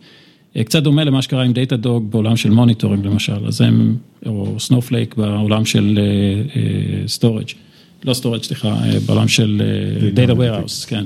קצת 0.65 0.83
דומה 0.83 1.05
למה 1.05 1.23
שקרה 1.23 1.43
עם 1.43 1.53
Datadog 1.53 2.11
בעולם 2.11 2.37
של 2.37 2.51
מוניטורים 2.51 3.05
למשל, 3.05 3.47
אז 3.47 3.61
הם, 3.61 3.97
או 4.27 4.57
Snowflake 4.59 5.15
בעולם 5.15 5.65
של 5.65 5.99
storage, 7.07 7.47
לא 8.05 8.15
storage, 8.15 8.43
סליחה, 8.43 8.77
בעולם 9.07 9.29
של 9.29 9.63
data 10.15 10.33
warehouse, 10.33 10.87
כן. 10.89 11.05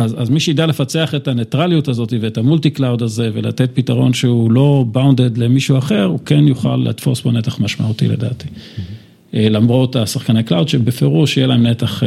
אה, 0.00 0.04
אז, 0.04 0.14
אז 0.18 0.30
מי 0.30 0.40
שידע 0.40 0.66
לפצח 0.66 1.14
את 1.14 1.28
הניטרליות 1.28 1.88
הזאת 1.88 2.12
ואת 2.20 2.38
ה 2.38 2.43
multi 2.43 2.70
cloud 2.70 3.02
הזה 3.02 3.30
ולתת 3.32 3.70
פתרון 3.74 4.12
שהוא 4.12 4.50
לא 4.50 4.84
bounded 4.92 5.38
למישהו 5.38 5.78
אחר, 5.78 6.04
הוא 6.04 6.18
כן 6.24 6.48
יוכל 6.48 6.76
לתפוס 6.76 7.20
פה 7.20 7.32
נתח 7.32 7.60
משמעותי 7.60 8.08
לדעתי. 8.08 8.48
Mm-hmm. 8.48 9.36
למרות 9.36 9.96
השחקני 9.96 10.42
cloud 10.42 10.68
שבפירוש 10.68 11.36
יהיה 11.36 11.46
להם 11.46 11.66
נתח 11.66 12.02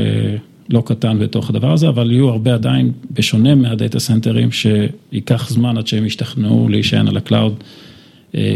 לא 0.70 0.84
קטן 0.86 1.20
בתוך 1.20 1.50
הדבר 1.50 1.74
הזה, 1.74 1.88
אבל 1.88 2.12
יהיו 2.12 2.30
הרבה 2.30 2.54
עדיין, 2.54 2.92
בשונה 3.12 3.56
מה 3.56 3.70
data 3.70 4.00
center 4.00 4.33
ים, 4.33 4.50
שייקח 4.52 5.50
זמן 5.50 5.78
עד 5.78 5.88
שהם 5.88 6.06
ישתכנעו 6.06 6.70
להישען 6.70 7.08
על 7.08 7.18
ה 7.18 7.26
cloud 7.26 7.64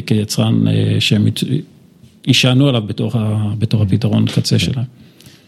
כיצרן 0.05 0.63
שהם 0.99 1.27
יישענו 2.27 2.69
עליו 2.69 2.81
בתור, 2.81 3.11
בתור 3.59 3.81
הפתרון 3.81 4.25
קצה 4.25 4.59
שלהם. 4.59 5.02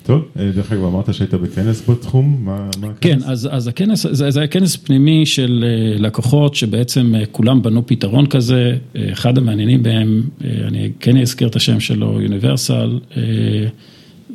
טוב, 0.05 0.21
דרך 0.55 0.71
אגב, 0.71 0.83
אמרת 0.83 1.13
שהיית 1.13 1.33
בכנס 1.33 1.89
בתחום, 1.89 2.41
מה 2.45 2.69
הכנס? 2.83 2.97
כן, 3.01 3.19
אז, 3.25 3.49
אז 3.51 3.67
הכנס, 3.67 4.05
זה, 4.11 4.31
זה 4.31 4.39
היה 4.39 4.47
כנס 4.47 4.75
פנימי 4.75 5.25
של 5.25 5.65
לקוחות 5.99 6.55
שבעצם 6.55 7.13
כולם 7.31 7.61
בנו 7.61 7.87
פתרון 7.87 8.25
כזה, 8.25 8.77
אחד 9.11 9.37
המעניינים 9.37 9.83
בהם, 9.83 10.23
אני 10.67 10.91
כן 10.99 11.17
אזכיר 11.17 11.47
את 11.47 11.55
השם 11.55 11.79
שלו, 11.79 12.21
יוניברסל, 12.21 12.99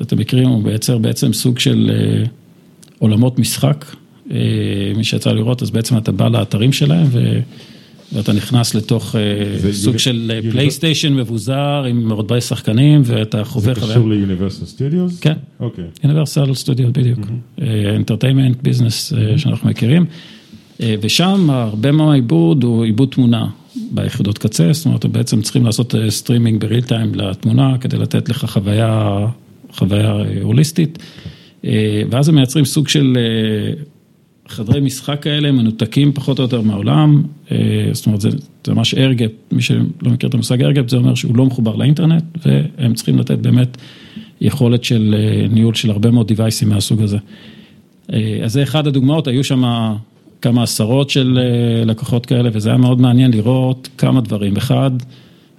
אתם 0.03 0.19
מכירים, 0.19 0.49
הוא 0.49 0.63
מייצר 0.63 0.99
בעצם 0.99 1.33
סוג 1.33 1.59
של 1.59 1.91
עולמות 2.99 3.39
משחק, 3.39 3.85
מי 4.97 5.05
שיצא 5.05 5.33
לראות, 5.33 5.63
אז 5.63 5.71
בעצם 5.71 5.97
אתה 5.97 6.13
בא 6.13 6.29
לאתרים 6.29 6.73
שלהם 6.73 7.07
ו... 7.11 7.41
ואתה 8.13 8.33
נכנס 8.33 8.75
לתוך 8.75 9.15
סוג 9.73 9.97
של 9.97 10.41
פלייסטיישן 10.53 11.15
מבוזר 11.15 11.85
עם 11.89 12.13
הרבה 12.13 12.41
שחקנים 12.41 13.03
ואתה 13.05 13.45
חווה 13.45 13.75
חוויה. 13.75 13.87
זה 13.87 13.95
קשור 13.95 14.09
ליוניברסל 14.09 14.65
סטודיוס? 14.65 15.21
כן, 15.21 15.35
יוניברסל 16.05 16.55
סטודיוס 16.55 16.91
בדיוק, 16.93 17.19
entertainment 17.95 18.63
business 18.63 19.13
שאנחנו 19.37 19.71
מכירים. 19.71 20.07
ושם 21.01 21.51
הרבה 21.51 21.93
מהעיבוד 21.93 22.65
הוא 22.65 22.85
עיבוד 22.85 23.09
תמונה 23.09 23.47
ביחידות 23.91 24.39
קצה, 24.39 24.73
זאת 24.73 24.87
אומרת, 24.87 25.07
בעצם 25.07 25.43
צריכים 25.43 25.65
לעשות 25.65 25.95
streaming 26.09 26.61
ב 26.61 26.65
real 26.65 26.83
time 26.83 27.15
לתמונה 27.15 27.79
כדי 27.79 27.99
לתת 27.99 28.29
לך 28.29 28.59
חוויה 29.71 30.13
הוליסטית, 30.43 30.99
ואז 32.11 32.29
הם 32.29 32.35
מייצרים 32.35 32.65
סוג 32.65 32.89
של 32.89 33.17
חדרי 34.51 34.81
משחק 34.81 35.23
כאלה 35.23 35.53
מנותקים 35.53 36.13
פחות 36.13 36.39
או 36.39 36.43
יותר 36.45 36.61
מהעולם, 36.61 37.23
זאת 37.93 38.07
אומרת, 38.07 38.21
זה 38.21 38.29
ממש 38.69 38.95
ארגפ, 38.95 39.31
מי 39.53 39.63
שלא 39.63 39.83
מכיר 40.01 40.29
את 40.29 40.35
המושג 40.35 40.63
ארגפ, 40.63 40.91
זה 40.91 40.97
אומר 40.97 41.15
שהוא 41.15 41.37
לא 41.37 41.47
מחובר 41.47 41.77
לאינטרנט, 41.77 42.25
והם 42.47 42.95
צריכים 42.95 43.19
לתת 43.19 43.39
באמת 43.39 43.77
יכולת 44.41 44.85
של 44.85 45.15
ניהול 45.51 45.75
של 45.75 45.91
הרבה 45.91 46.11
מאוד 46.11 46.29
דיווייסים 46.29 46.69
מהסוג 46.69 47.03
הזה. 47.03 47.19
אז 48.45 48.53
זה 48.53 48.63
אחד 48.63 48.87
הדוגמאות, 48.87 49.27
היו 49.27 49.45
שם 49.45 49.93
כמה 50.43 50.63
עשרות 50.63 51.11
של 51.11 51.39
לקוחות 51.87 52.27
כאלה, 52.27 52.51
וזה 52.53 52.69
היה 52.69 52.79
מאוד 52.79 53.01
מעניין 53.01 53.31
לראות 53.31 53.89
כמה 53.99 54.21
דברים. 54.21 54.57
אחד, 54.57 54.91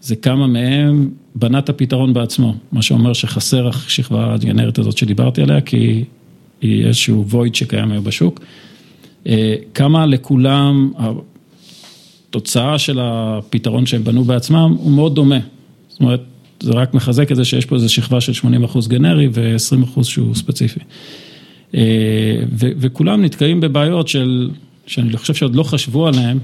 זה 0.02 0.16
כמה 0.16 0.48
מהם 0.48 1.10
בנה 1.36 1.60
את 1.60 1.70
הפתרון 1.70 2.14
בעצמו, 2.14 2.56
מה 2.72 2.82
שאומר 2.82 3.14
שחסר 3.14 3.68
השכבה 3.68 4.34
הגנרית 4.34 4.80
הזאת 4.80 4.98
שדיברתי 4.98 5.42
עליה, 5.42 5.62
כי 5.62 6.04
היא 6.62 6.86
איזשהו 6.86 7.26
void 7.32 7.54
שקיים 7.54 7.92
היום 7.92 8.04
בשוק. 8.04 8.40
כמה 9.74 10.06
לכולם, 10.06 10.92
התוצאה 12.30 12.80
של 12.80 13.00
הפתרון 13.02 13.86
שהם 13.86 14.04
בנו 14.04 14.24
בעצמם 14.24 14.76
הוא 14.78 14.92
מאוד 14.92 15.16
דומה. 15.16 15.40
זאת 15.90 16.00
אומרת, 16.00 16.22
זה 16.64 16.72
רק 16.72 16.94
מחזק 16.94 17.32
את 17.32 17.36
זה 17.36 17.46
שיש 17.46 17.66
פה 17.66 17.76
איזו 17.76 17.94
שכבה 17.94 18.22
של 18.22 18.34
80 18.34 18.64
אחוז 18.64 18.88
גנרי 18.88 19.30
ו-20 19.34 19.84
אחוז 19.84 20.08
שהוא 20.08 20.36
ספציפי. 20.36 20.80
וכולם 22.54 23.22
נתקעים 23.22 23.62
בבעיות 23.62 24.08
של, 24.08 24.50
שאני 24.88 25.18
חושב 25.18 25.34
שעוד 25.34 25.56
לא 25.56 25.64
חשבו 25.64 26.08
עליהן, 26.08 26.38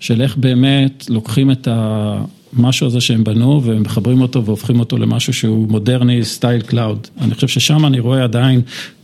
של 0.00 0.22
איך 0.22 0.36
באמת 0.36 1.06
לוקחים 1.08 1.50
את 1.50 1.68
המשהו 1.70 2.86
הזה 2.86 3.00
שהם 3.00 3.24
בנו 3.24 3.60
ומחברים 3.64 4.20
אותו 4.20 4.44
והופכים 4.44 4.80
אותו 4.80 4.98
למשהו 4.98 5.32
שהוא 5.32 5.68
מודרני, 5.68 6.24
style 6.24 6.60
cloud. 6.60 7.06
אני 7.20 7.34
חושב 7.34 7.48
ששם 7.48 7.86
אני 7.86 8.00
רואה 8.00 8.24
עדיין 8.24 8.60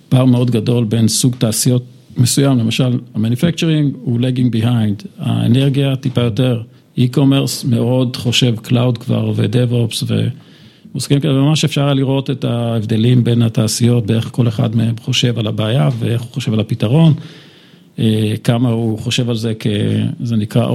פער 0.09 0.25
מאוד 0.25 0.51
גדול 0.51 0.85
בין 0.85 1.09
סוג 1.09 1.35
תעשיות 1.39 1.83
מסוים, 2.17 2.59
למשל, 2.59 2.99
ה 3.15 3.21
manufacturing 3.21 3.95
הוא 4.03 4.21
lagging 4.21 4.57
behind, 4.57 5.07
האנרגיה 5.19 5.97
טיפה 5.97 6.21
יותר, 6.21 6.63
e-commerce 6.99 7.67
מאוד 7.69 8.17
חושב 8.17 8.55
cloud 8.63 8.99
כבר 8.99 9.33
ו-DevOps 9.37 10.05
ומושגים 10.95 11.21
כאלה, 11.21 11.33
ממש 11.35 11.65
אפשר 11.65 11.85
היה 11.85 11.95
לראות 11.95 12.31
את 12.31 12.45
ההבדלים 12.45 13.25
בין 13.25 13.43
התעשיות, 13.43 14.07
באיך 14.07 14.29
כל 14.33 14.49
אחד 14.49 14.77
מהם 14.77 14.95
חושב 15.01 15.39
על 15.39 15.47
הבעיה 15.47 15.89
ואיך 15.99 16.23
הוא 16.23 16.31
חושב 16.31 16.53
על 16.53 16.61
הפתרון, 16.61 17.15
כמה 18.45 18.69
הוא 18.69 18.99
חושב 18.99 19.31
על 19.31 19.37
זה 19.37 19.53
כזה 19.55 20.37
נקרא 20.37 20.69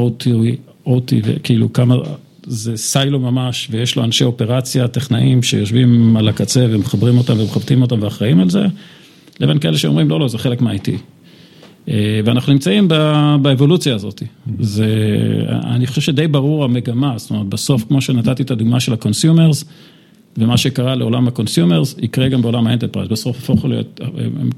OT, 0.85 1.13
כאילו 1.43 1.73
כמה 1.73 1.95
זה 2.43 2.77
silo 2.77 3.19
ממש 3.19 3.67
ויש 3.71 3.95
לו 3.95 4.03
אנשי 4.03 4.23
אופרציה, 4.23 4.87
טכנאים 4.87 5.43
שיושבים 5.43 6.17
על 6.17 6.27
הקצה 6.27 6.67
ומחברים 6.69 7.17
אותם 7.17 7.39
ומכבלים 7.39 7.81
אותם 7.81 8.03
ואחראים 8.03 8.39
על 8.39 8.49
זה, 8.49 8.65
לבין 9.39 9.59
כאלה 9.59 9.77
שאומרים 9.77 10.09
לא, 10.09 10.19
לא, 10.19 10.27
זה 10.27 10.37
חלק 10.37 10.61
מה-IT. 10.61 10.89
ואנחנו 12.25 12.53
נמצאים 12.53 12.87
באבולוציה 13.41 13.95
הזאת, 13.95 14.23
זה, 14.59 14.87
אני 15.63 15.87
חושב 15.87 16.01
שדי 16.01 16.27
ברור 16.27 16.63
המגמה, 16.63 17.13
זאת 17.17 17.29
אומרת 17.29 17.45
בסוף 17.45 17.83
כמו 17.87 18.01
שנתתי 18.01 18.43
את 18.43 18.51
הדוגמה 18.51 18.79
של 18.79 18.93
ה-consumers, 18.93 19.65
ומה 20.37 20.57
שקרה 20.57 20.95
לעולם 20.95 21.27
ה-consumers 21.27 22.03
יקרה 22.03 22.29
גם 22.29 22.41
בעולם 22.41 22.67
ה 22.67 22.71
enterprise, 22.71 23.09
בסוף 23.09 23.49
הפכו 23.49 23.67
להיות, 23.67 24.01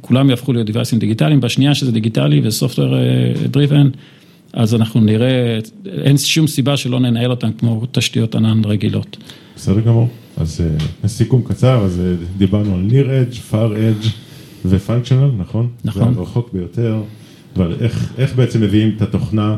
כולם 0.01 0.29
יהפכו 0.29 0.53
להיות 0.53 0.65
device 0.65 0.91
ים 0.91 0.99
דיגיטליים, 0.99 1.41
בשנייה 1.41 1.75
שזה 1.75 1.91
דיגיטלי 1.91 2.41
ו 2.43 2.49
software 2.49 2.95
driven, 3.51 3.89
אז 4.53 4.75
אנחנו 4.75 5.01
נראה, 5.01 5.59
אין 5.85 6.17
שום 6.17 6.47
סיבה 6.47 6.77
שלא 6.77 6.99
ננהל 6.99 7.31
אותם 7.31 7.51
כמו 7.51 7.85
תשתיות 7.91 8.35
ענן 8.35 8.61
רגילות. 8.65 9.17
בסדר 9.55 9.79
גמור, 9.79 10.07
אז 10.37 10.63
לסיכום 11.03 11.41
קצר, 11.47 11.83
אז 11.85 12.01
דיברנו 12.37 12.75
על 12.75 12.83
near 12.89 13.05
edge, 13.05 13.53
far 13.53 13.55
edge 13.55 14.07
ו-functional, 14.65 15.41
נכון? 15.41 15.69
נכון. 15.85 16.13
זה 16.13 16.19
הרחוק 16.19 16.49
ביותר. 16.53 17.01
אבל 17.55 17.75
איך, 17.81 18.13
איך 18.17 18.35
בעצם 18.35 18.61
מביאים 18.61 18.93
את 18.97 19.01
התוכנה 19.01 19.55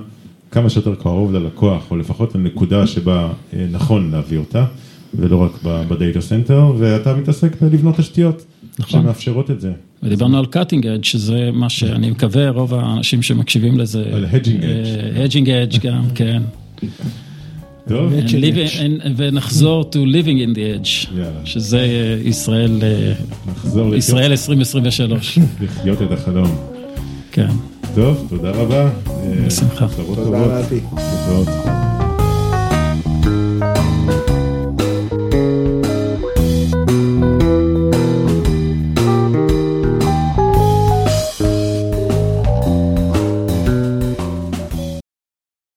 כמה 0.51 0.69
שיותר 0.69 0.95
קרוב 0.95 1.33
ללקוח, 1.33 1.91
או 1.91 1.97
לפחות 1.97 2.35
לנקודה 2.35 2.87
שבה 2.87 3.29
נכון 3.71 4.11
להביא 4.11 4.37
אותה, 4.37 4.65
ולא 5.13 5.37
רק 5.37 5.51
ב 5.63 5.75
data 5.75 6.21
center, 6.21 6.73
ואתה 6.77 7.15
מתעסק 7.15 7.61
בלבנות 7.61 7.97
תשתיות 7.97 8.45
נכון. 8.79 9.01
שמאפשרות 9.01 9.51
את 9.51 9.61
זה. 9.61 9.71
ודיברנו 10.03 10.37
על 10.37 10.45
cutting 10.45 10.83
edge, 10.83 11.03
שזה 11.03 11.49
מה 11.53 11.69
שאני 11.69 12.11
מקווה, 12.11 12.49
רוב 12.49 12.73
האנשים 12.73 13.21
שמקשיבים 13.21 13.79
לזה. 13.79 14.03
על 14.13 14.25
hedging 14.25 14.61
edge. 14.61 15.17
hedging 15.17 15.45
edge 15.45 15.79
גם, 15.87 16.05
כן. 16.15 16.41
טוב. 17.87 18.13
ונחזור 19.15 19.89
to 19.91 19.95
living 19.95 20.47
in 20.47 20.55
the 20.55 20.85
edge, 20.85 21.09
שזה 21.45 21.87
ישראל, 22.25 22.81
ישראל 23.95 24.31
2023. 24.31 25.39
לחיות 25.61 26.01
את 26.01 26.11
החלום. 26.11 26.55
כן. 27.31 27.47
טוב, 27.95 28.25
תודה 28.29 28.51
רבה. 28.51 28.89
בשמחה. 29.47 29.85
בשורות 29.85 30.17
תודה. 30.17 30.61
להתראות. 30.71 31.92